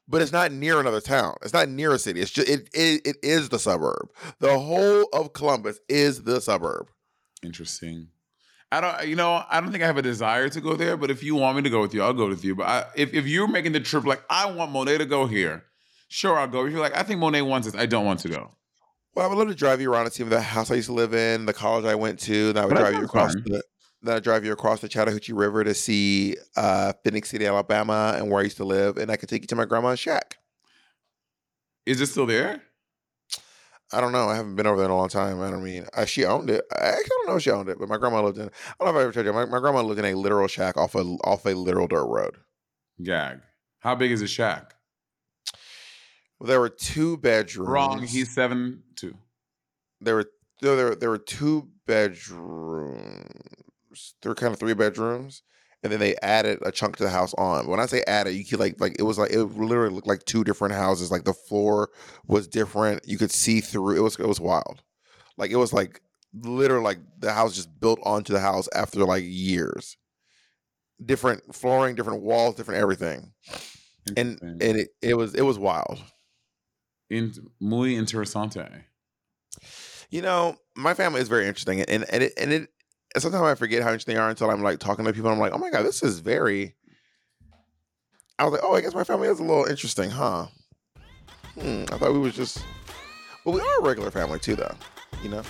but 0.08 0.22
it's 0.22 0.32
not 0.32 0.52
near 0.52 0.80
another 0.80 1.02
town. 1.02 1.36
It's 1.42 1.54
not 1.54 1.70
near 1.70 1.94
a 1.94 2.00
city. 2.00 2.22
It's 2.22 2.32
just 2.32 2.50
it 2.50 2.70
it, 2.74 3.06
it 3.06 3.18
is 3.24 3.50
the 3.50 3.60
suburb. 3.60 4.10
The 4.40 4.58
whole 4.58 5.08
of 5.14 5.34
Columbus 5.34 5.80
is 5.90 6.24
the 6.24 6.42
suburb. 6.42 6.90
Interesting. 7.44 8.08
I 8.72 8.82
don't, 8.82 9.08
you 9.08 9.16
know, 9.16 9.44
I 9.52 9.62
don't 9.62 9.72
think 9.72 9.84
I 9.84 9.86
have 9.86 9.98
a 9.98 10.02
desire 10.02 10.50
to 10.50 10.60
go 10.60 10.76
there, 10.76 10.98
but 10.98 11.12
if 11.12 11.22
you 11.22 11.36
want 11.36 11.58
me 11.58 11.62
to 11.62 11.70
go 11.70 11.80
with 11.82 11.94
you, 11.94 12.02
I'll 12.02 12.14
go 12.14 12.28
with 12.28 12.44
you. 12.44 12.56
But 12.56 12.68
I, 12.68 12.86
if, 12.96 13.14
if 13.14 13.28
you're 13.28 13.48
making 13.48 13.74
the 13.74 13.80
trip, 13.80 14.04
like, 14.04 14.24
I 14.32 14.50
want 14.50 14.72
Monet 14.72 14.98
to 14.98 15.06
go 15.06 15.28
here, 15.28 15.64
sure, 16.08 16.40
I'll 16.40 16.48
go. 16.48 16.66
If 16.66 16.72
you're 16.72 16.82
like, 16.82 16.98
I 16.98 17.04
think 17.04 17.20
Monet 17.20 17.44
wants 17.44 17.68
this, 17.68 17.80
I 17.80 17.86
don't 17.86 18.04
want 18.04 18.22
to 18.22 18.30
go. 18.30 18.50
Well, 19.16 19.26
I 19.26 19.30
would 19.30 19.38
love 19.38 19.48
to 19.48 19.56
drive 19.56 19.80
you 19.80 19.92
around 19.92 20.06
and 20.06 20.14
see 20.14 20.24
the 20.24 20.42
house 20.42 20.72
I 20.72 20.76
used 20.76 20.88
to 20.88 20.94
live 20.94 21.14
in, 21.14 21.46
the 21.46 21.54
college 21.54 21.86
I 21.86 21.96
went 21.96 22.20
to. 22.22 22.54
I 22.56 22.66
would 22.66 22.70
But 22.70 22.76
that 22.76 22.90
drive 22.92 22.94
you 22.96 23.06
across 23.06 23.34
fun. 23.34 23.44
the 23.46 23.64
then 24.04 24.18
I'd 24.18 24.24
drive 24.24 24.44
you 24.44 24.52
across 24.52 24.82
the 24.82 24.90
Chattahoochee 24.90 25.32
River 25.32 25.64
to 25.64 25.74
see 25.74 26.36
uh, 26.58 26.92
Phenix 27.06 27.30
City, 27.30 27.46
Alabama, 27.46 28.14
and 28.18 28.30
where 28.30 28.42
I 28.42 28.44
used 28.44 28.58
to 28.58 28.66
live, 28.66 28.98
and 28.98 29.10
I 29.10 29.16
could 29.16 29.30
take 29.30 29.44
you 29.44 29.48
to 29.48 29.56
my 29.56 29.64
grandma's 29.64 29.98
shack. 29.98 30.38
Is 31.86 32.02
it 32.02 32.08
still 32.08 32.26
there? 32.26 32.62
I 33.94 34.02
don't 34.02 34.12
know. 34.12 34.28
I 34.28 34.36
haven't 34.36 34.56
been 34.56 34.68
over 34.68 34.78
there 34.78 34.86
in 34.86 34.92
a 34.92 34.98
long 34.98 35.08
time. 35.10 35.42
I 35.42 35.50
don't 35.50 35.64
mean 35.64 35.86
uh, 35.94 36.04
she 36.06 36.26
owned 36.26 36.50
it. 36.50 36.66
I 36.72 36.86
actually 36.88 37.08
don't 37.10 37.28
know 37.28 37.36
if 37.38 37.44
she 37.44 37.52
owned 37.52 37.70
it, 37.70 37.78
but 37.80 37.88
my 37.88 37.98
grandma 37.98 38.22
lived 38.24 38.40
in. 38.40 38.48
It. 38.48 38.54
I 38.80 38.84
don't 38.84 38.94
know 38.94 39.00
if 39.00 39.04
I 39.04 39.04
ever 39.04 39.14
told 39.14 39.26
you. 39.26 39.34
My, 39.34 39.46
my 39.46 39.60
grandma 39.60 39.82
lived 39.82 40.00
in 40.00 40.06
a 40.06 40.16
literal 40.16 40.48
shack 40.48 40.76
off 40.76 40.96
a 40.96 41.00
off 41.24 41.46
a 41.46 41.52
literal 41.52 41.88
dirt 41.88 42.06
road. 42.06 42.38
Gag. 43.02 43.40
How 43.80 43.96
big 43.96 44.12
is 44.12 44.22
a 44.22 44.28
shack? 44.28 44.76
There 46.44 46.60
were 46.60 46.70
two 46.70 47.18
bedrooms. 47.18 47.70
Wrong. 47.70 48.04
He's 48.04 48.34
seven 48.34 48.84
two. 48.96 49.16
there 50.02 50.16
were 50.16 50.26
there 50.62 50.76
there, 50.76 50.96
there 50.96 51.10
were 51.10 51.18
two 51.18 51.70
bedrooms. 51.88 53.30
There 54.22 54.30
were 54.30 54.36
kind 54.36 54.54
of 54.54 54.60
three 54.60 54.74
bedrooms, 54.74 55.42
and 55.84 55.92
then 55.92 56.00
they 56.02 56.16
added 56.22 56.60
a 56.62 56.72
chunk 56.72 56.98
to 56.98 57.04
the 57.04 57.10
house 57.10 57.34
on. 57.36 57.68
When 57.68 57.80
I 57.80 57.86
say 57.86 58.04
added, 58.08 58.34
you 58.34 58.44
could 58.44 58.60
like 58.60 58.80
like 58.80 58.98
it 59.00 59.04
was 59.04 59.18
like 59.18 59.32
it 59.32 59.42
literally 59.44 59.96
looked 59.96 60.08
like 60.08 60.26
two 60.26 60.44
different 60.44 60.74
houses. 60.74 61.12
Like 61.12 61.24
the 61.24 61.34
floor 61.34 61.90
was 62.28 62.48
different. 62.48 63.08
You 63.08 63.18
could 63.18 63.32
see 63.32 63.62
through. 63.62 63.96
It 63.96 64.02
was 64.02 64.20
it 64.20 64.28
was 64.28 64.42
wild. 64.42 64.84
Like 65.38 65.52
it 65.52 65.56
was 65.58 65.72
like 65.72 66.02
literally 66.34 66.84
like 66.84 67.00
the 67.20 67.32
house 67.32 67.56
just 67.56 67.80
built 67.80 68.00
onto 68.04 68.34
the 68.34 68.42
house 68.42 68.68
after 68.76 69.00
like 69.06 69.24
years. 69.26 69.96
Different 71.04 71.56
flooring, 71.56 71.96
different 71.96 72.22
walls, 72.22 72.56
different 72.56 72.82
everything, 72.82 73.34
and 74.16 74.40
and 74.42 74.62
it, 74.62 74.90
it 75.02 75.16
was 75.16 75.34
it 75.36 75.42
was 75.42 75.58
wild. 75.58 76.00
In, 77.14 77.34
muy 77.60 77.96
interesante. 77.96 78.68
You 80.10 80.22
know, 80.22 80.56
my 80.76 80.94
family 80.94 81.22
is 81.22 81.28
very 81.28 81.48
interesting, 81.48 81.82
and 81.82 82.06
and 82.12 82.24
it 82.24 82.34
and 82.38 82.52
it. 82.52 82.70
Sometimes 83.18 83.44
I 83.44 83.56
forget 83.56 83.84
how 83.84 83.90
interesting 83.90 84.16
they 84.16 84.20
are 84.20 84.30
until 84.30 84.50
I'm 84.50 84.64
like 84.64 84.80
talking 84.80 85.06
to 85.06 85.14
people. 85.14 85.30
I'm 85.30 85.40
like, 85.40 85.54
oh 85.54 85.60
my 85.60 85.70
god, 85.70 85.84
this 85.84 86.02
is 86.02 86.20
very. 86.20 86.76
I 88.40 88.46
was 88.46 88.54
like, 88.54 88.62
oh, 88.64 88.76
I 88.76 88.82
guess 88.82 88.96
my 88.96 89.04
family 89.04 89.28
is 89.28 89.40
a 89.40 89.44
little 89.44 89.66
interesting, 89.66 90.10
huh? 90.10 90.48
Hmm, 91.60 91.84
I 91.92 91.98
thought 91.98 92.14
we 92.14 92.20
was 92.20 92.36
just. 92.36 92.64
Well, 93.46 93.54
we 93.54 93.62
are 93.62 93.80
a 93.80 93.84
regular 93.84 94.10
family 94.10 94.40
too, 94.40 94.56
though. 94.56 94.76
You 95.22 95.30
know. 95.30 95.44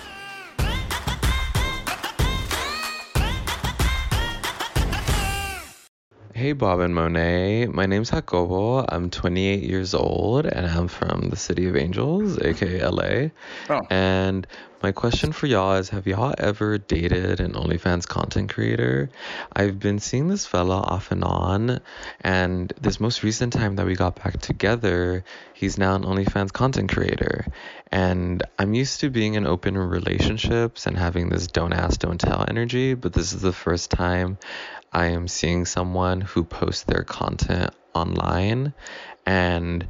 Hey 6.36 6.54
Bob 6.54 6.80
and 6.80 6.96
Monet, 6.96 7.68
my 7.68 7.86
name's 7.86 8.10
Jacobo. 8.10 8.84
I'm 8.90 9.12
28 9.12 9.62
years 9.62 9.94
old 9.94 10.48
and 10.48 10.66
I'm 10.66 10.88
from 10.88 11.30
the 11.30 11.36
City 11.36 11.68
of 11.68 11.76
Angels, 11.76 12.42
aka 12.42 12.84
LA. 12.84 13.30
Oh. 13.70 13.82
And 13.92 14.48
my 14.84 14.92
question 14.92 15.32
for 15.32 15.48
y'all 15.48 15.76
is 15.76 15.90
Have 15.90 16.08
y'all 16.08 16.36
ever 16.38 16.78
dated 16.78 17.40
an 17.40 17.54
OnlyFans 17.54 18.06
content 18.06 18.54
creator? 18.54 19.10
I've 19.54 19.80
been 19.80 20.00
seeing 20.00 20.28
this 20.28 20.46
fella 20.46 20.76
off 20.76 21.10
and 21.14 21.24
on, 21.24 21.80
and 22.20 22.74
this 22.82 23.00
most 23.00 23.24
recent 23.24 23.54
time 23.54 23.78
that 23.78 23.86
we 23.86 23.96
got 23.96 24.22
back 24.22 24.42
together, 24.42 25.24
he's 25.54 25.78
now 25.78 25.96
an 25.96 26.04
OnlyFans 26.04 26.52
content 26.52 26.92
creator. 26.92 27.46
And 27.94 28.44
I'm 28.60 28.74
used 28.74 29.00
to 29.00 29.10
being 29.10 29.36
in 29.36 29.48
open 29.48 29.78
relationships 29.78 30.86
and 30.86 30.98
having 30.98 31.30
this 31.30 31.48
don't 31.48 31.72
ask, 31.72 32.02
don't 32.02 32.20
tell 32.20 32.44
energy, 32.46 32.94
but 32.94 33.14
this 33.14 33.32
is 33.32 33.42
the 33.42 33.54
first 33.54 33.90
time 33.90 34.38
I 34.92 35.08
am 35.08 35.30
seeing 35.30 35.64
someone 35.64 36.20
who 36.20 36.44
posts 36.44 36.84
their 36.84 37.04
content 37.04 37.74
online. 37.94 38.74
And 39.26 39.88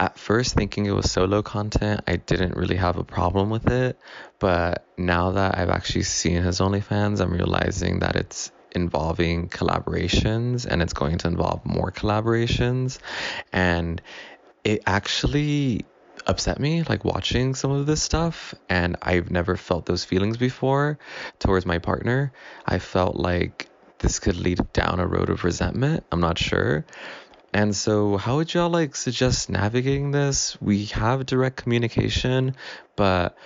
at 0.00 0.18
first, 0.18 0.54
thinking 0.54 0.86
it 0.86 0.92
was 0.92 1.10
solo 1.10 1.42
content, 1.42 2.02
I 2.06 2.16
didn't 2.16 2.56
really 2.56 2.76
have 2.76 2.98
a 2.98 3.04
problem 3.04 3.50
with 3.50 3.68
it. 3.70 3.98
But 4.38 4.86
now 4.96 5.32
that 5.32 5.58
I've 5.58 5.70
actually 5.70 6.04
seen 6.04 6.42
his 6.42 6.60
OnlyFans, 6.60 7.20
I'm 7.20 7.32
realizing 7.32 8.00
that 8.00 8.16
it's 8.16 8.52
involving 8.72 9.48
collaborations 9.48 10.66
and 10.66 10.82
it's 10.82 10.92
going 10.92 11.18
to 11.18 11.28
involve 11.28 11.64
more 11.64 11.90
collaborations. 11.90 12.98
And 13.52 14.00
it 14.64 14.82
actually 14.86 15.84
upset 16.26 16.60
me 16.60 16.82
like 16.82 17.04
watching 17.04 17.54
some 17.54 17.70
of 17.70 17.86
this 17.86 18.02
stuff 18.02 18.54
and 18.68 18.96
I've 19.00 19.30
never 19.30 19.56
felt 19.56 19.86
those 19.86 20.04
feelings 20.04 20.36
before 20.36 20.98
towards 21.38 21.64
my 21.64 21.78
partner. 21.78 22.32
I 22.66 22.78
felt 22.78 23.16
like 23.16 23.68
this 23.98 24.18
could 24.18 24.36
lead 24.36 24.72
down 24.72 25.00
a 25.00 25.06
road 25.06 25.30
of 25.30 25.44
resentment. 25.44 26.04
I'm 26.12 26.20
not 26.20 26.38
sure. 26.38 26.84
And 27.52 27.74
so, 27.74 28.16
how 28.18 28.36
would 28.36 28.52
y'all 28.52 28.68
like 28.68 28.94
suggest 28.94 29.48
navigating 29.48 30.10
this? 30.10 30.60
We 30.60 30.86
have 30.86 31.24
direct 31.26 31.56
communication, 31.56 32.54
but 32.94 33.36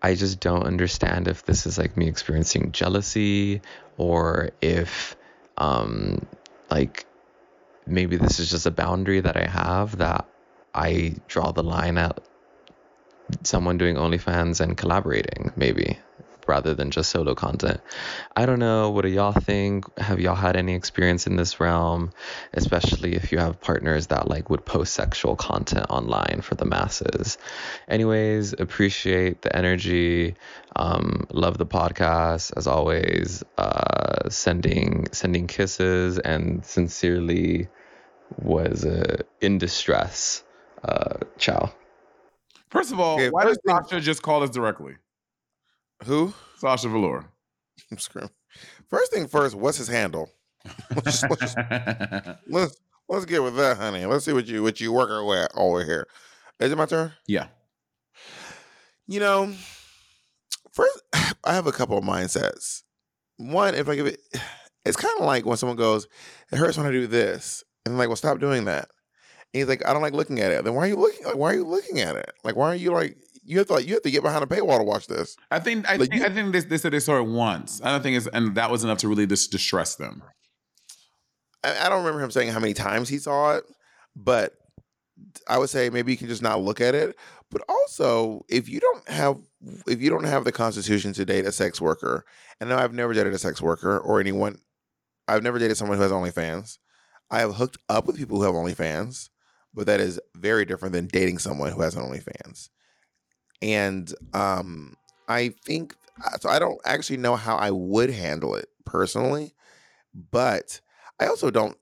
I 0.00 0.14
just 0.14 0.38
don't 0.38 0.62
understand 0.62 1.26
if 1.26 1.44
this 1.44 1.66
is 1.66 1.76
like 1.76 1.96
me 1.96 2.06
experiencing 2.06 2.70
jealousy 2.72 3.60
or 3.96 4.50
if, 4.60 5.16
um, 5.56 6.24
like 6.70 7.04
maybe 7.84 8.16
this 8.16 8.38
is 8.38 8.50
just 8.50 8.66
a 8.66 8.70
boundary 8.70 9.20
that 9.20 9.36
I 9.36 9.48
have 9.48 9.98
that 9.98 10.26
I 10.74 11.16
draw 11.26 11.50
the 11.50 11.64
line 11.64 11.98
at 11.98 12.20
someone 13.42 13.76
doing 13.76 13.96
OnlyFans 13.96 14.60
and 14.60 14.76
collaborating, 14.76 15.52
maybe 15.56 15.98
rather 16.48 16.74
than 16.74 16.90
just 16.90 17.10
solo 17.10 17.34
content. 17.34 17.80
I 18.34 18.46
don't 18.46 18.58
know. 18.58 18.90
What 18.90 19.02
do 19.02 19.08
y'all 19.08 19.32
think? 19.32 19.84
Have 19.98 20.18
y'all 20.20 20.34
had 20.34 20.56
any 20.56 20.74
experience 20.74 21.26
in 21.26 21.36
this 21.36 21.60
realm, 21.60 22.10
especially 22.54 23.14
if 23.14 23.30
you 23.30 23.38
have 23.38 23.60
partners 23.60 24.08
that 24.08 24.28
like 24.28 24.48
would 24.50 24.64
post 24.64 24.94
sexual 24.94 25.36
content 25.36 25.86
online 25.90 26.40
for 26.42 26.54
the 26.54 26.64
masses? 26.64 27.38
Anyways, 27.88 28.54
appreciate 28.54 29.42
the 29.42 29.54
energy. 29.54 30.34
Um, 30.76 31.26
love 31.30 31.58
the 31.58 31.66
podcast 31.66 32.52
as 32.56 32.66
always. 32.66 33.44
Uh, 33.56 34.28
sending 34.30 35.06
sending 35.12 35.46
kisses 35.46 36.18
and 36.18 36.64
sincerely 36.64 37.68
was 38.42 38.84
uh, 38.84 39.22
in 39.40 39.58
distress. 39.58 40.42
Uh, 40.84 41.18
ciao. 41.38 41.72
First 42.70 42.92
of 42.92 43.00
all, 43.00 43.14
Okay, 43.16 43.30
why 43.30 43.44
does 43.44 43.58
first 43.66 43.88
thing- 43.88 43.88
Sasha 43.98 44.00
just 44.04 44.22
call 44.22 44.42
us 44.42 44.50
directly? 44.50 44.96
Who? 46.04 46.32
Sasha 46.56 46.88
Velour. 46.88 47.24
I'm 47.90 47.98
screwing. 47.98 48.30
First 48.88 49.12
thing 49.12 49.28
first, 49.28 49.54
what's 49.54 49.78
his 49.78 49.88
handle? 49.88 50.30
let's, 50.94 51.22
let's, 51.22 51.54
let's 52.46 52.76
let's 53.08 53.24
get 53.24 53.42
with 53.42 53.56
that, 53.56 53.76
honey. 53.78 54.04
Let's 54.04 54.24
see 54.24 54.32
what 54.32 54.46
you 54.46 54.62
what 54.62 54.80
you 54.80 54.92
working 54.92 55.26
with 55.26 55.48
over 55.54 55.84
here. 55.84 56.06
Is 56.60 56.72
it 56.72 56.78
my 56.78 56.86
turn? 56.86 57.12
yeah. 57.26 57.46
You 59.06 59.20
know, 59.20 59.54
first 60.72 61.02
I 61.44 61.54
have 61.54 61.66
a 61.66 61.72
couple 61.72 61.96
of 61.96 62.04
mindsets. 62.04 62.82
One, 63.38 63.74
if 63.74 63.88
I 63.88 63.94
give 63.94 64.06
it, 64.06 64.20
it's 64.84 64.96
kind 64.96 65.14
of 65.18 65.26
like 65.26 65.46
when 65.46 65.56
someone 65.56 65.76
goes, 65.76 66.06
"It 66.52 66.56
hurts 66.58 66.76
when 66.76 66.86
I 66.86 66.92
do 66.92 67.06
this," 67.06 67.64
and 67.84 67.94
I'm 67.94 67.98
like, 67.98 68.08
"Well, 68.08 68.16
stop 68.16 68.38
doing 68.38 68.64
that." 68.66 68.88
And 69.54 69.60
he's 69.60 69.68
like, 69.68 69.86
"I 69.86 69.92
don't 69.92 70.02
like 70.02 70.12
looking 70.12 70.40
at 70.40 70.52
it." 70.52 70.64
Then 70.64 70.74
why 70.74 70.84
are 70.84 70.88
you 70.88 70.96
looking? 70.96 71.24
Like, 71.24 71.36
why 71.36 71.52
are 71.52 71.54
you 71.54 71.64
looking 71.64 72.00
at 72.00 72.16
it? 72.16 72.32
Like, 72.44 72.56
why 72.56 72.72
are 72.72 72.74
you 72.74 72.92
like? 72.92 73.16
You 73.48 73.56
have 73.58 73.66
to 73.68 73.72
like 73.74 73.86
you 73.86 73.94
have 73.94 74.02
to 74.02 74.10
get 74.10 74.22
behind 74.22 74.44
a 74.44 74.46
paywall 74.46 74.76
to 74.78 74.84
watch 74.84 75.06
this. 75.06 75.34
I 75.50 75.58
think 75.58 75.88
I 75.88 75.96
Like, 75.96 76.10
think 76.10 76.20
you- 76.20 76.26
I 76.26 76.32
think 76.32 76.52
they, 76.52 76.60
they 76.60 76.76
said 76.78 76.92
they 76.92 77.00
saw 77.00 77.16
it 77.18 77.26
once. 77.26 77.80
I 77.82 77.90
don't 77.90 78.02
think 78.02 78.16
it's 78.16 78.26
and 78.26 78.54
that 78.56 78.70
was 78.70 78.84
enough 78.84 78.98
to 78.98 79.08
really 79.08 79.26
just 79.26 79.50
distress 79.50 79.94
them. 79.96 80.22
I, 81.64 81.86
I 81.86 81.88
don't 81.88 82.04
remember 82.04 82.22
him 82.22 82.30
saying 82.30 82.50
how 82.52 82.60
many 82.60 82.74
times 82.74 83.08
he 83.08 83.18
saw 83.18 83.56
it, 83.56 83.64
but 84.14 84.52
I 85.48 85.58
would 85.58 85.70
say 85.70 85.88
maybe 85.90 86.12
you 86.12 86.18
can 86.18 86.28
just 86.28 86.42
not 86.42 86.60
look 86.60 86.80
at 86.80 86.94
it. 86.94 87.16
But 87.50 87.62
also, 87.68 88.44
if 88.50 88.68
you 88.68 88.80
don't 88.80 89.08
have 89.08 89.38
if 89.86 90.00
you 90.02 90.10
don't 90.10 90.24
have 90.24 90.44
the 90.44 90.52
constitution 90.52 91.12
to 91.14 91.24
date 91.24 91.46
a 91.46 91.52
sex 91.52 91.80
worker, 91.80 92.24
and 92.60 92.68
no, 92.68 92.76
I've 92.76 92.92
never 92.92 93.14
dated 93.14 93.32
a 93.32 93.38
sex 93.38 93.62
worker 93.62 93.98
or 93.98 94.20
anyone. 94.20 94.58
I've 95.26 95.42
never 95.42 95.58
dated 95.58 95.76
someone 95.76 95.96
who 95.96 96.02
has 96.02 96.12
OnlyFans. 96.12 96.78
I 97.30 97.40
have 97.40 97.56
hooked 97.56 97.78
up 97.88 98.06
with 98.06 98.16
people 98.16 98.38
who 98.38 98.44
have 98.44 98.54
OnlyFans, 98.54 99.28
but 99.74 99.86
that 99.86 100.00
is 100.00 100.18
very 100.34 100.64
different 100.64 100.92
than 100.94 101.06
dating 101.06 101.38
someone 101.38 101.72
who 101.72 101.80
has 101.82 101.94
an 101.94 102.02
OnlyFans. 102.02 102.68
And 103.60 104.12
um, 104.34 104.96
I 105.28 105.50
think 105.64 105.96
so. 106.40 106.48
I 106.48 106.58
don't 106.58 106.80
actually 106.84 107.16
know 107.16 107.36
how 107.36 107.56
I 107.56 107.70
would 107.70 108.10
handle 108.10 108.54
it 108.54 108.68
personally, 108.84 109.54
but 110.14 110.80
I 111.20 111.26
also 111.26 111.50
don't. 111.50 111.76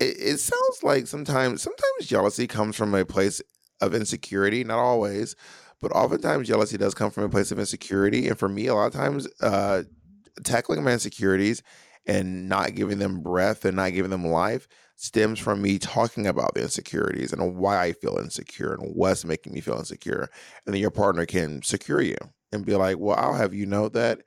It, 0.00 0.16
it 0.18 0.40
sounds 0.40 0.82
like 0.82 1.06
sometimes 1.06 1.62
sometimes 1.62 2.06
jealousy 2.06 2.46
comes 2.46 2.76
from 2.76 2.94
a 2.94 3.04
place 3.04 3.42
of 3.80 3.94
insecurity. 3.94 4.64
Not 4.64 4.78
always, 4.78 5.34
but 5.80 5.92
oftentimes 5.92 6.48
jealousy 6.48 6.78
does 6.78 6.94
come 6.94 7.10
from 7.10 7.24
a 7.24 7.28
place 7.28 7.50
of 7.50 7.58
insecurity. 7.58 8.28
And 8.28 8.38
for 8.38 8.48
me, 8.48 8.68
a 8.68 8.74
lot 8.74 8.86
of 8.86 8.92
times, 8.92 9.28
uh, 9.40 9.82
tackling 10.44 10.82
my 10.84 10.92
insecurities 10.92 11.62
and 12.06 12.48
not 12.48 12.74
giving 12.74 12.98
them 12.98 13.22
breath 13.22 13.64
and 13.64 13.76
not 13.76 13.92
giving 13.92 14.10
them 14.10 14.26
life 14.26 14.68
stems 14.96 15.38
from 15.38 15.62
me 15.62 15.78
talking 15.78 16.26
about 16.26 16.54
the 16.54 16.62
insecurities 16.62 17.32
and 17.32 17.56
why 17.56 17.82
I 17.82 17.92
feel 17.92 18.18
insecure 18.18 18.74
and 18.74 18.94
what's 18.94 19.24
making 19.24 19.52
me 19.52 19.60
feel 19.60 19.78
insecure. 19.78 20.28
And 20.64 20.74
then 20.74 20.80
your 20.80 20.90
partner 20.90 21.26
can 21.26 21.62
secure 21.62 22.00
you 22.00 22.16
and 22.52 22.64
be 22.64 22.76
like, 22.76 22.98
well, 22.98 23.16
I'll 23.18 23.34
have 23.34 23.54
you 23.54 23.66
know 23.66 23.88
that, 23.90 24.20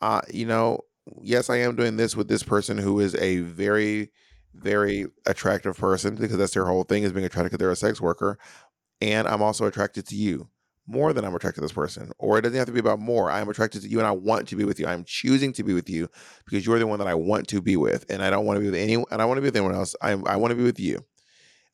uh, 0.00 0.22
you 0.32 0.46
know, 0.46 0.80
yes, 1.22 1.50
I 1.50 1.56
am 1.58 1.76
doing 1.76 1.96
this 1.96 2.16
with 2.16 2.28
this 2.28 2.42
person 2.42 2.78
who 2.78 3.00
is 3.00 3.14
a 3.16 3.40
very, 3.40 4.10
very 4.54 5.06
attractive 5.26 5.76
person 5.76 6.14
because 6.14 6.36
that's 6.36 6.54
their 6.54 6.66
whole 6.66 6.84
thing 6.84 7.02
is 7.02 7.12
being 7.12 7.26
attracted 7.26 7.50
because 7.50 7.58
they're 7.58 7.70
a 7.70 7.76
sex 7.76 8.00
worker. 8.00 8.38
And 9.00 9.28
I'm 9.28 9.42
also 9.42 9.66
attracted 9.66 10.06
to 10.08 10.16
you 10.16 10.48
more 10.86 11.12
than 11.12 11.24
I'm 11.24 11.34
attracted 11.34 11.60
to 11.60 11.64
this 11.64 11.72
person. 11.72 12.12
Or 12.18 12.38
it 12.38 12.42
doesn't 12.42 12.58
have 12.58 12.66
to 12.66 12.72
be 12.72 12.80
about 12.80 12.98
more. 12.98 13.30
I 13.30 13.40
am 13.40 13.48
attracted 13.48 13.82
to 13.82 13.88
you 13.88 13.98
and 13.98 14.06
I 14.06 14.10
want 14.10 14.48
to 14.48 14.56
be 14.56 14.64
with 14.64 14.78
you. 14.78 14.86
I'm 14.86 15.04
choosing 15.04 15.52
to 15.54 15.64
be 15.64 15.72
with 15.72 15.88
you 15.88 16.08
because 16.44 16.66
you're 16.66 16.78
the 16.78 16.86
one 16.86 16.98
that 16.98 17.08
I 17.08 17.14
want 17.14 17.48
to 17.48 17.62
be 17.62 17.76
with. 17.76 18.04
And 18.10 18.22
I 18.22 18.30
don't 18.30 18.44
want 18.44 18.56
to 18.56 18.60
be 18.60 18.66
with 18.66 18.78
any 18.78 18.94
and 18.94 19.22
I 19.22 19.24
want 19.24 19.38
to 19.38 19.40
be 19.42 19.46
with 19.48 19.56
anyone 19.56 19.74
else. 19.74 19.96
I 20.02 20.12
I 20.12 20.36
want 20.36 20.50
to 20.50 20.56
be 20.56 20.64
with 20.64 20.80
you. 20.80 21.04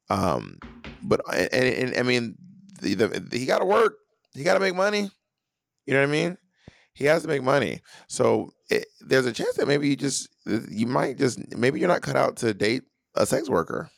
Um 0.09 0.59
but 1.03 1.21
I- 1.29 1.49
and, 1.53 1.65
and, 1.93 1.97
I 1.97 2.03
mean 2.03 2.37
the, 2.81 2.95
the, 2.95 3.39
he 3.39 3.47
got 3.47 3.59
to 3.59 3.65
work. 3.65 3.95
He 4.35 4.43
got 4.45 4.55
to 4.55 4.61
make 4.61 4.75
money. 4.75 5.11
You 5.87 5.95
know 5.95 6.01
what 6.01 6.09
I 6.09 6.13
mean? 6.13 6.39
He 6.95 7.05
has 7.07 7.23
to 7.23 7.29
make 7.29 7.43
money. 7.43 7.81
So 8.09 8.51
it, 8.69 8.87
there's 9.01 9.27
a 9.27 9.33
chance 9.33 9.57
that 9.57 9.67
maybe 9.67 9.89
you 9.89 9.97
just 9.97 10.29
you 10.47 10.87
might 10.87 11.19
just 11.19 11.57
maybe 11.57 11.81
you're 11.81 11.89
not 11.89 12.03
cut 12.03 12.17
out 12.17 12.37
to 12.39 12.55
date 12.55 12.83
a 13.15 13.27
sex 13.27 13.49
worker. 13.49 13.91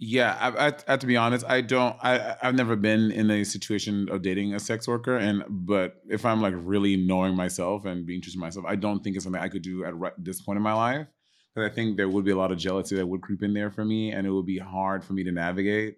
Yeah, 0.00 0.36
I, 0.40 0.48
I, 0.48 0.68
I 0.68 0.90
have 0.92 1.00
to 1.00 1.06
be 1.06 1.16
honest. 1.16 1.44
I 1.48 1.60
don't. 1.60 1.96
I 2.02 2.36
I've 2.40 2.54
never 2.54 2.76
been 2.76 3.10
in 3.10 3.30
a 3.32 3.42
situation 3.44 4.08
of 4.10 4.22
dating 4.22 4.54
a 4.54 4.60
sex 4.60 4.86
worker, 4.86 5.16
and 5.16 5.42
but 5.48 5.96
if 6.08 6.24
I'm 6.24 6.40
like 6.40 6.54
really 6.56 6.96
knowing 6.96 7.34
myself 7.34 7.84
and 7.84 8.06
being 8.06 8.22
true 8.22 8.32
to 8.32 8.38
myself, 8.38 8.64
I 8.68 8.76
don't 8.76 9.02
think 9.02 9.16
it's 9.16 9.24
something 9.24 9.42
I 9.42 9.48
could 9.48 9.62
do 9.62 9.84
at 9.84 9.94
this 10.16 10.40
point 10.40 10.56
in 10.56 10.62
my 10.62 10.72
life. 10.72 11.08
Because 11.52 11.68
I 11.68 11.74
think 11.74 11.96
there 11.96 12.08
would 12.08 12.24
be 12.24 12.30
a 12.30 12.36
lot 12.36 12.52
of 12.52 12.58
jealousy 12.58 12.94
that 12.94 13.06
would 13.06 13.22
creep 13.22 13.42
in 13.42 13.54
there 13.54 13.72
for 13.72 13.84
me, 13.84 14.12
and 14.12 14.24
it 14.24 14.30
would 14.30 14.46
be 14.46 14.58
hard 14.58 15.02
for 15.02 15.14
me 15.14 15.24
to 15.24 15.32
navigate. 15.32 15.96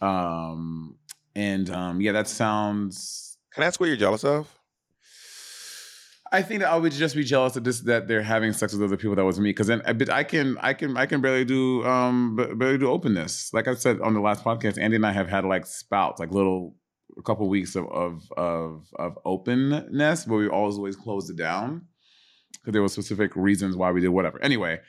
Um, 0.00 0.96
and 1.34 1.68
um, 1.68 2.00
yeah, 2.00 2.12
that 2.12 2.28
sounds. 2.28 3.36
Can 3.52 3.62
I 3.62 3.66
ask 3.66 3.78
what 3.78 3.86
you're 3.86 3.96
jealous 3.96 4.24
of? 4.24 4.48
I 6.34 6.42
think 6.42 6.62
that 6.62 6.68
I 6.68 6.76
would 6.76 6.90
just 6.90 7.14
be 7.14 7.22
jealous 7.22 7.54
of 7.54 7.62
this 7.62 7.78
that 7.82 8.08
they're 8.08 8.20
having 8.20 8.52
sex 8.52 8.72
with 8.72 8.82
other 8.82 8.96
people 8.96 9.14
that 9.14 9.24
was 9.24 9.38
me 9.38 9.50
because 9.50 9.68
then 9.68 9.82
but 9.96 10.10
I 10.10 10.24
can 10.24 10.58
I 10.58 10.74
can 10.74 10.96
I 10.96 11.06
can 11.06 11.20
barely 11.20 11.44
do 11.44 11.84
um 11.84 12.34
ba- 12.34 12.56
barely 12.56 12.76
do 12.76 12.90
openness. 12.90 13.54
Like 13.54 13.68
I 13.68 13.74
said 13.74 14.00
on 14.00 14.14
the 14.14 14.20
last 14.20 14.42
podcast, 14.42 14.76
Andy 14.76 14.96
and 14.96 15.06
I 15.06 15.12
have 15.12 15.28
had 15.28 15.44
like 15.44 15.64
spouts, 15.64 16.18
like 16.18 16.32
little 16.32 16.74
a 17.16 17.22
couple 17.22 17.48
weeks 17.48 17.76
of 17.76 17.86
of 17.86 18.24
of, 18.36 18.88
of 18.98 19.16
openness, 19.24 20.24
but 20.24 20.34
we 20.34 20.48
always 20.48 20.74
always 20.74 20.96
closed 20.96 21.30
it 21.30 21.36
down 21.36 21.86
because 22.54 22.72
there 22.72 22.82
were 22.82 22.88
specific 22.88 23.36
reasons 23.36 23.76
why 23.76 23.92
we 23.92 24.00
did 24.00 24.08
whatever. 24.08 24.42
Anyway, 24.42 24.80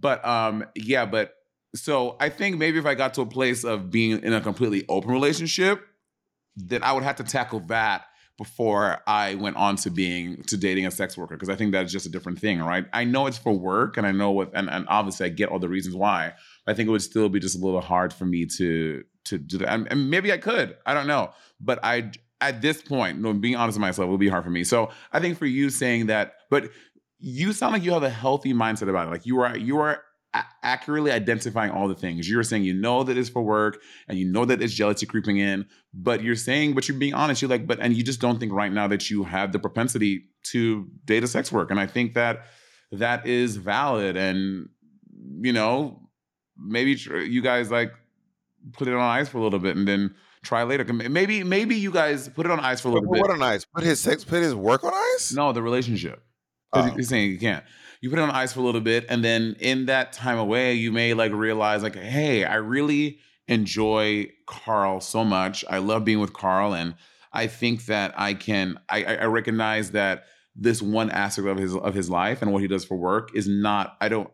but 0.00 0.24
um 0.24 0.64
yeah, 0.74 1.04
but 1.04 1.34
so 1.74 2.16
I 2.18 2.30
think 2.30 2.56
maybe 2.56 2.78
if 2.78 2.86
I 2.86 2.94
got 2.94 3.12
to 3.14 3.20
a 3.20 3.26
place 3.26 3.62
of 3.62 3.90
being 3.90 4.22
in 4.22 4.32
a 4.32 4.40
completely 4.40 4.86
open 4.88 5.10
relationship, 5.10 5.82
then 6.56 6.82
I 6.82 6.94
would 6.94 7.02
have 7.02 7.16
to 7.16 7.24
tackle 7.24 7.60
that 7.66 8.06
before 8.36 8.98
I 9.06 9.36
went 9.36 9.56
on 9.56 9.76
to 9.76 9.90
being 9.90 10.42
to 10.44 10.56
dating 10.56 10.86
a 10.86 10.90
sex 10.90 11.16
worker 11.16 11.36
because 11.36 11.48
I 11.48 11.54
think 11.54 11.72
that's 11.72 11.92
just 11.92 12.06
a 12.06 12.08
different 12.08 12.40
thing, 12.40 12.60
right? 12.60 12.84
I 12.92 13.04
know 13.04 13.26
it's 13.26 13.38
for 13.38 13.52
work 13.52 13.96
and 13.96 14.06
I 14.06 14.12
know 14.12 14.32
what 14.32 14.50
and, 14.54 14.68
and 14.68 14.86
obviously 14.88 15.26
I 15.26 15.28
get 15.28 15.50
all 15.50 15.58
the 15.58 15.68
reasons 15.68 15.94
why. 15.94 16.32
I 16.66 16.74
think 16.74 16.88
it 16.88 16.92
would 16.92 17.02
still 17.02 17.28
be 17.28 17.38
just 17.38 17.56
a 17.56 17.64
little 17.64 17.80
hard 17.80 18.12
for 18.12 18.24
me 18.24 18.46
to 18.58 19.04
to 19.26 19.38
do 19.38 19.58
that. 19.58 19.68
And, 19.72 19.86
and 19.90 20.10
maybe 20.10 20.32
I 20.32 20.38
could. 20.38 20.76
I 20.84 20.94
don't 20.94 21.06
know. 21.06 21.30
But 21.60 21.78
I 21.84 22.10
at 22.40 22.60
this 22.60 22.82
point, 22.82 23.20
no, 23.20 23.32
being 23.32 23.56
honest 23.56 23.76
with 23.76 23.82
myself, 23.82 24.08
it 24.08 24.10
would 24.10 24.20
be 24.20 24.28
hard 24.28 24.44
for 24.44 24.50
me. 24.50 24.64
So 24.64 24.90
I 25.12 25.20
think 25.20 25.38
for 25.38 25.46
you 25.46 25.70
saying 25.70 26.06
that, 26.06 26.34
but 26.50 26.70
you 27.18 27.52
sound 27.52 27.72
like 27.72 27.82
you 27.82 27.92
have 27.92 28.02
a 28.02 28.10
healthy 28.10 28.52
mindset 28.52 28.88
about 28.88 29.06
it. 29.06 29.10
Like 29.10 29.26
you 29.26 29.40
are 29.40 29.56
you 29.56 29.78
are 29.78 30.02
a- 30.34 30.44
accurately 30.62 31.10
identifying 31.12 31.70
all 31.70 31.88
the 31.88 31.94
things. 31.94 32.28
You're 32.28 32.42
saying 32.42 32.64
you 32.64 32.74
know 32.74 33.04
that 33.04 33.16
it's 33.16 33.28
for 33.28 33.42
work 33.42 33.80
and 34.08 34.18
you 34.18 34.30
know 34.30 34.44
that 34.44 34.60
it's 34.60 34.74
jealousy 34.74 35.06
creeping 35.06 35.38
in, 35.38 35.66
but 35.94 36.22
you're 36.22 36.36
saying, 36.36 36.74
but 36.74 36.88
you're 36.88 36.98
being 36.98 37.14
honest. 37.14 37.40
You're 37.40 37.48
like, 37.48 37.66
but 37.66 37.78
and 37.80 37.94
you 37.94 38.02
just 38.02 38.20
don't 38.20 38.38
think 38.38 38.52
right 38.52 38.72
now 38.72 38.88
that 38.88 39.08
you 39.10 39.24
have 39.24 39.52
the 39.52 39.58
propensity 39.58 40.24
to 40.50 40.86
date 41.04 41.24
a 41.24 41.28
sex 41.28 41.50
work. 41.50 41.70
And 41.70 41.80
I 41.80 41.86
think 41.86 42.14
that 42.14 42.46
that 42.92 43.26
is 43.26 43.56
valid. 43.56 44.16
And 44.16 44.68
you 45.40 45.52
know, 45.52 46.00
maybe 46.58 46.92
you 46.92 47.42
guys 47.42 47.70
like 47.70 47.92
put 48.72 48.88
it 48.88 48.94
on 48.94 49.00
ice 49.00 49.28
for 49.28 49.38
a 49.38 49.42
little 49.42 49.58
bit 49.58 49.76
and 49.76 49.86
then 49.86 50.14
try 50.42 50.62
later. 50.64 50.84
Maybe 50.92 51.44
maybe 51.44 51.76
you 51.76 51.90
guys 51.90 52.28
put 52.28 52.46
it 52.46 52.52
on 52.52 52.60
ice 52.60 52.80
for 52.80 52.88
a 52.88 52.92
little 52.92 53.10
bit. 53.10 53.22
what 53.22 53.30
on 53.30 53.42
ice? 53.42 53.64
Put 53.64 53.84
his 53.84 54.00
sex, 54.00 54.24
put 54.24 54.42
his 54.42 54.54
work 54.54 54.84
on 54.84 54.92
ice? 55.14 55.32
No, 55.32 55.52
the 55.52 55.62
relationship. 55.62 56.22
Oh. 56.72 56.82
He's 56.90 57.08
saying 57.08 57.30
you 57.30 57.38
can't. 57.38 57.64
You 58.04 58.10
put 58.10 58.18
it 58.18 58.22
on 58.22 58.30
ice 58.32 58.52
for 58.52 58.60
a 58.60 58.62
little 58.62 58.82
bit, 58.82 59.06
and 59.08 59.24
then 59.24 59.56
in 59.60 59.86
that 59.86 60.12
time 60.12 60.36
away, 60.36 60.74
you 60.74 60.92
may 60.92 61.14
like 61.14 61.32
realize, 61.32 61.82
like, 61.82 61.96
hey, 61.96 62.44
I 62.44 62.56
really 62.56 63.18
enjoy 63.48 64.30
Carl 64.44 65.00
so 65.00 65.24
much. 65.24 65.64
I 65.70 65.78
love 65.78 66.04
being 66.04 66.20
with 66.20 66.34
Carl, 66.34 66.74
and 66.74 66.96
I 67.32 67.46
think 67.46 67.86
that 67.86 68.12
I 68.14 68.34
can. 68.34 68.78
I, 68.90 69.04
I 69.06 69.24
recognize 69.24 69.92
that 69.92 70.26
this 70.54 70.82
one 70.82 71.10
aspect 71.10 71.48
of 71.48 71.56
his 71.56 71.74
of 71.74 71.94
his 71.94 72.10
life 72.10 72.42
and 72.42 72.52
what 72.52 72.60
he 72.60 72.68
does 72.68 72.84
for 72.84 72.94
work 72.94 73.34
is 73.34 73.48
not. 73.48 73.96
I 74.02 74.10
don't. 74.10 74.30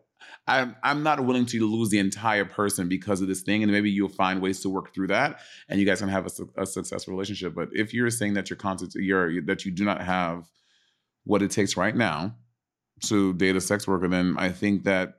I'm 0.47 0.75
I'm 0.83 1.01
not 1.01 1.25
willing 1.25 1.45
to 1.45 1.65
lose 1.65 1.91
the 1.91 1.99
entire 1.99 2.43
person 2.43 2.89
because 2.89 3.21
of 3.21 3.29
this 3.29 3.41
thing, 3.41 3.63
and 3.63 3.71
maybe 3.71 3.89
you'll 3.89 4.09
find 4.09 4.41
ways 4.41 4.59
to 4.63 4.69
work 4.69 4.93
through 4.93 5.07
that, 5.07 5.39
and 5.69 5.79
you 5.79 5.85
guys 5.85 6.01
can 6.01 6.09
have 6.09 6.25
a, 6.25 6.61
a 6.63 6.65
successful 6.65 7.13
relationship. 7.13 7.55
But 7.55 7.69
if 7.71 7.93
you're 7.93 8.09
saying 8.09 8.33
that 8.33 8.49
you're 8.49 8.57
constant, 8.57 8.95
you're 8.95 9.41
that 9.43 9.63
you 9.63 9.71
do 9.71 9.85
not 9.85 10.01
have 10.01 10.49
what 11.23 11.41
it 11.41 11.51
takes 11.51 11.77
right 11.77 11.95
now 11.95 12.35
to 13.05 13.33
date 13.33 13.55
a 13.55 13.61
sex 13.61 13.87
worker, 13.87 14.07
then 14.07 14.35
I 14.37 14.49
think 14.49 14.83
that 14.83 15.15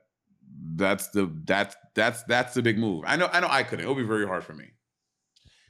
that's 0.75 1.09
the 1.09 1.31
that's 1.45 1.75
that's 1.95 2.23
that's 2.23 2.53
the 2.53 2.61
big 2.61 2.77
move. 2.77 3.03
I 3.05 3.15
know 3.15 3.29
I 3.31 3.39
know 3.39 3.47
I 3.49 3.63
couldn't. 3.63 3.85
It 3.85 3.87
would 3.87 3.97
be 3.97 4.03
very 4.03 4.25
hard 4.25 4.43
for 4.43 4.53
me. 4.53 4.65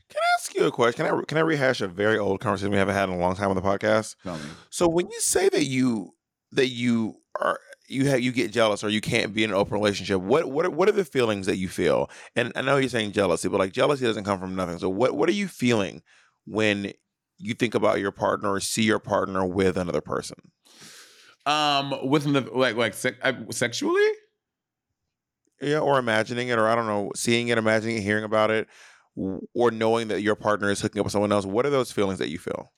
Can 0.09 0.19
I 0.19 0.29
ask 0.39 0.53
you 0.53 0.65
a 0.65 0.71
question? 0.71 1.05
Can 1.05 1.15
I 1.15 1.21
can 1.23 1.37
I 1.37 1.41
rehash 1.41 1.81
a 1.81 1.87
very 1.87 2.17
old 2.17 2.39
conversation 2.39 2.71
we 2.71 2.77
haven't 2.77 2.95
had 2.95 3.09
in 3.09 3.15
a 3.15 3.19
long 3.19 3.35
time 3.35 3.49
on 3.49 3.55
the 3.55 3.61
podcast? 3.61 4.15
So 4.69 4.87
when 4.87 5.09
you 5.09 5.19
say 5.19 5.49
that 5.49 5.63
you 5.63 6.13
that 6.51 6.67
you 6.67 7.15
are 7.39 7.59
you 7.87 8.07
have 8.07 8.21
you 8.21 8.31
get 8.31 8.51
jealous 8.51 8.83
or 8.83 8.89
you 8.89 9.01
can't 9.01 9.33
be 9.33 9.43
in 9.43 9.49
an 9.49 9.55
open 9.55 9.73
relationship, 9.73 10.21
what 10.21 10.51
what 10.51 10.65
are, 10.65 10.69
what 10.69 10.87
are 10.87 10.93
the 10.93 11.05
feelings 11.05 11.47
that 11.47 11.57
you 11.57 11.67
feel? 11.67 12.09
And 12.35 12.51
I 12.55 12.61
know 12.61 12.77
you're 12.77 12.89
saying 12.89 13.13
jealousy, 13.13 13.49
but 13.49 13.59
like 13.59 13.73
jealousy 13.73 14.05
doesn't 14.05 14.23
come 14.23 14.39
from 14.39 14.55
nothing. 14.55 14.77
So 14.77 14.89
what 14.89 15.15
what 15.15 15.29
are 15.29 15.33
you 15.33 15.47
feeling 15.47 16.01
when 16.45 16.93
you 17.37 17.53
think 17.55 17.73
about 17.73 17.99
your 17.99 18.11
partner 18.11 18.51
or 18.51 18.59
see 18.59 18.83
your 18.83 18.99
partner 18.99 19.45
with 19.45 19.77
another 19.77 20.01
person? 20.01 20.51
Um, 21.45 21.93
with 22.09 22.23
the 22.23 22.41
like 22.53 22.75
like 22.75 22.93
se- 22.93 23.17
uh, 23.21 23.33
sexually. 23.51 24.07
Yeah, 25.61 25.79
or 25.79 25.99
imagining 25.99 26.49
it, 26.49 26.57
or 26.57 26.67
I 26.67 26.75
don't 26.75 26.87
know, 26.87 27.11
seeing 27.15 27.47
it, 27.47 27.57
imagining 27.57 27.97
it, 27.97 28.01
hearing 28.01 28.23
about 28.23 28.51
it, 28.51 28.67
or 29.15 29.71
knowing 29.71 30.09
that 30.09 30.21
your 30.21 30.35
partner 30.35 30.69
is 30.71 30.81
hooking 30.81 30.99
up 30.99 31.05
with 31.05 31.13
someone 31.13 31.31
else. 31.31 31.45
What 31.45 31.65
are 31.65 31.69
those 31.69 31.91
feelings 31.91 32.19
that 32.19 32.29
you 32.29 32.37
feel? 32.37 32.71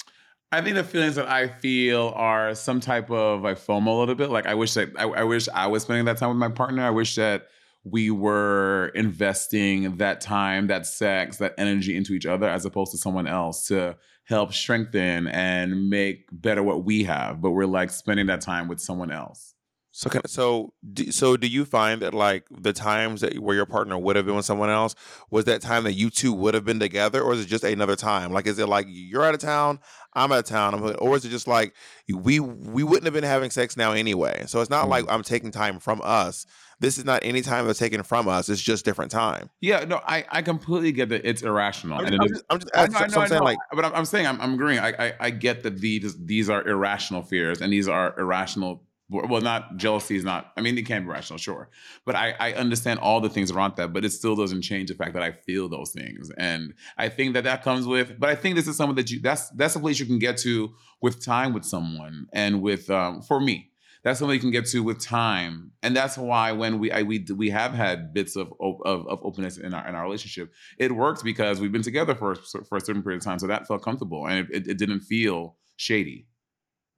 I 0.52 0.62
think 0.62 0.76
the 0.76 0.84
feelings 0.84 1.16
that 1.16 1.28
I 1.28 1.48
feel 1.48 2.14
are 2.16 2.56
some 2.56 2.80
type 2.80 3.10
of 3.10 3.42
like 3.42 3.58
FOMO 3.58 3.88
a 3.88 3.92
little 3.92 4.16
bit. 4.16 4.30
Like 4.30 4.46
I 4.46 4.54
wish 4.54 4.74
that 4.76 4.90
I, 4.98 5.04
I 5.04 5.24
wish 5.24 5.50
I 5.50 5.68
was 5.68 5.84
spending 5.84 6.06
that 6.06 6.18
time 6.18 6.30
with 6.30 6.38
my 6.38 6.50
partner. 6.50 6.84
I 6.84 6.92
wish 6.92 7.16
that 7.16 7.48
we 7.84 8.10
were 8.10 8.92
investing 8.96 9.98
that 9.98 10.22
time, 10.22 10.68
that 10.68 10.86
sex, 10.86 11.38
that 11.38 11.54
energy 11.58 11.96
into 11.96 12.14
each 12.14 12.26
other 12.26 12.50
as 12.50 12.66
opposed 12.66 12.92
to 12.92 12.98
someone 12.98 13.28
else 13.28 13.68
to 13.68 13.96
help 14.26 14.54
strengthen 14.54 15.28
and 15.28 15.90
make 15.90 16.28
better 16.32 16.64
what 16.64 16.84
we 16.84 17.04
have. 17.04 17.42
But 17.42 17.52
we're 17.52 17.66
like 17.66 17.90
spending 17.90 18.28
that 18.28 18.42
time 18.42 18.68
with 18.68 18.80
someone 18.80 19.12
else. 19.12 19.54
So, 19.98 20.10
can, 20.10 20.28
so, 20.28 20.74
do, 20.92 21.10
so 21.10 21.38
do 21.38 21.48
you 21.48 21.64
find 21.64 22.02
that 22.02 22.14
like 22.14 22.44
the 22.52 22.74
times 22.74 23.22
that 23.22 23.40
where 23.40 23.56
your 23.56 23.66
partner 23.66 23.98
would 23.98 24.18
have 24.18 24.26
been 24.26 24.36
with 24.36 24.44
someone 24.44 24.70
else 24.70 24.94
was 25.32 25.46
that 25.46 25.62
time 25.62 25.86
that 25.86 25.94
you 25.94 26.10
two 26.10 26.34
would 26.34 26.54
have 26.54 26.66
been 26.66 26.82
together, 26.82 27.22
or 27.22 27.32
is 27.32 27.40
it 27.40 27.48
just 27.48 27.64
another 27.64 27.96
time? 27.96 28.34
Like, 28.34 28.46
is 28.46 28.60
it 28.60 28.68
like 28.68 28.88
you're 28.90 29.24
out 29.24 29.36
of 29.36 29.40
town, 29.40 29.80
I'm 30.14 30.34
out 30.34 30.40
of 30.40 30.46
town, 30.46 30.74
I'm, 30.74 30.98
or 31.00 31.16
is 31.16 31.24
it 31.24 31.30
just 31.30 31.48
like 31.48 31.74
we 32.10 32.42
we 32.42 32.84
wouldn't 32.84 33.06
have 33.06 33.14
been 33.14 33.24
having 33.24 33.52
sex 33.52 33.78
now 33.78 33.94
anyway? 33.94 34.44
So 34.48 34.60
it's 34.60 34.70
not 34.70 34.84
hmm. 34.84 34.92
like 34.92 35.06
I'm 35.08 35.24
taking 35.24 35.52
time 35.52 35.80
from 35.80 36.02
us. 36.04 36.46
This 36.80 36.98
is 36.98 37.06
not 37.06 37.22
any 37.24 37.42
time 37.42 37.66
that's 37.68 37.80
taken 37.80 38.04
from 38.04 38.28
us. 38.28 38.50
It's 38.50 38.62
just 38.62 38.86
different 38.86 39.12
time. 39.12 39.50
Yeah, 39.62 39.86
no, 39.86 40.02
I, 40.06 40.26
I 40.30 40.42
completely 40.42 40.92
get 40.92 41.10
that 41.10 41.26
it's 41.26 41.42
irrational. 41.42 42.00
I'm 42.00 42.08
just, 42.08 42.22
I'm 42.22 42.28
just, 42.28 42.44
I'm 42.50 42.60
just 42.60 42.76
I 42.76 42.84
asking, 42.84 43.02
know, 43.02 43.08
so 43.08 43.20
I 43.20 43.24
I'm 43.24 43.30
saying 43.30 43.44
like, 43.44 43.58
but 43.74 43.86
I'm, 43.86 43.94
I'm 43.94 44.06
saying 44.06 44.28
I'm, 44.28 44.42
I'm 44.42 44.54
agreeing. 44.56 44.80
I, 44.80 45.08
I 45.08 45.14
I 45.20 45.30
get 45.30 45.64
that 45.64 45.80
these 45.80 46.18
these 46.26 46.50
are 46.50 46.68
irrational 46.68 47.22
fears 47.22 47.62
and 47.62 47.72
these 47.72 47.88
are 47.88 48.18
irrational. 48.20 48.84
Well, 49.08 49.42
not 49.42 49.78
jealousy 49.78 50.16
is 50.16 50.24
not. 50.24 50.52
I 50.58 50.62
mean, 50.62 50.80
it 50.80 50.88
can 50.88 51.04
be 51.04 51.10
rational, 51.10 51.38
sure, 51.38 51.70
but 52.06 52.16
I 52.16 52.34
I 52.40 52.54
understand 52.54 53.00
all 53.00 53.22
the 53.22 53.30
things 53.30 53.52
around 53.52 53.76
that. 53.76 53.94
But 53.94 54.04
it 54.04 54.10
still 54.10 54.36
doesn't 54.36 54.64
change 54.64 54.90
the 54.90 54.96
fact 54.96 55.14
that 55.14 55.22
I 55.22 55.32
feel 55.32 55.70
those 55.70 55.92
things, 55.92 56.32
and 56.40 56.74
I 56.98 57.10
think 57.10 57.36
that 57.36 57.44
that 57.44 57.62
comes 57.62 57.86
with. 57.86 58.20
But 58.20 58.30
I 58.30 58.36
think 58.36 58.56
this 58.56 58.68
is 58.68 58.78
something 58.78 58.96
that 58.96 59.12
you 59.12 59.20
that's 59.22 59.50
that's 59.52 59.76
a 59.76 59.80
place 59.80 60.00
you 60.00 60.08
can 60.08 60.18
get 60.18 60.38
to 60.38 60.74
with 61.02 61.24
time 61.24 61.54
with 61.54 61.66
someone 61.66 62.26
and 62.34 62.64
with 62.64 62.90
um 62.90 63.22
for 63.22 63.40
me 63.40 63.70
that's 64.06 64.20
something 64.20 64.36
you 64.36 64.40
can 64.40 64.52
get 64.52 64.68
to 64.68 64.84
with 64.84 65.02
time. 65.02 65.72
And 65.82 65.96
that's 65.96 66.16
why 66.16 66.52
when 66.52 66.78
we 66.78 66.92
I, 66.92 67.02
we 67.02 67.26
we 67.36 67.50
have 67.50 67.74
had 67.74 68.14
bits 68.14 68.36
of, 68.36 68.54
of 68.62 68.80
of 68.86 69.08
openness 69.24 69.58
in 69.58 69.74
our 69.74 69.86
in 69.88 69.96
our 69.96 70.04
relationship 70.04 70.54
it 70.78 70.92
worked 70.92 71.24
because 71.24 71.60
we've 71.60 71.72
been 71.72 71.82
together 71.82 72.14
for 72.14 72.34
a 72.34 72.36
for 72.36 72.78
a 72.78 72.82
certain 72.82 73.02
period 73.02 73.18
of 73.18 73.24
time 73.24 73.40
so 73.40 73.48
that 73.48 73.68
felt 73.68 73.82
comfortable 73.82 74.28
and 74.28 74.48
it, 74.48 74.56
it, 74.56 74.68
it 74.70 74.78
didn't 74.78 75.00
feel 75.02 75.58
shady. 75.76 76.28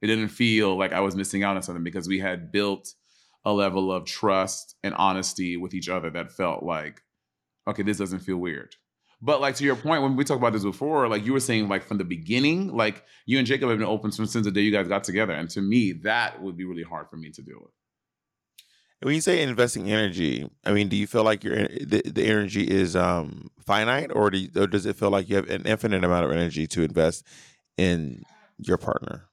It 0.02 0.06
didn't 0.06 0.28
feel 0.28 0.78
like 0.78 0.92
i 0.92 1.00
was 1.00 1.16
missing 1.16 1.42
out 1.42 1.56
on 1.56 1.62
something 1.62 1.82
because 1.82 2.06
we 2.06 2.20
had 2.20 2.52
built 2.52 2.94
a 3.44 3.52
level 3.52 3.90
of 3.90 4.04
trust 4.04 4.76
and 4.84 4.94
honesty 4.94 5.56
with 5.56 5.74
each 5.74 5.88
other 5.88 6.10
that 6.10 6.30
felt 6.30 6.62
like 6.62 7.00
okay 7.66 7.82
this 7.82 7.96
doesn't 7.96 8.20
feel 8.20 8.36
weird 8.36 8.76
but 9.20 9.40
like 9.40 9.54
to 9.56 9.64
your 9.64 9.76
point 9.76 10.02
when 10.02 10.16
we 10.16 10.24
talked 10.24 10.40
about 10.40 10.52
this 10.52 10.64
before 10.64 11.08
like 11.08 11.24
you 11.24 11.32
were 11.32 11.40
saying 11.40 11.68
like 11.68 11.84
from 11.84 11.98
the 11.98 12.04
beginning 12.04 12.74
like 12.74 13.04
you 13.26 13.38
and 13.38 13.46
jacob 13.46 13.68
have 13.68 13.78
been 13.78 13.86
open 13.86 14.12
since 14.12 14.32
the 14.32 14.50
day 14.50 14.60
you 14.60 14.72
guys 14.72 14.88
got 14.88 15.04
together 15.04 15.32
and 15.32 15.50
to 15.50 15.60
me 15.60 15.92
that 15.92 16.40
would 16.42 16.56
be 16.56 16.64
really 16.64 16.82
hard 16.82 17.08
for 17.08 17.16
me 17.16 17.30
to 17.30 17.42
deal 17.42 17.58
with 17.60 17.72
when 19.00 19.14
you 19.14 19.20
say 19.20 19.42
investing 19.42 19.90
energy, 19.90 20.48
I 20.64 20.72
mean, 20.72 20.88
do 20.88 20.96
you 20.96 21.06
feel 21.06 21.22
like 21.22 21.44
your 21.44 21.68
the, 21.68 22.02
the 22.04 22.26
energy 22.26 22.64
is 22.64 22.96
um 22.96 23.50
finite, 23.64 24.10
or 24.12 24.30
do 24.30 24.38
you, 24.38 24.50
or 24.56 24.66
does 24.66 24.86
it 24.86 24.96
feel 24.96 25.10
like 25.10 25.28
you 25.28 25.36
have 25.36 25.48
an 25.48 25.62
infinite 25.66 26.02
amount 26.02 26.24
of 26.24 26.32
energy 26.32 26.66
to 26.68 26.82
invest 26.82 27.24
in 27.76 28.24
your 28.58 28.76
partner? 28.76 29.27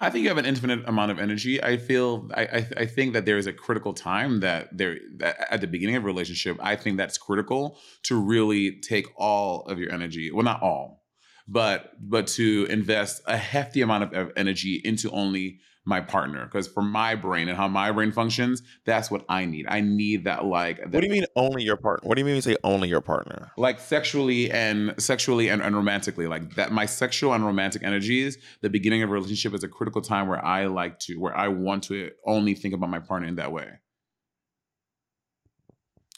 I 0.00 0.10
think 0.10 0.22
you 0.22 0.28
have 0.28 0.38
an 0.38 0.46
infinite 0.46 0.88
amount 0.88 1.10
of 1.10 1.18
energy. 1.18 1.62
I 1.62 1.76
feel 1.76 2.30
I 2.34 2.42
I, 2.42 2.66
I 2.78 2.86
think 2.86 3.14
that 3.14 3.24
there 3.26 3.38
is 3.38 3.46
a 3.46 3.52
critical 3.52 3.92
time 3.92 4.40
that 4.40 4.76
there 4.76 4.98
that 5.16 5.46
at 5.50 5.60
the 5.60 5.66
beginning 5.66 5.96
of 5.96 6.04
a 6.04 6.06
relationship. 6.06 6.56
I 6.60 6.76
think 6.76 6.96
that's 6.96 7.18
critical 7.18 7.78
to 8.04 8.16
really 8.16 8.80
take 8.80 9.06
all 9.16 9.62
of 9.62 9.78
your 9.78 9.92
energy. 9.92 10.30
Well, 10.30 10.44
not 10.44 10.62
all, 10.62 11.04
but 11.48 11.92
but 12.00 12.28
to 12.28 12.66
invest 12.70 13.22
a 13.26 13.36
hefty 13.36 13.80
amount 13.80 14.04
of- 14.04 14.12
of 14.12 14.32
energy 14.36 14.80
into 14.84 15.10
only 15.10 15.60
my 15.88 16.00
partner. 16.00 16.44
Because 16.44 16.68
for 16.68 16.82
my 16.82 17.14
brain 17.14 17.48
and 17.48 17.56
how 17.56 17.66
my 17.66 17.90
brain 17.90 18.12
functions, 18.12 18.62
that's 18.84 19.10
what 19.10 19.24
I 19.28 19.46
need. 19.46 19.66
I 19.68 19.80
need 19.80 20.24
that 20.24 20.44
like 20.44 20.78
What 20.80 21.00
do 21.00 21.06
you 21.06 21.10
mean 21.10 21.24
only 21.34 21.62
your 21.64 21.76
partner? 21.76 22.06
What 22.06 22.16
do 22.16 22.20
you 22.20 22.26
mean 22.26 22.34
you 22.36 22.42
say 22.42 22.56
only 22.62 22.88
your 22.88 23.00
partner? 23.00 23.50
like 23.56 23.80
sexually 23.80 24.50
and 24.50 24.94
sexually 24.98 25.48
and, 25.48 25.62
and 25.62 25.74
romantically 25.74 26.26
like 26.26 26.54
that 26.54 26.70
my 26.70 26.84
sexual 26.86 27.32
and 27.32 27.44
romantic 27.44 27.82
energies 27.82 28.36
the 28.60 28.68
beginning 28.70 29.02
of 29.02 29.08
a 29.10 29.12
relationship 29.12 29.54
is 29.54 29.64
a 29.64 29.68
critical 29.68 30.00
time 30.02 30.28
where 30.28 30.44
i 30.44 30.66
like 30.66 30.98
to 30.98 31.16
where 31.16 31.36
i 31.36 31.48
want 31.48 31.82
to 31.84 32.10
only 32.26 32.54
think 32.54 32.74
about 32.74 32.90
my 32.90 32.98
partner 32.98 33.26
in 33.26 33.36
that 33.36 33.50
way 33.50 33.68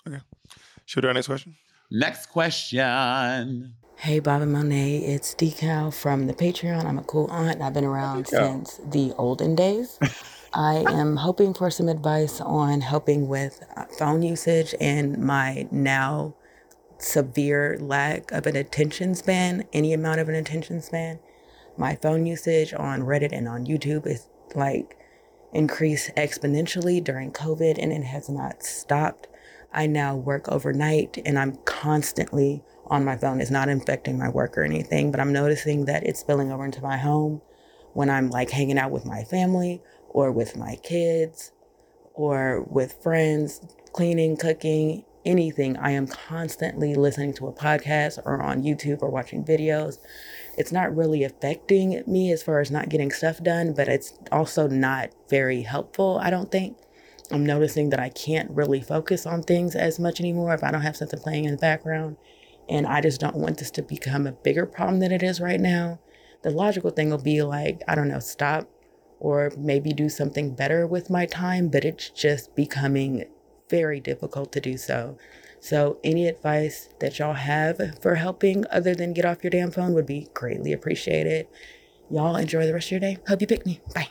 Okay. 0.07 0.21
Should 0.87 0.99
we 0.99 1.03
do 1.03 1.09
our 1.09 1.15
next 1.15 1.27
question? 1.27 1.57
next 1.91 2.27
question 2.27 3.75
Hey, 4.01 4.19
Bobby 4.19 4.47
Monet, 4.47 5.01
it's 5.01 5.35
Decal 5.35 5.93
from 5.93 6.27
the 6.27 6.33
Patreon. 6.33 6.87
I'm 6.87 6.99
a 6.99 7.03
cool 7.03 7.31
aunt. 7.31 7.61
I've 7.61 7.75
been 7.75 7.85
around 7.85 8.25
Decal. 8.25 8.31
since 8.31 8.81
the 8.83 9.13
olden 9.19 9.55
days. 9.55 9.99
I 10.55 10.87
am 10.89 11.17
hoping 11.17 11.53
for 11.53 11.71
some 11.71 11.87
advice 11.87 12.41
on 12.41 12.81
helping 12.81 13.29
with 13.29 13.63
uh, 13.77 13.85
phone 13.99 14.23
usage 14.23 14.75
and 14.81 15.19
my 15.19 15.69
now 15.71 16.35
severe 16.97 17.77
lack 17.79 18.33
of 18.33 18.47
an 18.47 18.57
attention 18.57 19.15
span, 19.15 19.65
any 19.75 19.93
amount 19.93 20.21
of 20.21 20.31
an 20.31 20.35
attention 20.35 20.81
span. 20.81 21.19
My 21.77 21.95
phone 21.97 22.25
usage 22.25 22.73
on 22.73 23.03
Reddit 23.03 23.33
and 23.33 23.47
on 23.47 23.67
YouTube 23.67 24.07
is 24.07 24.29
like 24.55 24.97
increased 25.53 26.11
exponentially 26.17 27.05
during 27.05 27.33
COVID 27.33 27.77
and 27.79 27.93
it 27.93 28.05
has 28.05 28.31
not 28.31 28.63
stopped. 28.63 29.29
I 29.75 29.87
now 29.87 30.17
work 30.17 30.49
overnight 30.49 31.19
and 31.27 31.39
I'm 31.39 31.59
constantly 31.67 32.63
on 32.91 33.05
my 33.05 33.17
phone. 33.17 33.41
It's 33.41 33.51
not 33.51 33.69
infecting 33.69 34.19
my 34.19 34.29
work 34.29 34.59
or 34.59 34.65
anything, 34.65 35.11
but 35.11 35.21
I'm 35.21 35.33
noticing 35.33 35.87
that 35.87 36.05
it's 36.05 36.21
spilling 36.21 36.53
over 36.53 36.65
into 36.65 36.83
my 36.83 36.99
home 36.99 37.41
when 37.95 38.11
I'm 38.11 38.29
like 38.29 38.51
hanging 38.51 38.79
out 38.79 38.91
with 38.91 39.07
my 39.07 39.23
family 39.23 39.81
or 40.09 40.33
with 40.33 40.57
my 40.57 40.77
kids 40.83 41.53
or 42.15 42.63
with 42.65 43.01
friends, 43.03 43.61
cleaning, 43.93 44.37
cooking, 44.37 45.05
anything. 45.25 45.77
I 45.77 45.93
am 45.93 46.07
constantly 46.07 46.95
listening 46.95 47.35
to 47.35 47.47
a 47.47 47.53
podcast 47.53 48.19
or 48.25 48.43
on 48.43 48.63
YouTube 48.63 49.03
or 49.03 49.11
watching 49.11 49.45
videos. 49.45 49.99
It's 50.59 50.73
not 50.73 50.95
really 50.95 51.25
affecting 51.25 52.03
me 52.07 52.33
as 52.33 52.43
far 52.43 52.61
as 52.61 52.71
not 52.71 52.89
getting 52.89 53.11
stuff 53.13 53.43
done, 53.43 53.73
but 53.73 53.89
it's 53.89 54.15
also 54.33 54.67
not 54.67 55.11
very 55.29 55.63
helpful, 55.63 56.19
I 56.23 56.31
don't 56.31 56.51
think. 56.51 56.77
I'm 57.31 57.47
noticing 57.47 57.91
that 57.91 58.01
I 58.01 58.09
can't 58.09 58.51
really 58.51 58.81
focus 58.81 59.25
on 59.25 59.43
things 59.43 59.77
as 59.77 60.01
much 60.01 60.19
anymore 60.19 60.53
if 60.53 60.65
I 60.65 60.73
don't 60.73 60.83
have 60.83 60.97
something 60.97 61.21
playing 61.21 61.45
in 61.45 61.53
the 61.53 61.59
background. 61.59 62.17
And 62.71 62.87
I 62.87 63.01
just 63.01 63.21
don't 63.21 63.37
want 63.37 63.59
this 63.59 63.71
to 63.73 63.83
become 63.83 64.29
a 64.29 64.33
bigger 64.33 64.65
problem 64.65 65.01
than 65.01 65.11
it 65.11 65.25
is 65.25 65.41
right 65.41 65.61
now. 65.61 65.99
The 66.43 66.51
logical 66.51 66.91
thing 66.91 67.11
will 67.11 67.19
be 67.19 67.43
like, 67.43 67.83
I 67.89 67.97
don't 67.97 68.09
know, 68.09 68.21
stop 68.21 68.71
or 69.19 69.53
maybe 69.59 69.93
do 69.93 70.09
something 70.09 70.55
better 70.55 70.87
with 70.87 71.11
my 71.11 71.27
time, 71.27 71.69
but 71.69 71.85
it's 71.85 72.09
just 72.11 72.55
becoming 72.55 73.25
very 73.69 74.01
difficult 74.01 74.53
to 74.53 74.61
do 74.61 74.79
so. 74.79 75.19
So, 75.59 75.99
any 76.03 76.27
advice 76.27 76.89
that 77.01 77.19
y'all 77.19 77.35
have 77.35 77.99
for 78.01 78.15
helping 78.15 78.65
other 78.71 78.95
than 78.95 79.13
get 79.13 79.27
off 79.27 79.45
your 79.45 79.51
damn 79.51 79.71
phone 79.71 79.93
would 79.93 80.07
be 80.07 80.29
greatly 80.33 80.73
appreciated. 80.73 81.49
Y'all 82.11 82.37
enjoy 82.37 82.65
the 82.65 82.73
rest 82.73 82.87
of 82.87 82.93
your 82.93 83.01
day. 83.01 83.19
Hope 83.29 83.43
you 83.43 83.47
pick 83.47 83.67
me. 83.67 83.81
Bye. 83.95 84.09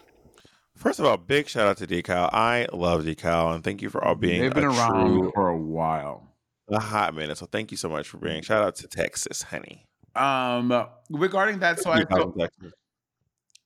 First 0.76 1.00
of 1.00 1.06
all, 1.06 1.18
big 1.18 1.48
shout 1.50 1.68
out 1.68 1.78
to 1.78 1.88
Decal. 1.88 2.30
I 2.32 2.68
love 2.72 3.04
Decal, 3.04 3.56
and 3.56 3.64
thank 3.64 3.82
you 3.82 3.90
for 3.90 4.04
all 4.04 4.16
being 4.16 4.42
they've 4.42 4.54
been 4.54 4.66
a 4.66 4.70
around 4.70 5.08
true 5.08 5.32
for 5.34 5.50
a 5.50 5.58
while 5.58 6.29
a 6.72 6.80
hot 6.80 7.16
minute. 7.16 7.38
So 7.38 7.46
thank 7.46 7.72
you 7.72 7.78
so 7.78 7.90
much 7.90 8.08
for 8.08 8.18
being. 8.18 8.42
Shout 8.42 8.64
out 8.64 8.76
to 8.78 8.88
Texas, 8.88 9.42
honey. 9.42 9.86
Um, 10.16 10.88
regarding 11.10 11.60
that, 11.60 11.80
so 11.80 11.92
I, 11.92 12.04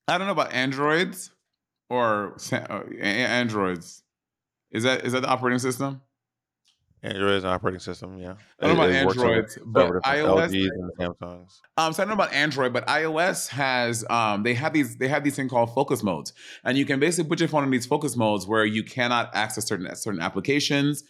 I 0.07 0.17
don't 0.17 0.27
know 0.27 0.31
about 0.31 0.53
androids 0.53 1.31
or 1.89 2.37
uh, 2.51 2.81
androids. 2.99 4.03
Is 4.71 4.83
that 4.83 5.05
is 5.05 5.13
that 5.13 5.21
the 5.21 5.29
operating 5.29 5.59
system? 5.59 6.01
Android 7.03 7.33
is 7.33 7.43
an 7.43 7.49
operating 7.49 7.81
system. 7.81 8.17
Yeah, 8.17 8.35
I 8.61 8.67
don't 8.67 8.77
know 8.77 8.83
about 8.83 8.95
It 8.95 9.05
works 9.05 9.17
Androids, 9.17 9.59
but 9.65 9.91
iOS 10.03 10.51
LGs 10.51 10.69
and 10.69 10.91
Samsungs. 10.97 11.59
Um, 11.75 11.91
so 11.91 12.01
I 12.01 12.05
don't 12.05 12.17
know 12.17 12.23
about 12.23 12.33
Android, 12.33 12.71
but 12.71 12.87
iOS 12.87 13.49
has 13.49 14.05
um, 14.09 14.43
they 14.43 14.53
have 14.53 14.71
these 14.71 14.95
they 14.97 15.09
have 15.09 15.23
these 15.23 15.35
thing 15.35 15.49
called 15.49 15.73
focus 15.73 16.01
modes, 16.01 16.31
and 16.63 16.77
you 16.77 16.85
can 16.85 17.01
basically 17.01 17.27
put 17.27 17.39
your 17.41 17.49
phone 17.49 17.65
in 17.65 17.71
these 17.71 17.85
focus 17.85 18.15
modes 18.15 18.47
where 18.47 18.65
you 18.65 18.83
cannot 18.83 19.29
access 19.35 19.67
certain 19.67 19.93
certain 19.95 20.21
applications 20.21 21.03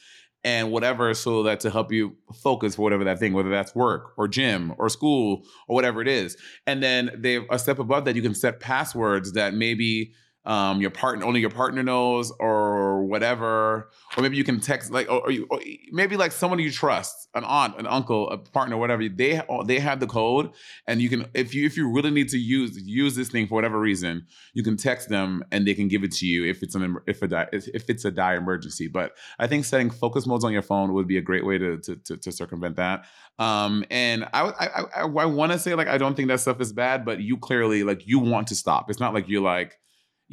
and 0.44 0.72
whatever, 0.72 1.14
so 1.14 1.44
that 1.44 1.60
to 1.62 1.70
help 1.70 1.92
you 1.92 2.16
focus 2.34 2.76
for 2.76 2.82
whatever 2.82 3.04
that 3.06 3.20
thing, 3.20 3.34
whether 3.34 3.50
that's 3.50 3.74
work 3.74 4.14
or 4.18 4.28
gym 4.28 4.74
or 4.78 4.90
school 4.90 5.44
or 5.68 5.76
whatever 5.76 6.02
it 6.02 6.08
is. 6.08 6.38
And 6.68 6.84
then 6.84 7.12
they 7.16 7.46
a 7.50 7.58
step 7.58 7.80
above 7.80 8.06
that, 8.06 8.16
you 8.16 8.22
can 8.22 8.36
set 8.36 8.60
passwords 8.60 9.34
that 9.34 9.54
maybe 9.54 10.14
um, 10.46 10.82
your 10.82 10.92
partner 10.92 11.26
only 11.26 11.40
your 11.40 11.50
partner 11.50 11.84
knows 11.84 12.32
or 12.40 13.06
whatever, 13.06 13.90
or 14.18 14.24
maybe 14.24 14.36
you 14.36 14.44
can 14.44 14.60
text 14.60 14.92
like 14.92 15.10
or, 15.10 15.22
or, 15.22 15.32
you, 15.32 15.48
or 15.50 15.62
maybe 15.92 16.18
like 16.18 16.34
someone 16.34 16.60
you 16.60 16.72
trust, 16.72 17.30
an 17.34 17.46
aunt, 17.46 17.80
an 17.80 17.88
uncle, 17.88 18.30
a 18.30 18.38
partner, 18.38 18.76
whatever. 18.76 19.08
They 19.08 19.42
they 19.66 19.80
have 19.80 20.02
the 20.02 20.08
code, 20.08 20.52
and 20.86 21.02
you 21.02 21.10
can 21.10 21.28
if 21.34 21.56
you 21.56 21.66
if 21.66 21.78
you 21.78 21.90
really 21.90 22.12
need 22.12 22.28
to 22.30 22.38
use 22.38 22.78
use 22.84 23.16
this 23.16 23.30
thing 23.30 23.48
for 23.48 23.56
whatever 23.56 23.80
reason, 23.80 24.26
you 24.54 24.64
can 24.64 24.76
text 24.76 25.08
them 25.08 25.44
and 25.52 25.66
they 25.66 25.74
can 25.74 25.88
give 25.88 26.04
it 26.04 26.12
to 26.14 26.26
you 26.26 26.46
if 26.46 26.62
it's 26.62 26.76
an 26.76 26.98
if 27.08 27.22
a 27.22 27.48
if 27.54 27.90
it's 27.90 28.04
a 28.04 28.12
dire 28.12 28.38
emergency. 28.38 28.88
But 28.88 29.14
I 29.40 29.48
think 29.48 29.64
setting 29.64 29.90
focus 29.90 30.28
modes 30.28 30.44
on 30.44 30.52
your 30.52 30.62
phone 30.62 30.94
would 30.94 31.08
be 31.08 31.18
a 31.18 31.22
great 31.22 31.46
way 31.46 31.58
to 31.58 31.78
to 31.78 31.96
to, 31.96 32.18
to 32.18 32.32
circumvent 32.34 32.76
that. 32.76 33.06
Um, 33.40 33.86
and 33.90 34.26
I 34.34 34.42
I, 34.44 34.68
I, 34.68 35.02
I 35.04 35.26
want 35.26 35.54
to 35.54 35.60
say 35.60 35.74
like 35.74 35.88
I 35.88 35.98
don't 35.98 36.16
think 36.16 36.28
that 36.28 36.42
stuff 36.42 36.60
is 36.60 36.74
bad, 36.74 37.06
but 37.06 37.22
you 37.22 37.38
clearly 37.38 37.84
like 37.84 38.06
you 38.06 38.20
want 38.20 38.48
to 38.48 38.56
stop. 38.56 38.90
It's 38.90 39.00
not 39.00 39.14
like 39.14 39.30
you're 39.30 39.42
like 39.42 39.80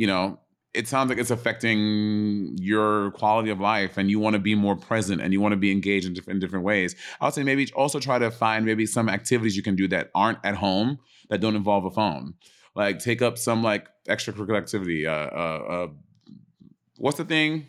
you 0.00 0.06
know 0.06 0.40
it 0.72 0.88
sounds 0.88 1.10
like 1.10 1.18
it's 1.18 1.30
affecting 1.30 2.56
your 2.58 3.10
quality 3.10 3.50
of 3.50 3.60
life 3.60 3.98
and 3.98 4.08
you 4.08 4.18
want 4.18 4.34
to 4.34 4.38
be 4.38 4.54
more 4.54 4.76
present 4.76 5.20
and 5.20 5.32
you 5.32 5.40
want 5.40 5.52
to 5.52 5.56
be 5.56 5.72
engaged 5.72 6.06
in 6.06 6.14
different, 6.14 6.36
in 6.36 6.40
different 6.40 6.64
ways. 6.64 6.94
I 7.20 7.24
would 7.24 7.34
say 7.34 7.42
maybe 7.42 7.68
also 7.72 7.98
try 7.98 8.20
to 8.20 8.30
find 8.30 8.64
maybe 8.64 8.86
some 8.86 9.08
activities 9.08 9.56
you 9.56 9.64
can 9.64 9.74
do 9.74 9.88
that 9.88 10.10
aren't 10.14 10.38
at 10.44 10.54
home 10.54 11.00
that 11.28 11.40
don't 11.40 11.56
involve 11.56 11.84
a 11.86 11.90
phone. 11.90 12.34
Like 12.76 13.00
take 13.00 13.20
up 13.20 13.36
some 13.36 13.64
like 13.64 13.88
extracurricular 14.08 14.58
activity 14.58 15.06
uh, 15.06 15.12
uh, 15.12 15.64
uh 15.68 15.88
what's 16.98 17.18
the 17.18 17.24
thing? 17.24 17.68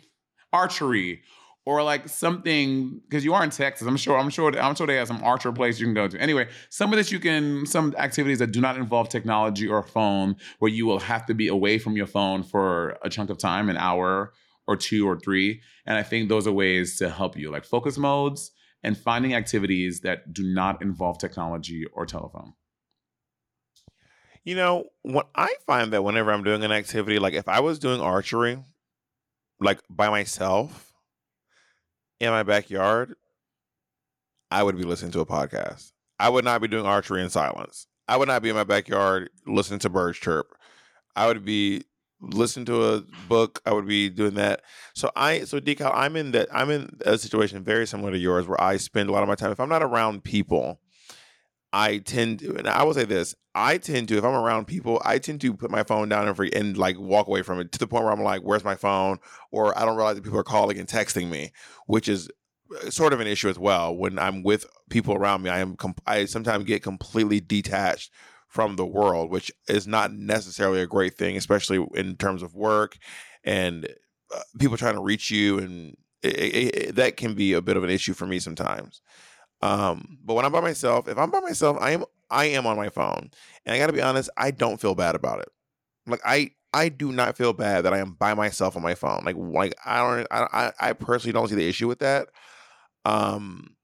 Archery 0.52 1.22
or 1.64 1.82
like 1.82 2.08
something 2.08 3.00
because 3.08 3.24
you 3.24 3.34
are 3.34 3.44
in 3.44 3.50
Texas. 3.50 3.86
I'm 3.86 3.96
sure. 3.96 4.18
I'm 4.18 4.30
sure. 4.30 4.58
I'm 4.58 4.74
sure 4.74 4.86
they 4.86 4.96
have 4.96 5.08
some 5.08 5.22
archer 5.22 5.52
place 5.52 5.78
you 5.78 5.86
can 5.86 5.94
go 5.94 6.08
to. 6.08 6.20
Anyway, 6.20 6.48
some 6.70 6.92
of 6.92 6.96
this 6.96 7.12
you 7.12 7.20
can 7.20 7.66
some 7.66 7.94
activities 7.98 8.38
that 8.40 8.52
do 8.52 8.60
not 8.60 8.76
involve 8.76 9.08
technology 9.08 9.68
or 9.68 9.82
phone, 9.82 10.36
where 10.58 10.70
you 10.70 10.86
will 10.86 10.98
have 10.98 11.26
to 11.26 11.34
be 11.34 11.48
away 11.48 11.78
from 11.78 11.96
your 11.96 12.06
phone 12.06 12.42
for 12.42 12.98
a 13.02 13.08
chunk 13.08 13.30
of 13.30 13.38
time, 13.38 13.68
an 13.68 13.76
hour 13.76 14.32
or 14.66 14.76
two 14.76 15.08
or 15.08 15.18
three. 15.18 15.60
And 15.86 15.96
I 15.96 16.02
think 16.02 16.28
those 16.28 16.46
are 16.46 16.52
ways 16.52 16.96
to 16.98 17.08
help 17.10 17.36
you, 17.36 17.50
like 17.50 17.64
focus 17.64 17.96
modes 17.96 18.50
and 18.82 18.98
finding 18.98 19.34
activities 19.34 20.00
that 20.00 20.32
do 20.32 20.42
not 20.42 20.82
involve 20.82 21.18
technology 21.18 21.84
or 21.92 22.06
telephone. 22.06 22.54
You 24.44 24.56
know, 24.56 24.86
what 25.02 25.28
I 25.36 25.54
find 25.66 25.92
that 25.92 26.02
whenever 26.02 26.32
I'm 26.32 26.42
doing 26.42 26.64
an 26.64 26.72
activity, 26.72 27.20
like 27.20 27.34
if 27.34 27.48
I 27.48 27.60
was 27.60 27.78
doing 27.78 28.00
archery, 28.00 28.58
like 29.60 29.78
by 29.88 30.10
myself 30.10 30.91
in 32.22 32.30
my 32.30 32.44
backyard, 32.44 33.16
I 34.50 34.62
would 34.62 34.76
be 34.76 34.84
listening 34.84 35.10
to 35.12 35.20
a 35.20 35.26
podcast. 35.26 35.92
I 36.20 36.28
would 36.28 36.44
not 36.44 36.62
be 36.62 36.68
doing 36.68 36.86
archery 36.86 37.20
in 37.20 37.30
silence. 37.30 37.88
I 38.06 38.16
would 38.16 38.28
not 38.28 38.42
be 38.42 38.48
in 38.48 38.54
my 38.54 38.64
backyard 38.64 39.28
listening 39.44 39.80
to 39.80 39.88
birds 39.88 40.18
chirp. 40.18 40.54
I 41.16 41.26
would 41.26 41.44
be 41.44 41.82
listening 42.20 42.66
to 42.66 42.84
a 42.84 43.02
book. 43.28 43.60
I 43.66 43.72
would 43.72 43.88
be 43.88 44.08
doing 44.08 44.34
that. 44.34 44.62
So 44.94 45.10
I, 45.16 45.40
so 45.40 45.58
Decal, 45.58 45.90
I'm 45.92 46.14
in 46.14 46.30
that. 46.30 46.48
I'm 46.54 46.70
in 46.70 46.96
a 47.04 47.18
situation 47.18 47.64
very 47.64 47.88
similar 47.88 48.12
to 48.12 48.18
yours, 48.18 48.46
where 48.46 48.60
I 48.62 48.76
spend 48.76 49.08
a 49.08 49.12
lot 49.12 49.24
of 49.24 49.28
my 49.28 49.34
time. 49.34 49.50
If 49.50 49.58
I'm 49.58 49.68
not 49.68 49.82
around 49.82 50.22
people, 50.22 50.80
I 51.72 51.98
tend 51.98 52.40
to, 52.40 52.56
and 52.56 52.68
I 52.68 52.82
will 52.82 52.94
say 52.94 53.04
this: 53.04 53.34
I 53.54 53.78
tend 53.78 54.08
to, 54.08 54.18
if 54.18 54.24
I'm 54.24 54.34
around 54.34 54.66
people, 54.66 55.00
I 55.04 55.18
tend 55.18 55.40
to 55.40 55.54
put 55.54 55.70
my 55.70 55.82
phone 55.82 56.08
down 56.08 56.26
and, 56.26 56.36
free, 56.36 56.50
and 56.54 56.76
like 56.76 56.98
walk 56.98 57.28
away 57.28 57.42
from 57.42 57.60
it 57.60 57.72
to 57.72 57.78
the 57.78 57.86
point 57.86 58.04
where 58.04 58.12
I'm 58.12 58.22
like, 58.22 58.42
"Where's 58.42 58.64
my 58.64 58.74
phone?" 58.74 59.18
Or 59.50 59.76
I 59.78 59.84
don't 59.84 59.96
realize 59.96 60.16
that 60.16 60.24
people 60.24 60.38
are 60.38 60.44
calling 60.44 60.78
and 60.78 60.88
texting 60.88 61.30
me, 61.30 61.52
which 61.86 62.08
is 62.08 62.28
uh, 62.84 62.90
sort 62.90 63.12
of 63.12 63.20
an 63.20 63.26
issue 63.26 63.48
as 63.48 63.58
well. 63.58 63.94
When 63.94 64.18
I'm 64.18 64.42
with 64.42 64.66
people 64.90 65.14
around 65.14 65.42
me, 65.42 65.50
I 65.50 65.60
am 65.60 65.76
I 66.06 66.26
sometimes 66.26 66.64
get 66.64 66.82
completely 66.82 67.40
detached 67.40 68.12
from 68.48 68.76
the 68.76 68.86
world, 68.86 69.30
which 69.30 69.50
is 69.66 69.86
not 69.86 70.12
necessarily 70.12 70.82
a 70.82 70.86
great 70.86 71.14
thing, 71.14 71.38
especially 71.38 71.84
in 71.94 72.16
terms 72.16 72.42
of 72.42 72.54
work 72.54 72.98
and 73.44 73.86
uh, 74.34 74.40
people 74.58 74.76
trying 74.76 74.94
to 74.94 75.02
reach 75.02 75.30
you, 75.30 75.58
and 75.58 75.96
it, 76.22 76.36
it, 76.36 76.74
it, 76.76 76.94
that 76.96 77.16
can 77.16 77.34
be 77.34 77.54
a 77.54 77.62
bit 77.62 77.76
of 77.76 77.84
an 77.84 77.90
issue 77.90 78.12
for 78.12 78.26
me 78.26 78.38
sometimes. 78.38 79.00
Um, 79.62 80.18
but 80.24 80.34
when 80.34 80.44
I'm 80.44 80.52
by 80.52 80.60
myself, 80.60 81.08
if 81.08 81.16
I'm 81.16 81.30
by 81.30 81.40
myself, 81.40 81.78
I 81.80 81.92
am 81.92 82.04
I 82.30 82.46
am 82.46 82.66
on 82.66 82.76
my 82.76 82.88
phone, 82.88 83.30
and 83.64 83.74
I 83.74 83.78
got 83.78 83.86
to 83.86 83.92
be 83.92 84.02
honest, 84.02 84.30
I 84.36 84.50
don't 84.50 84.80
feel 84.80 84.94
bad 84.94 85.14
about 85.14 85.40
it. 85.40 85.48
Like 86.06 86.20
I 86.24 86.50
I 86.74 86.88
do 86.88 87.12
not 87.12 87.36
feel 87.36 87.52
bad 87.52 87.84
that 87.84 87.94
I 87.94 87.98
am 87.98 88.12
by 88.14 88.34
myself 88.34 88.76
on 88.76 88.82
my 88.82 88.94
phone. 88.94 89.22
Like 89.24 89.36
like 89.36 89.74
I 89.84 89.98
don't 89.98 90.26
I 90.30 90.72
I 90.80 90.92
personally 90.94 91.32
don't 91.32 91.48
see 91.48 91.54
the 91.54 91.68
issue 91.68 91.86
with 91.88 92.00
that. 92.00 92.28
Um, 93.04 93.76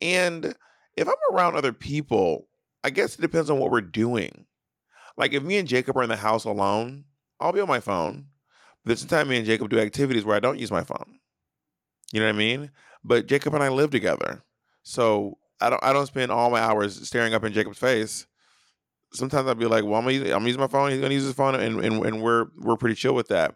and 0.00 0.54
if 0.96 1.08
I'm 1.08 1.34
around 1.34 1.56
other 1.56 1.72
people, 1.72 2.48
I 2.84 2.90
guess 2.90 3.14
it 3.14 3.20
depends 3.20 3.50
on 3.50 3.58
what 3.58 3.70
we're 3.70 3.80
doing. 3.80 4.46
Like 5.16 5.32
if 5.32 5.42
me 5.42 5.58
and 5.58 5.68
Jacob 5.68 5.96
are 5.96 6.02
in 6.02 6.08
the 6.08 6.16
house 6.16 6.44
alone, 6.44 7.04
I'll 7.40 7.52
be 7.52 7.60
on 7.60 7.68
my 7.68 7.80
phone. 7.80 8.26
But 8.84 8.98
sometimes 8.98 9.28
me 9.28 9.36
and 9.36 9.46
Jacob 9.46 9.68
do 9.68 9.78
activities 9.78 10.24
where 10.24 10.36
I 10.36 10.40
don't 10.40 10.58
use 10.58 10.70
my 10.70 10.84
phone. 10.84 11.18
You 12.12 12.20
know 12.20 12.26
what 12.26 12.34
I 12.34 12.38
mean? 12.38 12.70
But 13.04 13.26
Jacob 13.26 13.54
and 13.54 13.62
I 13.62 13.68
live 13.68 13.90
together. 13.90 14.42
So 14.82 15.38
I 15.60 15.70
don't 15.70 15.82
I 15.82 15.92
don't 15.92 16.06
spend 16.06 16.32
all 16.32 16.50
my 16.50 16.60
hours 16.60 17.06
staring 17.06 17.34
up 17.34 17.44
in 17.44 17.52
Jacob's 17.52 17.78
face. 17.78 18.26
Sometimes 19.12 19.48
I'll 19.48 19.54
be 19.54 19.66
like, 19.66 19.84
well, 19.84 19.96
I'm 19.96 20.04
gonna, 20.04 20.18
I'm 20.24 20.30
gonna 20.30 20.48
use 20.48 20.58
my 20.58 20.68
phone. 20.68 20.90
He's 20.90 21.00
gonna 21.00 21.14
use 21.14 21.24
his 21.24 21.34
phone, 21.34 21.54
and, 21.54 21.84
and 21.84 22.04
and 22.06 22.22
we're 22.22 22.46
we're 22.58 22.76
pretty 22.76 22.94
chill 22.94 23.14
with 23.14 23.28
that. 23.28 23.54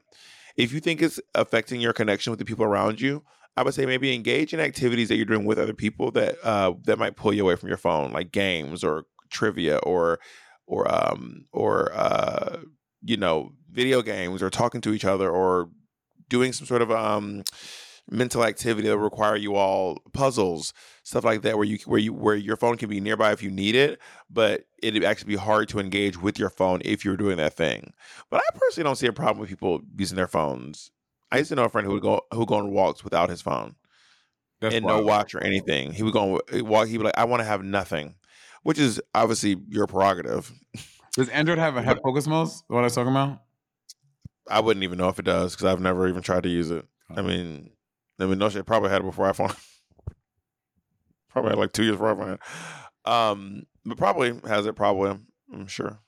If 0.57 0.73
you 0.73 0.81
think 0.81 1.03
it's 1.03 1.21
affecting 1.35 1.81
your 1.81 1.93
connection 1.93 2.31
with 2.31 2.39
the 2.39 2.45
people 2.45 2.65
around 2.65 3.01
you, 3.01 3.23
I 3.57 3.63
would 3.63 3.75
say 3.75 3.87
maybe 3.87 4.15
engage 4.15 4.53
in 4.53 4.61
activities 4.61 5.09
that 5.09 5.17
you're 5.17 5.25
doing 5.25 5.45
with 5.45 5.59
other 5.59 5.75
people 5.75 6.11
that 6.13 6.37
uh 6.45 6.75
that 6.85 6.99
might 6.99 7.17
pull 7.17 7.33
you 7.33 7.43
away 7.43 7.57
from 7.57 7.69
your 7.69 7.79
phone, 7.79 8.13
like 8.13 8.33
games 8.33 8.83
or 8.83 9.05
trivia 9.31 9.79
or 9.79 10.19
or 10.67 10.93
um 10.93 11.47
or 11.53 11.93
uh 11.95 12.59
you 13.03 13.17
know 13.17 13.53
video 13.71 14.03
games 14.03 14.43
or 14.43 14.51
talking 14.51 14.81
to 14.81 14.93
each 14.93 15.05
other 15.05 15.31
or 15.31 15.69
doing 16.29 16.53
some 16.53 16.67
sort 16.67 16.83
of 16.83 16.91
um 16.91 17.43
mental 18.11 18.45
activity 18.45 18.87
that 18.87 18.97
will 18.97 19.05
require 19.05 19.37
you 19.37 19.55
all 19.55 19.99
puzzles 20.13 20.75
stuff 21.05 21.25
like 21.25 21.43
that 21.43 21.57
where 21.57 21.67
you 21.67 21.79
where 21.87 21.99
you 21.99 22.13
where 22.13 22.37
your 22.37 22.57
phone 22.57 22.77
can 22.77 22.89
be 22.89 23.01
nearby 23.01 23.33
if 23.33 23.43
you 23.43 23.51
need 23.51 23.75
it 23.75 23.99
but 24.29 24.67
it'd 24.85 25.05
actually 25.05 25.29
be 25.35 25.41
hard 25.41 25.69
to 25.71 25.79
engage 25.79 26.21
with 26.21 26.39
your 26.39 26.51
phone 26.51 26.83
if 26.85 27.05
you're 27.05 27.17
doing 27.17 27.39
that 27.39 27.55
thing. 27.55 27.93
But 28.31 28.41
i 28.41 28.59
personally 28.59 28.87
don't 28.87 28.97
see 28.97 29.07
a 29.07 29.13
problem 29.13 29.41
with 29.41 29.49
people 29.49 29.81
using 29.97 30.17
their 30.17 30.29
phones. 30.29 30.91
I 31.33 31.39
used 31.39 31.49
to 31.49 31.57
know 31.57 31.65
a 31.65 31.69
friend 31.69 31.87
who 31.87 31.95
would 31.95 32.03
go 32.03 32.21
who 32.33 32.47
go 32.47 32.57
on 32.57 32.71
walks 32.71 33.03
without 33.03 33.31
his 33.31 33.41
phone 33.41 33.75
That's 34.61 34.75
and 34.75 34.85
no 34.85 35.01
watch 35.01 35.35
or 35.35 35.43
anything. 35.43 35.93
He 35.93 36.03
would 36.03 36.13
go 36.13 36.37
on 36.53 36.65
walk 36.65 36.89
he'd 36.89 36.99
be 36.99 37.05
like 37.05 37.19
i 37.19 37.25
want 37.25 37.41
to 37.41 37.45
have 37.45 37.63
nothing 37.63 38.17
which 38.63 38.79
is 38.79 39.01
obviously 39.15 39.57
your 39.69 39.87
prerogative. 39.87 40.53
Does 41.17 41.29
Android 41.29 41.59
have 41.59 41.75
have 41.77 41.99
focus 42.03 42.27
mode? 42.27 42.49
What 42.69 42.81
I 42.81 42.83
was 42.83 42.95
talking 42.95 43.13
about? 43.13 43.41
i 44.47 44.61
wouldn't 44.61 44.85
even 44.85 44.99
know 44.99 45.09
if 45.09 45.19
it 45.19 45.25
does 45.25 45.55
because 45.55 45.65
i've 45.65 45.81
never 45.81 46.07
even 46.07 46.21
tried 46.21 46.43
to 46.43 46.51
use 46.51 46.71
it. 46.71 46.85
I 47.11 47.21
oh. 47.21 47.23
mean 47.23 47.71
i 48.21 48.27
mean 48.27 48.39
no 48.39 48.49
shit 48.49 48.67
probably 48.67 48.91
had 48.91 49.03
it 49.03 49.05
before 49.05 49.31
iphone 49.33 49.57
probably 51.31 51.51
had 51.51 51.59
like 51.59 51.73
two 51.73 51.85
years 51.85 51.97
before 51.97 52.15
iphone 52.15 53.11
um 53.11 53.65
but 53.85 53.99
probably 53.99 54.39
has 54.47 54.67
it 54.67 54.75
probably 54.77 55.19
i'm 55.53 55.67
sure. 55.67 56.01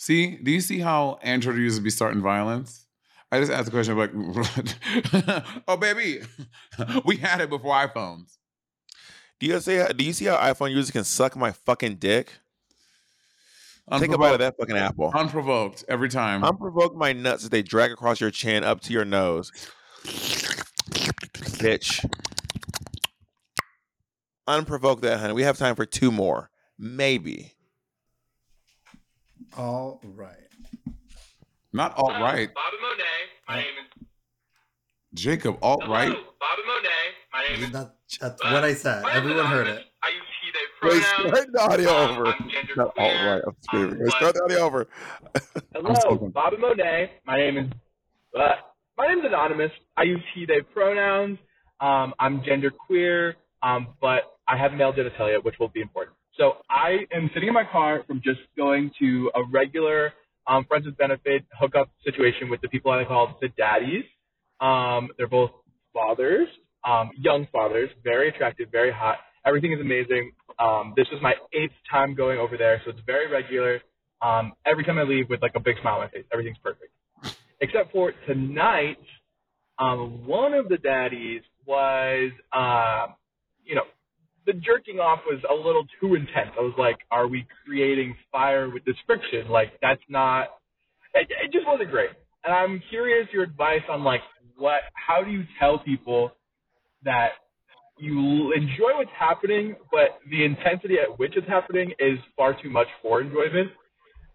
See, 0.00 0.36
do 0.36 0.50
you 0.50 0.62
see 0.62 0.78
how 0.78 1.18
Android 1.20 1.58
users 1.58 1.78
be 1.78 1.90
starting 1.90 2.22
violence? 2.22 2.86
I 3.30 3.38
just 3.38 3.52
asked 3.52 3.66
the 3.66 3.70
question 3.70 3.98
like, 3.98 4.12
oh 5.68 5.76
baby, 5.76 6.22
we 7.04 7.18
had 7.18 7.42
it 7.42 7.50
before 7.50 7.74
iPhones. 7.74 8.38
do 9.38 9.46
you 9.46 9.60
see 9.60 9.84
do 9.94 10.02
you 10.02 10.14
see 10.14 10.24
how 10.24 10.36
iphone 10.38 10.70
users 10.70 10.90
can 10.90 11.04
suck 11.04 11.36
my 11.36 11.52
fucking 11.52 11.96
dick? 11.96 12.32
Take 13.98 14.12
a 14.12 14.16
bite 14.16 14.32
of 14.32 14.38
that 14.38 14.56
fucking 14.56 14.78
apple. 14.78 15.12
Unprovoked 15.14 15.84
every 15.86 16.08
time. 16.08 16.42
unprovoke 16.44 16.94
my 16.94 17.12
nuts 17.12 17.44
as 17.44 17.50
they 17.50 17.60
drag 17.60 17.92
across 17.92 18.22
your 18.22 18.30
chin 18.30 18.64
up 18.64 18.80
to 18.82 18.94
your 18.94 19.04
nose 19.04 19.52
bitch 21.20 22.04
Unprovoked 24.46 25.02
that 25.02 25.20
honey 25.20 25.32
we 25.34 25.42
have 25.42 25.56
time 25.58 25.74
for 25.76 25.86
two 25.86 26.10
more 26.10 26.50
maybe 26.78 27.52
All 29.56 30.00
right. 30.02 30.34
Not 31.72 31.94
all 31.96 32.10
right. 32.10 32.48
Bobby 32.52 32.76
Monet. 32.82 33.04
My 33.48 33.56
name 33.56 33.64
is. 34.00 34.06
Jacob, 35.14 35.56
alt 35.62 35.82
right. 35.88 36.08
Bobby 36.10 36.62
Monet. 36.66 36.88
My 37.32 37.48
name 37.48 37.64
is. 37.64 37.70
That, 37.70 37.94
that's 38.20 38.42
what 38.42 38.64
I 38.64 38.74
said. 38.74 39.04
Everyone 39.12 39.46
heard 39.46 39.68
it. 39.68 39.84
I 40.02 40.08
use 40.08 40.16
he, 40.42 40.88
Wait, 40.88 40.94
they 40.94 41.00
pronouns. 41.00 41.48
start 41.48 41.52
the 41.52 41.60
audio 41.60 41.90
Um, 41.90 42.10
over. 42.10 42.26
I'm 42.26 42.50
gender 42.50 42.72
Not 42.76 42.86
all 42.86 42.92
queer. 43.10 43.32
right. 43.34 43.42
I'm 43.46 43.56
screaming. 43.60 43.92
Um, 43.92 43.98
Wait, 44.00 44.12
start 44.14 44.34
the 44.34 44.42
audio 44.44 44.58
over. 44.60 44.88
Hello, 45.74 46.30
Bobby 46.34 46.56
Monet. 46.56 47.10
My 47.26 47.36
name 47.36 47.56
is. 47.58 47.66
Uh, 48.36 48.48
my 49.00 49.06
name 49.06 49.20
is 49.20 49.24
anonymous. 49.24 49.70
I 49.96 50.02
use 50.02 50.20
he 50.34 50.44
they 50.44 50.60
pronouns. 50.60 51.38
Um, 51.80 52.12
I'm 52.18 52.44
gender 52.44 52.70
queer. 52.70 53.36
Um, 53.62 53.94
but 53.98 54.36
I 54.46 54.58
have 54.58 54.74
male 54.74 54.92
genitalia, 54.92 55.42
which 55.42 55.54
will 55.58 55.68
be 55.68 55.80
important. 55.80 56.16
So 56.38 56.58
I 56.68 57.06
am 57.10 57.30
sitting 57.32 57.48
in 57.48 57.54
my 57.54 57.64
car 57.64 58.04
from 58.06 58.20
just 58.22 58.40
going 58.58 58.90
to 58.98 59.30
a 59.34 59.42
regular 59.50 60.12
um, 60.46 60.66
friends 60.66 60.84
with 60.84 60.98
benefit 60.98 61.44
hookup 61.58 61.90
situation 62.04 62.50
with 62.50 62.60
the 62.60 62.68
people 62.68 62.90
I 62.90 63.04
call 63.04 63.38
the 63.40 63.48
daddies. 63.48 64.04
Um, 64.60 65.08
they're 65.16 65.28
both 65.28 65.52
fathers, 65.94 66.48
um, 66.84 67.10
young 67.18 67.46
fathers, 67.52 67.88
very 68.04 68.28
attractive, 68.28 68.68
very 68.70 68.92
hot. 68.92 69.18
Everything 69.46 69.72
is 69.72 69.80
amazing. 69.80 70.32
Um, 70.58 70.92
this 70.94 71.08
is 71.08 71.22
my 71.22 71.34
eighth 71.54 71.72
time 71.90 72.14
going 72.14 72.38
over 72.38 72.58
there, 72.58 72.82
so 72.84 72.90
it's 72.90 73.00
very 73.06 73.30
regular. 73.30 73.80
Um, 74.20 74.52
every 74.66 74.84
time 74.84 74.98
I 74.98 75.04
leave 75.04 75.30
with 75.30 75.40
like 75.40 75.52
a 75.54 75.60
big 75.60 75.76
smile 75.80 75.94
on 75.94 76.00
my 76.00 76.08
face, 76.08 76.24
everything's 76.32 76.58
perfect. 76.58 76.92
Except 77.60 77.92
for 77.92 78.12
tonight, 78.26 78.98
um, 79.78 80.26
one 80.26 80.54
of 80.54 80.68
the 80.68 80.78
daddies 80.78 81.42
was, 81.66 82.30
um, 82.52 83.14
you 83.64 83.74
know, 83.74 83.84
the 84.46 84.54
jerking 84.54 84.98
off 84.98 85.20
was 85.26 85.40
a 85.48 85.54
little 85.54 85.84
too 86.00 86.14
intense. 86.14 86.50
I 86.58 86.62
was 86.62 86.74
like, 86.78 86.98
are 87.10 87.26
we 87.28 87.46
creating 87.64 88.16
fire 88.32 88.70
with 88.70 88.84
this 88.84 88.96
friction? 89.06 89.48
Like, 89.48 89.72
that's 89.82 90.00
not, 90.08 90.48
it, 91.14 91.28
it 91.30 91.52
just 91.52 91.66
wasn't 91.66 91.90
great. 91.90 92.10
And 92.44 92.54
I'm 92.54 92.82
curious 92.88 93.28
your 93.32 93.42
advice 93.42 93.82
on 93.90 94.02
like, 94.02 94.22
what, 94.56 94.80
how 94.94 95.22
do 95.22 95.30
you 95.30 95.44
tell 95.58 95.78
people 95.78 96.32
that 97.04 97.30
you 97.98 98.52
enjoy 98.54 98.96
what's 98.96 99.10
happening, 99.18 99.76
but 99.92 100.18
the 100.30 100.44
intensity 100.44 100.94
at 100.98 101.18
which 101.18 101.36
it's 101.36 101.46
happening 101.46 101.92
is 101.98 102.18
far 102.36 102.60
too 102.60 102.70
much 102.70 102.88
for 103.02 103.20
enjoyment? 103.20 103.70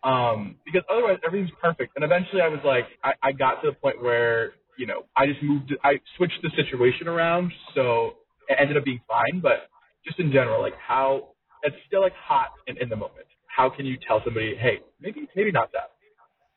Um, 0.06 0.58
because 0.66 0.84
otherwise 0.90 1.18
everything's 1.26 1.52
perfect. 1.60 1.94
And 1.96 2.06
eventually 2.06 2.42
I 2.42 2.48
was 2.48 2.60
like, 2.64 2.86
I, 3.04 3.14
I 3.24 3.32
got 3.32 3.62
to 3.64 3.72
the 3.72 3.76
point 3.76 4.02
where, 4.02 4.54
you 4.78 4.86
know, 4.86 5.06
I 5.18 5.26
just 5.26 5.42
moved, 5.42 5.74
I 5.84 6.00
switched 6.16 6.40
the 6.44 6.52
situation 6.56 7.08
around. 7.08 7.52
So 7.74 8.14
it 8.48 8.58
ended 8.60 8.78
up 8.78 8.86
being 8.86 9.02
fine. 9.08 9.42
But 9.42 9.68
just 10.06 10.20
in 10.20 10.32
general, 10.32 10.62
like 10.62 10.76
how 10.78 11.30
it's 11.64 11.76
still 11.88 12.02
like 12.02 12.14
hot 12.14 12.50
in, 12.68 12.78
in 12.78 12.90
the 12.90 12.96
moment. 12.96 13.26
How 13.48 13.70
can 13.70 13.86
you 13.86 13.98
tell 14.08 14.22
somebody, 14.24 14.56
hey, 14.56 14.80
maybe, 15.02 15.28
maybe 15.36 15.52
not 15.52 15.72
that. 15.72 15.92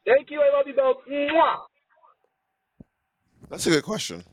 Thank 0.04 0.30
you. 0.30 0.40
I 0.42 0.54
love 0.54 0.66
you 0.66 0.74
both. 0.74 0.96
Mwah! 1.10 1.56
That's 3.48 3.66
a 3.66 3.70
good 3.70 3.84
question. 3.84 4.24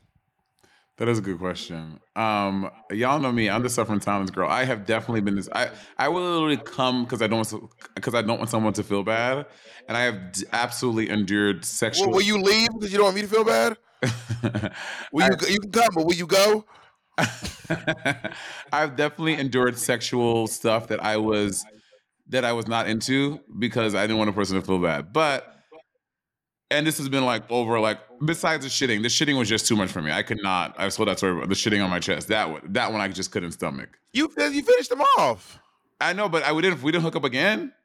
That 0.98 1.08
is 1.08 1.18
a 1.18 1.20
good 1.22 1.38
question. 1.38 2.00
Um, 2.14 2.70
y'all 2.90 3.18
know 3.20 3.30
me. 3.30 3.50
I'm 3.50 3.62
the 3.62 3.68
suffering 3.68 4.00
silence 4.00 4.30
girl. 4.30 4.48
I 4.48 4.64
have 4.64 4.86
definitely 4.86 5.20
been 5.20 5.36
this. 5.36 5.48
I 5.54 5.68
I 5.98 6.08
will 6.08 6.22
literally 6.22 6.56
come 6.56 7.04
because 7.04 7.20
I 7.20 7.26
don't 7.26 7.46
because 7.94 8.14
I 8.14 8.22
don't 8.22 8.38
want 8.38 8.48
someone 8.48 8.72
to 8.74 8.82
feel 8.82 9.02
bad, 9.02 9.44
and 9.88 9.96
I 9.96 10.02
have 10.02 10.32
d- 10.32 10.46
absolutely 10.52 11.10
endured 11.10 11.66
sexual. 11.66 12.06
Will, 12.06 12.14
will 12.14 12.22
you 12.22 12.38
leave 12.38 12.70
because 12.72 12.90
you 12.92 12.96
don't 12.98 13.04
want 13.04 13.16
me 13.16 13.22
to 13.22 13.28
feel 13.28 13.44
bad? 13.44 13.76
Will 15.12 15.24
you? 15.26 15.36
go- 15.36 15.46
You 15.48 15.58
can 15.58 15.72
come, 15.72 15.88
but 15.94 16.04
will 16.06 16.14
you 16.14 16.26
go? 16.26 16.66
I've 18.72 18.96
definitely 18.96 19.34
endured 19.34 19.78
sexual 19.78 20.46
stuff 20.46 20.88
that 20.88 21.02
I 21.02 21.16
was 21.16 21.64
that 22.28 22.44
I 22.44 22.52
was 22.52 22.66
not 22.68 22.88
into 22.88 23.40
because 23.58 23.94
I 23.94 24.02
didn't 24.02 24.18
want 24.18 24.30
a 24.30 24.32
person 24.32 24.60
to 24.60 24.66
feel 24.66 24.78
bad. 24.78 25.12
But 25.12 25.55
and 26.70 26.86
this 26.86 26.98
has 26.98 27.08
been 27.08 27.24
like 27.24 27.48
over 27.50 27.78
like 27.80 27.98
besides 28.24 28.64
the 28.64 28.70
shitting, 28.70 29.02
the 29.02 29.08
shitting 29.08 29.38
was 29.38 29.48
just 29.48 29.66
too 29.66 29.76
much 29.76 29.90
for 29.90 30.02
me. 30.02 30.10
I 30.10 30.22
could 30.22 30.42
not. 30.42 30.74
I 30.78 30.88
told 30.88 31.08
that 31.08 31.18
story 31.18 31.36
about 31.36 31.48
the 31.48 31.54
shitting 31.54 31.82
on 31.82 31.90
my 31.90 32.00
chest. 32.00 32.28
That 32.28 32.50
one, 32.50 32.60
that 32.64 32.92
one 32.92 33.00
I 33.00 33.08
just 33.08 33.30
couldn't 33.30 33.52
stomach. 33.52 33.98
You 34.12 34.32
you 34.38 34.62
finished 34.62 34.90
them 34.90 35.02
off. 35.18 35.58
I 36.00 36.12
know, 36.12 36.28
but 36.28 36.42
I 36.42 36.52
we 36.52 36.62
didn't 36.62 36.82
we 36.82 36.92
didn't 36.92 37.04
hook 37.04 37.16
up 37.16 37.24
again. 37.24 37.72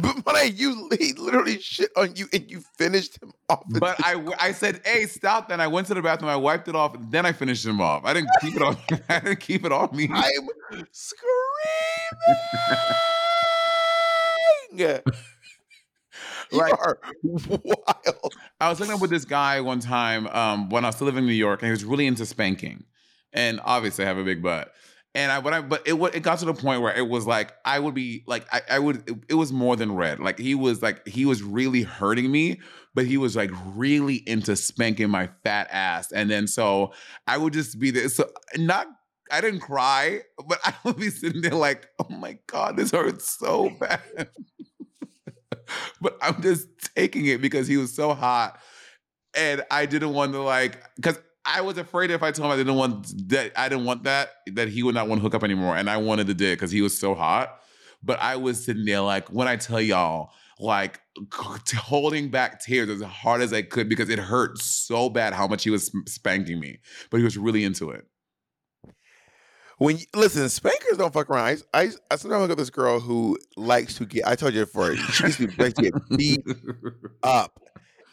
But 0.00 0.24
Monet, 0.24 0.52
you 0.54 0.88
he 1.00 1.14
literally 1.14 1.58
shit 1.58 1.90
on 1.96 2.14
you 2.14 2.28
and 2.32 2.48
you 2.48 2.62
finished 2.78 3.20
him 3.20 3.32
off. 3.48 3.64
But 3.80 3.96
I 4.04 4.22
I 4.38 4.52
said, 4.52 4.82
hey, 4.84 5.06
stop. 5.06 5.48
Then 5.48 5.60
I 5.60 5.66
went 5.66 5.88
to 5.88 5.94
the 5.94 6.02
bathroom. 6.02 6.30
I 6.30 6.36
wiped 6.36 6.68
it 6.68 6.76
off. 6.76 6.94
And 6.94 7.10
then 7.10 7.26
I 7.26 7.32
finished 7.32 7.66
him 7.66 7.80
off. 7.80 8.04
I 8.04 8.14
didn't 8.14 8.30
keep 8.40 8.54
it 8.54 8.62
on. 8.62 8.76
I 9.08 9.18
didn't 9.18 9.40
keep 9.40 9.64
it 9.64 9.72
on 9.72 9.88
me. 9.92 10.08
I'm 10.12 10.48
screaming. 10.92 11.26
Like- 16.52 16.72
are 16.72 16.98
wild. 17.22 18.34
I 18.60 18.68
was 18.68 18.78
hooking 18.78 18.94
up 18.94 19.00
with 19.00 19.10
this 19.10 19.24
guy 19.24 19.60
one 19.60 19.80
time 19.80 20.26
um, 20.28 20.68
when 20.70 20.84
I 20.84 20.88
was 20.88 20.96
still 20.96 21.06
living 21.06 21.24
in 21.24 21.28
New 21.28 21.34
York, 21.34 21.62
and 21.62 21.66
he 21.68 21.70
was 21.70 21.84
really 21.84 22.06
into 22.06 22.26
spanking. 22.26 22.84
And 23.32 23.60
obviously, 23.64 24.04
I 24.04 24.08
have 24.08 24.18
a 24.18 24.24
big 24.24 24.42
butt. 24.42 24.72
And 25.14 25.32
I, 25.32 25.40
but 25.40 25.52
I, 25.52 25.60
but 25.60 25.82
it 25.86 25.94
it 26.14 26.22
got 26.22 26.38
to 26.38 26.44
the 26.44 26.54
point 26.54 26.82
where 26.82 26.96
it 26.96 27.08
was 27.08 27.26
like 27.26 27.52
I 27.64 27.78
would 27.80 27.94
be 27.94 28.22
like 28.26 28.46
I, 28.52 28.62
I 28.70 28.78
would. 28.78 29.08
It, 29.10 29.16
it 29.30 29.34
was 29.34 29.52
more 29.52 29.74
than 29.76 29.92
red. 29.94 30.20
Like 30.20 30.38
he 30.38 30.54
was 30.54 30.82
like 30.82 31.06
he 31.06 31.24
was 31.26 31.42
really 31.42 31.82
hurting 31.82 32.30
me, 32.30 32.60
but 32.94 33.06
he 33.06 33.16
was 33.16 33.34
like 33.34 33.50
really 33.74 34.16
into 34.26 34.54
spanking 34.54 35.10
my 35.10 35.28
fat 35.42 35.66
ass. 35.72 36.12
And 36.12 36.30
then 36.30 36.46
so 36.46 36.92
I 37.26 37.38
would 37.38 37.52
just 37.52 37.78
be 37.80 37.90
there. 37.90 38.08
So 38.08 38.30
not. 38.56 38.86
I 39.32 39.40
didn't 39.40 39.60
cry, 39.60 40.22
but 40.48 40.58
I 40.64 40.74
would 40.84 40.96
be 40.96 41.10
sitting 41.10 41.42
there 41.42 41.54
like, 41.54 41.88
oh 42.00 42.12
my 42.12 42.38
God, 42.48 42.76
this 42.76 42.90
hurts 42.90 43.28
so 43.38 43.70
bad. 43.78 44.28
but 46.00 46.16
I'm 46.22 46.40
just 46.42 46.68
taking 46.94 47.26
it 47.26 47.40
because 47.40 47.66
he 47.66 47.76
was 47.76 47.92
so 47.92 48.14
hot. 48.14 48.58
And 49.36 49.62
I 49.70 49.86
didn't 49.86 50.12
want 50.12 50.32
to 50.32 50.42
like 50.42 50.82
because 50.96 51.18
I 51.44 51.60
was 51.60 51.78
afraid 51.78 52.10
if 52.10 52.22
I 52.22 52.32
told 52.32 52.46
him 52.46 52.52
I 52.52 52.56
didn't 52.56 52.74
want 52.74 53.28
that 53.28 53.52
I 53.56 53.68
didn't 53.68 53.84
want 53.84 54.04
that, 54.04 54.30
that 54.52 54.68
he 54.68 54.82
would 54.82 54.94
not 54.94 55.08
want 55.08 55.20
to 55.20 55.22
hook 55.22 55.34
up 55.34 55.44
anymore. 55.44 55.76
And 55.76 55.88
I 55.88 55.98
wanted 55.98 56.26
to 56.26 56.34
do 56.34 56.46
it 56.46 56.56
because 56.56 56.70
he 56.70 56.82
was 56.82 56.98
so 56.98 57.14
hot. 57.14 57.60
But 58.02 58.20
I 58.20 58.36
was 58.36 58.64
sitting 58.64 58.84
there 58.84 59.00
like 59.00 59.28
when 59.28 59.46
I 59.46 59.56
tell 59.56 59.80
y'all, 59.80 60.30
like 60.58 61.00
holding 61.74 62.28
back 62.28 62.62
tears 62.62 62.88
as 62.88 63.02
hard 63.02 63.40
as 63.40 63.52
I 63.52 63.62
could 63.62 63.88
because 63.88 64.10
it 64.10 64.18
hurt 64.18 64.58
so 64.58 65.08
bad 65.08 65.32
how 65.32 65.46
much 65.46 65.64
he 65.64 65.70
was 65.70 65.90
spanking 66.06 66.60
me. 66.60 66.78
But 67.10 67.18
he 67.18 67.24
was 67.24 67.38
really 67.38 67.64
into 67.64 67.90
it. 67.90 68.06
When 69.80 69.96
you, 69.96 70.04
listen, 70.14 70.46
spankers 70.50 70.98
don't 70.98 71.10
fuck 71.10 71.30
around. 71.30 71.62
I, 71.72 71.80
I, 71.84 71.90
I 72.10 72.16
sometimes 72.16 72.42
look 72.42 72.50
at 72.50 72.58
this 72.58 72.68
girl 72.68 73.00
who 73.00 73.38
likes 73.56 73.94
to 73.94 74.04
get. 74.04 74.26
I 74.26 74.34
told 74.34 74.52
you 74.52 74.66
before. 74.66 74.94
She 74.94 75.24
used 75.24 75.38
to 75.38 75.48
be 75.48 75.54
likes 75.56 75.72
to 75.72 75.82
get 75.90 76.18
beat 76.18 76.44
up, 77.22 77.58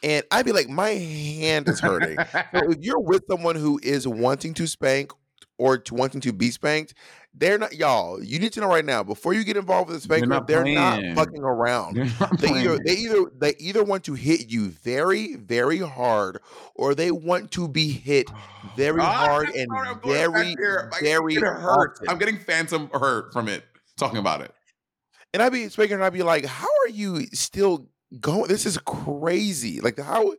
and 0.02 0.24
I'd 0.32 0.46
be 0.46 0.54
like, 0.54 0.70
my 0.70 0.92
hand 0.92 1.68
is 1.68 1.82
hurting. 1.82 2.16
If 2.54 2.78
you're 2.80 3.02
with 3.02 3.24
someone 3.30 3.58
who 3.58 3.82
is 3.84 4.08
wanting 4.08 4.54
to 4.54 4.66
spank 4.66 5.12
or 5.58 5.78
to 5.78 5.94
wanting 5.94 6.22
to 6.22 6.32
be 6.32 6.52
spanked, 6.52 6.94
they're 7.38 7.58
not 7.58 7.74
y'all. 7.76 8.22
You 8.24 8.40
need 8.40 8.54
to 8.54 8.60
know 8.62 8.68
right 8.68 8.84
now 8.86 9.04
before 9.04 9.34
you 9.34 9.44
get 9.44 9.58
involved 9.58 9.90
with 9.90 9.98
a 9.98 10.02
spanker, 10.02 10.26
not 10.26 10.48
they're 10.48 10.64
not 10.66 11.02
fucking 11.16 11.44
around. 11.44 11.96
They're 11.96 12.06
not 12.20 12.40
They 12.40 12.50
either 12.50 12.80
they 12.84 12.94
either 12.96 13.32
they 13.38 13.56
either 13.60 13.84
want 13.84 14.04
to 14.06 14.14
hit 14.14 14.50
you 14.50 14.70
very 14.70 15.36
very 15.36 15.80
hard, 15.80 16.40
or 16.76 16.96
they 16.96 17.12
want 17.12 17.52
to 17.52 17.68
be 17.68 17.90
hit 17.92 18.28
very 18.76 19.02
Ah, 19.02 19.28
hard 19.28 19.50
and 19.50 19.68
sorry, 19.70 19.88
I'm 19.90 20.00
going 20.00 20.32
back 20.32 20.34
very 20.34 20.56
very 21.02 21.36
it 21.36 21.44
hurts. 21.44 22.00
often. 22.00 22.10
I'm 22.10 22.18
getting 22.18 22.40
phantom 22.40 22.90
hurt 22.94 23.32
from 23.34 23.48
it 23.48 23.64
talking 23.98 24.18
about 24.18 24.42
it. 24.42 24.52
And 25.34 25.44
I'd 25.44 25.52
be 25.52 25.70
speaking, 25.70 25.96
and 25.96 26.04
I'd 26.04 26.14
be 26.14 26.24
like, 26.24 26.46
"How 26.46 26.68
are 26.86 26.90
you 26.90 27.28
still 27.34 27.88
going? 28.20 28.48
This 28.48 28.66
is 28.66 28.78
crazy! 28.80 29.82
Like 29.82 30.00
how." 30.00 30.34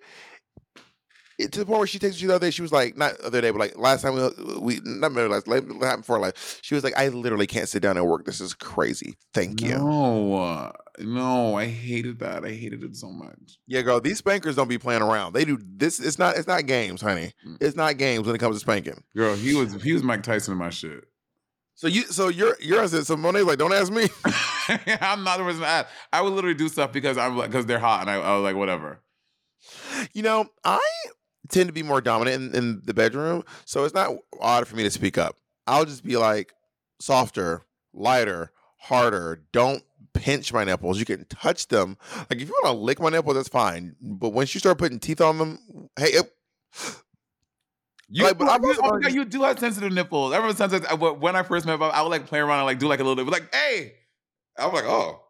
It, 1.38 1.52
to 1.52 1.60
the 1.60 1.66
point 1.66 1.78
where 1.78 1.86
she 1.86 1.98
texted 1.98 2.20
you 2.20 2.28
the 2.28 2.34
other 2.34 2.46
day, 2.46 2.50
she 2.50 2.62
was 2.62 2.72
like, 2.72 2.96
not 2.96 3.16
the 3.18 3.26
other 3.26 3.40
day, 3.40 3.50
but 3.50 3.60
like 3.60 3.78
last 3.78 4.02
time 4.02 4.14
we, 4.14 4.58
we 4.58 4.80
not 4.84 5.12
maybe 5.12 5.28
last, 5.28 5.46
last 5.46 5.66
time 5.68 6.00
before 6.00 6.18
last, 6.18 6.64
she 6.64 6.74
was 6.74 6.82
like, 6.82 6.98
I 6.98 7.08
literally 7.08 7.46
can't 7.46 7.68
sit 7.68 7.80
down 7.80 7.96
and 7.96 8.06
work. 8.06 8.24
This 8.24 8.40
is 8.40 8.54
crazy. 8.54 9.16
Thank 9.32 9.62
you. 9.62 9.78
No, 9.78 10.34
uh, 10.34 10.72
no, 10.98 11.54
I 11.56 11.66
hated 11.66 12.18
that. 12.18 12.44
I 12.44 12.50
hated 12.50 12.82
it 12.82 12.96
so 12.96 13.10
much. 13.10 13.58
Yeah, 13.66 13.82
girl, 13.82 14.00
these 14.00 14.18
spankers 14.18 14.56
don't 14.56 14.68
be 14.68 14.78
playing 14.78 15.02
around. 15.02 15.32
They 15.32 15.44
do 15.44 15.58
this. 15.62 16.00
It's 16.00 16.18
not. 16.18 16.36
It's 16.36 16.48
not 16.48 16.66
games, 16.66 17.00
honey. 17.00 17.32
Mm. 17.46 17.58
It's 17.60 17.76
not 17.76 17.96
games 17.98 18.26
when 18.26 18.34
it 18.34 18.38
comes 18.38 18.56
to 18.56 18.60
spanking. 18.60 19.02
Girl, 19.16 19.36
he 19.36 19.54
was 19.54 19.80
he 19.82 19.92
was 19.92 20.02
Mike 20.02 20.24
Tyson 20.24 20.52
in 20.52 20.58
my 20.58 20.70
shit. 20.70 21.04
So 21.78 21.86
you, 21.86 22.02
so 22.02 22.26
you're, 22.26 22.56
you're. 22.60 22.88
So 22.88 23.16
Monet's 23.16 23.46
like, 23.46 23.58
don't 23.58 23.72
ask 23.72 23.92
me. 23.92 24.08
I'm 25.00 25.22
not 25.22 25.38
the 25.38 25.44
person 25.44 25.60
to 25.60 25.66
ask. 25.68 25.88
I 26.12 26.20
would 26.20 26.32
literally 26.32 26.56
do 26.56 26.68
stuff 26.68 26.92
because 26.92 27.16
I'm 27.16 27.36
like 27.36 27.50
because 27.50 27.66
they're 27.66 27.78
hot 27.78 28.00
and 28.00 28.10
I, 28.10 28.14
I 28.14 28.34
was 28.34 28.42
like 28.42 28.56
whatever. 28.56 29.00
You 30.12 30.22
know, 30.22 30.48
I 30.64 30.80
tend 31.48 31.68
to 31.68 31.72
be 31.72 31.82
more 31.82 32.00
dominant 32.00 32.54
in, 32.54 32.54
in 32.54 32.82
the 32.84 32.94
bedroom, 32.94 33.44
so 33.64 33.84
it's 33.84 33.94
not 33.94 34.16
odd 34.40 34.66
for 34.68 34.76
me 34.76 34.82
to 34.84 34.90
speak 34.90 35.18
up. 35.18 35.36
I'll 35.66 35.84
just 35.84 36.04
be 36.04 36.16
like 36.16 36.52
softer, 37.00 37.62
lighter, 37.92 38.52
harder. 38.78 39.42
Don't 39.52 39.82
pinch 40.14 40.52
my 40.52 40.64
nipples. 40.64 40.98
You 40.98 41.04
can 41.04 41.24
touch 41.26 41.68
them. 41.68 41.96
Like 42.30 42.40
if 42.40 42.48
you 42.48 42.54
want 42.62 42.66
to 42.76 42.80
lick 42.80 43.00
my 43.00 43.10
nipples, 43.10 43.36
that's 43.36 43.48
fine. 43.48 43.94
But 44.00 44.30
once 44.30 44.54
you 44.54 44.60
start 44.60 44.78
putting 44.78 44.98
teeth 44.98 45.20
on 45.20 45.38
them, 45.38 45.88
hey, 45.98 46.06
it, 46.08 46.32
You, 48.08 48.24
Like, 48.24 48.38
but 48.38 48.44
you, 48.44 48.50
oh 48.50 48.82
my 48.82 48.88
learned 48.88 49.02
God, 49.02 49.08
this- 49.10 49.14
you 49.14 49.24
do 49.26 49.42
have 49.42 49.58
sensitive 49.58 49.92
nipples. 49.92 50.32
Ever 50.32 50.54
since 50.54 50.72
I, 50.72 50.94
when 50.94 51.36
I 51.36 51.42
first 51.42 51.66
met, 51.66 51.78
Bob, 51.78 51.92
I 51.94 52.00
would 52.02 52.08
like 52.08 52.26
play 52.26 52.38
around 52.38 52.58
and 52.60 52.66
like 52.66 52.78
do 52.78 52.88
like 52.88 53.00
a 53.00 53.04
little 53.04 53.16
bit, 53.16 53.30
but 53.30 53.32
like 53.40 53.54
hey, 53.54 53.92
I'm 54.58 54.72
like 54.72 54.84
oh, 54.86 55.22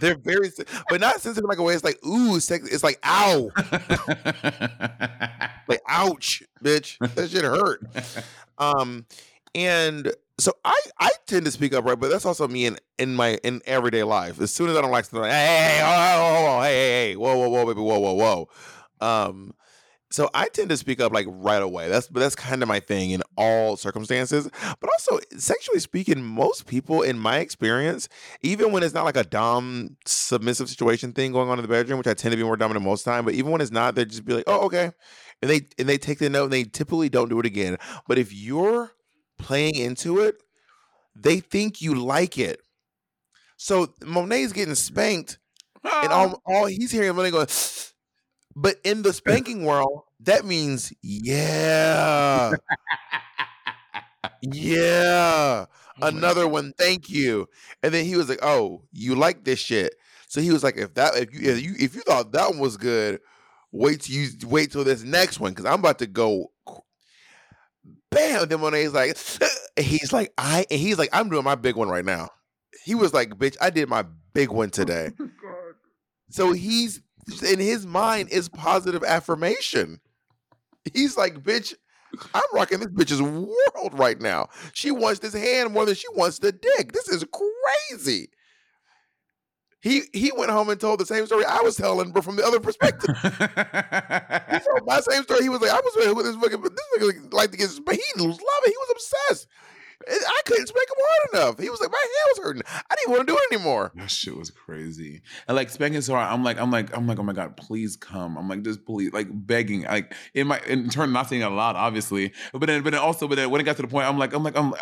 They're 0.00 0.16
very, 0.16 0.50
but 0.88 1.00
not 1.00 1.20
sensitive 1.20 1.48
like 1.48 1.58
a 1.58 1.62
way. 1.62 1.74
It's 1.74 1.84
like 1.84 1.98
ooh, 2.06 2.38
sex. 2.40 2.68
It's 2.68 2.84
like 2.84 2.98
ow, 3.04 3.50
like 5.68 5.80
ouch, 5.88 6.42
bitch. 6.62 6.98
That 7.14 7.30
shit 7.30 7.44
hurt. 7.44 7.82
Um, 8.58 9.06
and 9.54 10.12
so 10.38 10.52
I 10.64 10.78
I 11.00 11.10
tend 11.26 11.46
to 11.46 11.50
speak 11.50 11.72
up, 11.74 11.84
right? 11.84 11.98
But 11.98 12.10
that's 12.10 12.26
also 12.26 12.46
me 12.46 12.66
in 12.66 12.78
in 12.98 13.14
my 13.14 13.38
in 13.42 13.60
everyday 13.66 14.04
life. 14.04 14.40
As 14.40 14.52
soon 14.52 14.70
as 14.70 14.76
I 14.76 14.82
don't 14.82 14.90
like 14.90 15.04
something, 15.04 15.22
like, 15.22 15.32
hey, 15.32 15.46
hey, 15.46 15.76
hey, 15.78 15.80
oh, 15.82 16.46
oh, 16.58 16.62
hey, 16.62 16.74
hey, 16.74 17.08
hey, 17.08 17.16
whoa, 17.16 17.36
whoa, 17.36 17.48
whoa, 17.48 17.66
baby, 17.66 17.80
whoa, 17.80 17.98
whoa, 17.98 18.14
whoa. 18.14 18.48
Um, 19.00 19.54
so 20.10 20.30
I 20.32 20.48
tend 20.48 20.70
to 20.70 20.76
speak 20.76 21.00
up 21.00 21.12
like 21.12 21.26
right 21.28 21.62
away. 21.62 21.88
That's 21.88 22.08
but 22.08 22.20
that's 22.20 22.34
kind 22.34 22.62
of 22.62 22.68
my 22.68 22.80
thing 22.80 23.10
in 23.10 23.22
all 23.36 23.76
circumstances. 23.76 24.48
But 24.80 24.90
also 24.90 25.18
sexually 25.36 25.80
speaking, 25.80 26.22
most 26.24 26.66
people 26.66 27.02
in 27.02 27.18
my 27.18 27.38
experience, 27.38 28.08
even 28.42 28.72
when 28.72 28.82
it's 28.82 28.94
not 28.94 29.04
like 29.04 29.16
a 29.16 29.24
dom 29.24 29.96
submissive 30.06 30.68
situation 30.68 31.12
thing 31.12 31.32
going 31.32 31.50
on 31.50 31.58
in 31.58 31.62
the 31.62 31.68
bedroom, 31.68 31.98
which 31.98 32.06
I 32.06 32.14
tend 32.14 32.32
to 32.32 32.36
be 32.38 32.42
more 32.42 32.56
dominant 32.56 32.84
most 32.84 33.04
time, 33.04 33.24
but 33.24 33.34
even 33.34 33.50
when 33.52 33.60
it's 33.60 33.70
not, 33.70 33.94
they 33.94 34.04
just 34.06 34.24
be 34.24 34.34
like, 34.34 34.44
"Oh, 34.46 34.60
okay," 34.66 34.92
and 35.42 35.50
they 35.50 35.62
and 35.78 35.88
they 35.88 35.98
take 35.98 36.18
the 36.18 36.30
note 36.30 36.44
and 36.44 36.52
they 36.52 36.64
typically 36.64 37.08
don't 37.10 37.28
do 37.28 37.38
it 37.40 37.46
again. 37.46 37.76
But 38.06 38.18
if 38.18 38.32
you're 38.32 38.92
playing 39.38 39.74
into 39.76 40.20
it, 40.20 40.36
they 41.14 41.40
think 41.40 41.80
you 41.82 41.94
like 41.94 42.38
it. 42.38 42.60
So 43.56 43.94
Monet's 44.04 44.52
getting 44.52 44.74
spanked, 44.74 45.38
and 45.84 46.12
all, 46.12 46.42
all 46.46 46.66
he's 46.66 46.92
hearing 46.92 47.16
Monet 47.16 47.30
go. 47.32 47.46
But 48.60 48.78
in 48.82 49.02
the 49.02 49.12
spanking 49.12 49.64
world, 49.64 50.02
that 50.18 50.44
means 50.44 50.92
yeah, 51.00 52.52
yeah, 54.42 55.66
another 56.02 56.48
one. 56.48 56.72
Thank 56.76 57.08
you. 57.08 57.48
And 57.82 57.94
then 57.94 58.04
he 58.04 58.16
was 58.16 58.28
like, 58.28 58.40
"Oh, 58.42 58.82
you 58.92 59.14
like 59.14 59.44
this 59.44 59.60
shit." 59.60 59.94
So 60.26 60.40
he 60.40 60.50
was 60.50 60.64
like, 60.64 60.76
"If 60.76 60.94
that, 60.94 61.16
if 61.16 61.32
you, 61.32 61.52
if 61.52 61.62
you, 61.62 61.74
if 61.78 61.94
you 61.94 62.00
thought 62.02 62.32
that 62.32 62.50
one 62.50 62.58
was 62.58 62.76
good, 62.76 63.20
wait 63.70 64.00
till 64.02 64.16
you 64.16 64.28
wait 64.44 64.72
till 64.72 64.82
this 64.82 65.04
next 65.04 65.38
one 65.38 65.52
because 65.52 65.64
I'm 65.64 65.78
about 65.78 66.00
to 66.00 66.06
go." 66.08 66.50
Bam! 68.10 68.48
Then 68.48 68.60
Monet's 68.60 68.94
like, 68.94 69.16
he's 69.78 70.12
like, 70.12 70.32
I, 70.38 70.64
and 70.70 70.80
he's 70.80 70.98
like, 70.98 71.10
I'm 71.12 71.28
doing 71.28 71.44
my 71.44 71.54
big 71.54 71.76
one 71.76 71.88
right 71.88 72.04
now. 72.04 72.30
He 72.84 72.94
was 72.94 73.12
like, 73.12 73.30
"Bitch, 73.30 73.56
I 73.60 73.70
did 73.70 73.88
my 73.88 74.04
big 74.32 74.50
one 74.50 74.70
today." 74.72 75.10
So 76.30 76.52
he's 76.52 77.00
in 77.42 77.58
his 77.58 77.86
mind 77.86 78.30
is 78.30 78.48
positive 78.48 79.02
affirmation. 79.04 80.00
He's 80.92 81.16
like, 81.16 81.42
bitch, 81.42 81.74
I'm 82.34 82.42
rocking 82.52 82.80
this 82.80 82.88
bitch's 82.88 83.22
world 83.22 83.98
right 83.98 84.20
now. 84.20 84.48
She 84.72 84.90
wants 84.90 85.20
this 85.20 85.34
hand 85.34 85.72
more 85.72 85.84
than 85.84 85.94
she 85.94 86.08
wants 86.14 86.38
the 86.38 86.52
dick. 86.52 86.92
This 86.92 87.08
is 87.08 87.24
crazy. 87.90 88.30
He 89.80 90.02
he 90.12 90.32
went 90.36 90.50
home 90.50 90.70
and 90.70 90.80
told 90.80 90.98
the 90.98 91.06
same 91.06 91.24
story 91.26 91.44
I 91.44 91.60
was 91.60 91.76
telling, 91.76 92.10
but 92.10 92.24
from 92.24 92.34
the 92.34 92.44
other 92.44 92.58
perspective. 92.58 93.14
he 93.22 94.58
told 94.58 94.86
my 94.86 95.00
same 95.00 95.22
story. 95.22 95.42
He 95.42 95.48
was 95.48 95.60
like, 95.60 95.70
I 95.70 95.80
was 95.80 96.14
with 96.16 96.26
this 96.26 96.34
fucking, 96.36 96.60
but 96.60 96.72
this 96.74 97.12
nigga 97.12 97.32
like 97.32 97.52
to 97.52 97.56
get, 97.56 97.70
but 97.84 97.94
he 97.94 98.02
was 98.16 98.24
loving. 98.24 98.40
He 98.66 98.76
was 98.76 98.90
obsessed. 98.90 99.46
I 100.08 100.40
couldn't 100.44 100.66
spank 100.66 100.88
him 100.88 100.96
hard 100.98 101.34
enough. 101.34 101.60
He 101.60 101.70
was 101.70 101.80
like, 101.80 101.90
my 101.90 101.98
hand 101.98 102.28
was 102.30 102.38
hurting. 102.44 102.62
I 102.66 102.94
didn't 102.94 103.10
want 103.10 103.26
to 103.26 103.32
do 103.32 103.38
it 103.38 103.54
anymore. 103.54 103.92
That 103.94 104.10
shit 104.10 104.36
was 104.36 104.50
crazy. 104.50 105.22
And 105.46 105.56
like 105.56 105.70
spanking 105.70 106.00
so 106.00 106.14
hard, 106.14 106.32
I'm 106.32 106.42
like, 106.42 106.58
I'm 106.58 106.70
like, 106.70 106.96
I'm 106.96 107.06
like, 107.06 107.18
oh 107.18 107.22
my 107.22 107.32
god, 107.32 107.56
please 107.56 107.96
come. 107.96 108.36
I'm 108.36 108.48
like, 108.48 108.62
just 108.62 108.84
please, 108.84 109.12
like 109.12 109.28
begging. 109.30 109.82
Like 109.82 110.14
in 110.34 110.46
my 110.46 110.60
in 110.66 110.88
turn, 110.88 111.12
not 111.12 111.28
saying 111.28 111.42
a 111.42 111.50
lot, 111.50 111.76
obviously, 111.76 112.32
but 112.52 112.66
then, 112.66 112.82
but 112.82 112.90
then 112.90 113.00
also, 113.00 113.28
but 113.28 113.36
then 113.36 113.50
when 113.50 113.60
it 113.60 113.64
got 113.64 113.76
to 113.76 113.82
the 113.82 113.88
point, 113.88 114.06
I'm 114.06 114.18
like, 114.18 114.32
I'm 114.32 114.42
like, 114.42 114.56
I'm, 114.56 114.74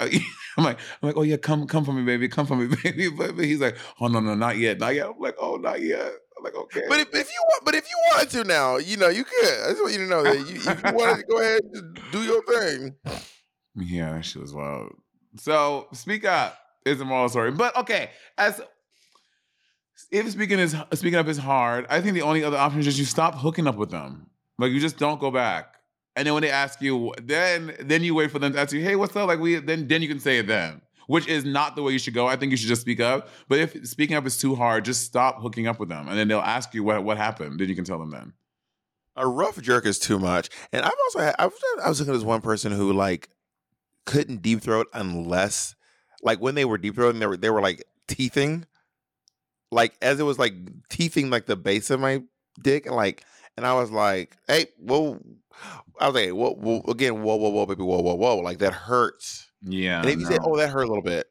I'm 0.56 0.64
like, 0.64 0.78
I'm 1.02 1.08
like, 1.08 1.16
oh 1.16 1.22
yeah, 1.22 1.36
come, 1.36 1.66
come 1.66 1.84
for 1.84 1.92
me, 1.92 2.02
baby, 2.02 2.28
come 2.28 2.46
for 2.46 2.56
me, 2.56 2.74
baby. 2.82 3.08
But, 3.08 3.36
but 3.36 3.44
he's 3.44 3.60
like, 3.60 3.76
oh 4.00 4.06
no, 4.06 4.20
no, 4.20 4.34
not 4.34 4.56
yet, 4.58 4.78
not 4.78 4.94
yet. 4.94 5.06
I'm 5.06 5.18
like, 5.18 5.36
oh, 5.40 5.56
not 5.56 5.80
yet. 5.80 6.12
I'm 6.36 6.44
like, 6.44 6.54
okay. 6.54 6.82
But 6.88 7.00
if, 7.00 7.08
if 7.14 7.28
you 7.28 7.44
want, 7.48 7.64
but 7.64 7.74
if 7.74 7.88
you 7.88 7.96
wanted 8.10 8.30
to 8.30 8.44
now, 8.44 8.76
you 8.76 8.96
know, 8.96 9.08
you 9.08 9.24
could. 9.24 9.64
I 9.64 9.70
just 9.70 9.80
want 9.80 9.92
you 9.94 10.00
to 10.00 10.06
know 10.06 10.22
that 10.22 10.36
you, 10.36 10.56
if 10.56 10.84
you 10.84 10.92
wanted 10.92 11.16
to 11.16 11.26
go 11.26 11.40
ahead 11.40 11.62
and 11.72 11.98
do 12.12 12.22
your 12.22 12.42
thing. 12.44 12.94
Yeah, 13.74 14.12
that 14.12 14.24
shit 14.24 14.42
was 14.42 14.54
wild. 14.54 14.92
So 15.38 15.88
speak 15.92 16.24
up 16.24 16.58
is 16.84 16.98
the 16.98 17.04
moral 17.04 17.28
story. 17.28 17.50
But 17.50 17.76
okay, 17.76 18.10
as 18.38 18.60
if 20.10 20.30
speaking 20.30 20.58
is 20.58 20.76
speaking 20.94 21.18
up 21.18 21.28
is 21.28 21.38
hard, 21.38 21.86
I 21.88 22.00
think 22.00 22.14
the 22.14 22.22
only 22.22 22.44
other 22.44 22.56
option 22.56 22.80
is 22.80 22.86
just 22.86 22.98
you 22.98 23.04
stop 23.04 23.34
hooking 23.34 23.66
up 23.66 23.76
with 23.76 23.90
them. 23.90 24.30
Like 24.58 24.72
you 24.72 24.80
just 24.80 24.98
don't 24.98 25.20
go 25.20 25.30
back. 25.30 25.74
And 26.14 26.26
then 26.26 26.32
when 26.32 26.42
they 26.42 26.50
ask 26.50 26.80
you, 26.80 27.12
then 27.22 27.74
then 27.80 28.02
you 28.02 28.14
wait 28.14 28.30
for 28.30 28.38
them 28.38 28.52
to 28.52 28.58
ask 28.58 28.72
you, 28.72 28.82
hey, 28.82 28.96
what's 28.96 29.14
up? 29.16 29.28
Like 29.28 29.40
we 29.40 29.56
then 29.56 29.88
then 29.88 30.02
you 30.02 30.08
can 30.08 30.20
say 30.20 30.38
it 30.38 30.46
then. 30.46 30.80
Which 31.08 31.28
is 31.28 31.44
not 31.44 31.76
the 31.76 31.82
way 31.82 31.92
you 31.92 32.00
should 32.00 32.14
go. 32.14 32.26
I 32.26 32.34
think 32.34 32.50
you 32.50 32.56
should 32.56 32.68
just 32.68 32.80
speak 32.80 32.98
up. 32.98 33.28
But 33.48 33.60
if 33.60 33.86
speaking 33.86 34.16
up 34.16 34.26
is 34.26 34.36
too 34.36 34.56
hard, 34.56 34.84
just 34.84 35.04
stop 35.04 35.40
hooking 35.40 35.68
up 35.68 35.78
with 35.78 35.88
them. 35.88 36.08
And 36.08 36.18
then 36.18 36.26
they'll 36.26 36.40
ask 36.40 36.74
you 36.74 36.82
what 36.82 37.04
what 37.04 37.16
happened. 37.16 37.60
Then 37.60 37.68
you 37.68 37.76
can 37.76 37.84
tell 37.84 37.98
them 37.98 38.10
then. 38.10 38.32
A 39.14 39.26
rough 39.26 39.60
jerk 39.62 39.86
is 39.86 39.98
too 39.98 40.18
much. 40.18 40.50
And 40.72 40.84
I've 40.84 40.92
also 41.04 41.20
had, 41.20 41.34
I 41.38 41.46
was, 41.46 41.54
I 41.82 41.88
was 41.88 42.00
looking 42.00 42.12
at 42.12 42.18
this 42.18 42.24
one 42.24 42.42
person 42.42 42.70
who 42.72 42.92
like 42.92 43.30
couldn't 44.06 44.42
deep 44.42 44.62
throat 44.62 44.86
unless 44.94 45.74
like 46.22 46.40
when 46.40 46.54
they 46.54 46.64
were 46.64 46.78
deep 46.78 46.96
throating, 46.96 47.20
they 47.20 47.26
were 47.26 47.36
they 47.36 47.50
were 47.50 47.60
like 47.60 47.84
teething. 48.08 48.64
Like 49.70 49.94
as 50.00 50.20
it 50.20 50.24
was 50.24 50.38
like 50.38 50.54
teething 50.88 51.28
like 51.28 51.46
the 51.46 51.56
base 51.56 51.90
of 51.90 52.00
my 52.00 52.22
dick 52.62 52.86
and 52.86 52.96
like 52.96 53.24
and 53.56 53.66
I 53.66 53.74
was 53.74 53.90
like, 53.90 54.36
hey, 54.46 54.66
whoa. 54.78 55.20
I 55.98 56.08
was 56.08 56.14
like, 56.14 56.30
whoa, 56.30 56.54
whoa 56.54 56.82
again, 56.88 57.22
whoa, 57.22 57.36
whoa, 57.36 57.48
whoa, 57.48 57.66
baby, 57.66 57.82
whoa, 57.82 58.00
whoa, 58.00 58.14
whoa. 58.14 58.36
Like 58.38 58.58
that 58.58 58.72
hurts. 58.72 59.50
Yeah. 59.62 60.00
And 60.00 60.10
if 60.10 60.18
you 60.18 60.24
no. 60.24 60.30
say, 60.30 60.38
oh, 60.42 60.56
that 60.56 60.70
hurt 60.70 60.84
a 60.84 60.88
little 60.88 61.02
bit, 61.02 61.26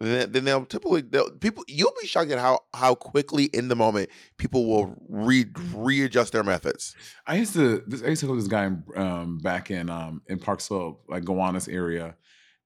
then, 0.00 0.44
they'll 0.44 0.64
typically 0.64 1.00
they'll, 1.00 1.30
people 1.30 1.64
you'll 1.66 1.92
be 2.00 2.06
shocked 2.06 2.30
at 2.30 2.38
how 2.38 2.60
how 2.72 2.94
quickly 2.94 3.44
in 3.46 3.68
the 3.68 3.74
moment 3.74 4.10
people 4.36 4.66
will 4.66 4.94
re 5.08 5.44
readjust 5.74 6.32
their 6.32 6.44
methods. 6.44 6.94
I 7.26 7.36
used 7.36 7.54
to 7.54 7.82
this, 7.86 8.02
I 8.02 8.08
used 8.08 8.20
to 8.20 8.26
go 8.26 8.36
this 8.36 8.46
guy 8.46 8.70
um, 8.94 9.38
back 9.38 9.70
in 9.70 9.90
um, 9.90 10.22
in 10.26 10.38
Park 10.38 10.60
Slope, 10.60 11.04
like 11.08 11.24
Gowanus 11.24 11.68
area, 11.68 12.16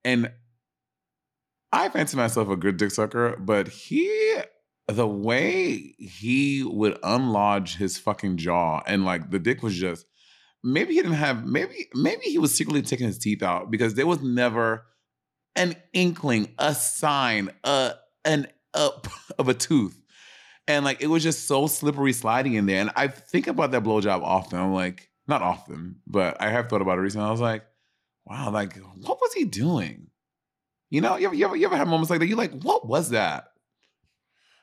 and 0.05 0.30
I 1.72 1.89
fancy 1.89 2.18
myself 2.18 2.49
a 2.51 2.57
good 2.57 2.76
dick 2.76 2.91
sucker, 2.91 3.37
but 3.39 3.68
he 3.68 4.37
the 4.89 5.09
way 5.09 5.95
he 5.99 6.62
would 6.64 7.01
unlodge 7.03 7.76
his 7.76 7.99
fucking 7.99 8.37
jaw 8.37 8.83
and 8.87 9.05
like 9.05 9.30
the 9.30 9.39
dick 9.39 9.62
was 9.62 9.74
just 9.74 10.07
maybe 10.62 10.95
he 10.95 11.01
didn't 11.01 11.16
have 11.16 11.47
maybe 11.47 11.89
maybe 11.95 12.24
he 12.24 12.37
was 12.37 12.55
secretly 12.55 12.83
taking 12.83 13.07
his 13.07 13.18
teeth 13.18 13.43
out 13.43 13.70
because 13.70 13.95
there 13.95 14.07
was 14.07 14.20
never 14.22 14.85
an 15.57 15.76
inkling, 15.92 16.48
a 16.59 16.74
sign, 16.74 17.50
a 17.64 17.94
an 18.24 18.48
up 18.74 19.09
of 19.38 19.48
a 19.48 19.55
tooth. 19.55 19.98
And 20.68 20.84
like 20.84 21.03
it 21.03 21.09
was 21.09 21.22
just 21.22 21.46
so 21.46 21.66
slippery 21.66 22.12
sliding 22.12 22.55
in 22.55 22.66
there. 22.66 22.80
And 22.80 22.90
I 22.94 23.09
think 23.09 23.46
about 23.46 23.72
that 23.72 23.82
blowjob 23.82 24.22
often. 24.22 24.59
I'm 24.59 24.72
like, 24.72 25.11
not 25.26 25.42
often, 25.42 25.96
but 26.07 26.40
I 26.40 26.50
have 26.50 26.68
thought 26.68 26.82
about 26.82 26.98
it 26.98 27.03
recently. 27.03 27.26
I 27.26 27.30
was 27.30 27.40
like, 27.40 27.64
wow, 28.24 28.50
like 28.50 28.76
what 28.76 29.20
was 29.20 29.32
he 29.32 29.44
doing? 29.44 30.09
You 30.90 31.00
know, 31.00 31.16
you 31.16 31.26
ever, 31.26 31.34
you 31.34 31.44
ever, 31.46 31.57
you 31.57 31.66
ever 31.66 31.76
have 31.76 31.88
moments 31.88 32.11
like 32.11 32.20
that? 32.20 32.26
You're 32.26 32.36
like, 32.38 32.62
what 32.62 32.86
was 32.86 33.11
that? 33.11 33.48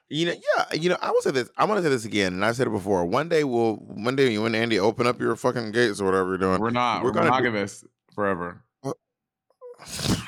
You 0.10 0.28
know, 0.28 0.34
yeah, 0.34 0.74
you 0.74 0.90
know, 0.90 0.98
I 1.02 1.12
will 1.12 1.22
say 1.22 1.32
this. 1.32 1.50
I'm 1.58 1.68
gonna 1.68 1.84
say 1.84 1.90
this 1.90 2.06
again, 2.06 2.34
and 2.34 2.44
I've 2.44 2.56
said 2.56 2.66
it 2.66 2.72
before. 2.72 3.06
One 3.06 3.30
day 3.30 3.44
we'll, 3.44 3.76
one 3.76 4.16
day 4.16 4.32
you 4.32 4.46
and 4.46 4.56
Andy 4.56 4.80
open 4.80 5.06
up 5.06 5.20
your 5.20 5.36
fucking 5.36 5.72
gates 5.72 6.02
or 6.02 6.06
whatever 6.06 6.30
you're 6.30 6.38
doing. 6.40 6.60
We're 6.60 6.72
not. 6.72 7.04
We're, 7.04 7.12
we're 7.12 7.24
monogamous 7.24 7.82
do- 7.82 7.90
forever. 8.16 8.64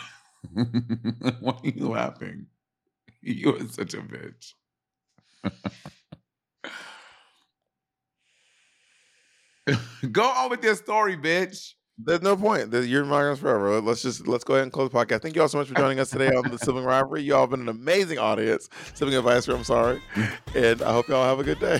Why 1.39 1.53
are 1.53 1.59
you 1.63 1.89
laughing? 1.89 2.47
You 3.23 3.55
are 3.55 3.67
such 3.67 3.93
a 3.93 4.01
bitch. 4.01 4.53
Go 10.11 10.23
on 10.23 10.49
with 10.49 10.63
your 10.63 10.75
story, 10.75 11.15
bitch. 11.15 11.73
There's 11.99 12.23
no 12.23 12.35
point. 12.35 12.73
You're 12.73 13.05
monogamous 13.05 13.37
forever. 13.37 13.79
Let's 13.79 14.01
just 14.01 14.27
let's 14.27 14.43
go 14.43 14.55
ahead 14.55 14.63
and 14.63 14.71
close 14.71 14.89
the 14.89 14.97
podcast. 14.97 15.21
Thank 15.21 15.35
you 15.35 15.43
all 15.43 15.49
so 15.49 15.59
much 15.59 15.67
for 15.67 15.75
joining 15.75 15.99
us 15.99 16.09
today 16.09 16.29
on 16.29 16.49
the 16.49 16.57
Sibling 16.57 16.85
Rivalry. 16.85 17.21
You 17.21 17.35
all 17.35 17.41
have 17.41 17.51
been 17.51 17.61
an 17.61 17.69
amazing 17.69 18.17
audience. 18.17 18.69
Sibling 18.95 19.17
Advicery. 19.17 19.53
I'm 19.53 19.63
sorry, 19.63 20.01
and 20.55 20.81
I 20.81 20.91
hope 20.93 21.07
y'all 21.07 21.23
have 21.23 21.39
a 21.39 21.43
good 21.43 21.59
day. 21.59 21.79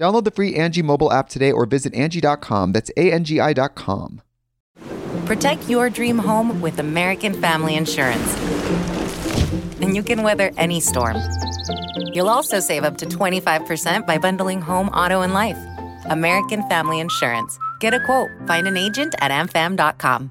Download 0.00 0.24
the 0.24 0.30
free 0.30 0.54
Angi 0.54 0.82
mobile 0.82 1.12
app 1.12 1.28
today 1.28 1.52
or 1.52 1.66
visit 1.66 1.92
Angi.com. 1.92 2.72
That's 2.72 2.90
A-N-G-I 2.96 3.52
dot 3.52 3.74
com. 3.74 4.22
Protect 5.26 5.68
your 5.68 5.90
dream 5.90 6.18
home 6.18 6.60
with 6.62 6.78
American 6.78 7.34
Family 7.34 7.76
Insurance. 7.76 8.34
And 9.82 9.94
you 9.94 10.02
can 10.02 10.22
weather 10.22 10.52
any 10.56 10.80
storm. 10.80 11.18
You'll 12.14 12.30
also 12.30 12.60
save 12.60 12.84
up 12.84 12.96
to 12.98 13.06
25% 13.06 14.06
by 14.06 14.16
bundling 14.16 14.62
home, 14.62 14.88
auto, 14.88 15.20
and 15.20 15.34
life. 15.34 15.58
American 16.06 16.66
Family 16.68 17.00
Insurance. 17.00 17.58
Get 17.78 17.92
a 17.92 18.00
quote. 18.00 18.30
Find 18.46 18.66
an 18.66 18.78
agent 18.78 19.14
at 19.20 19.30
amfam.com. 19.30 20.30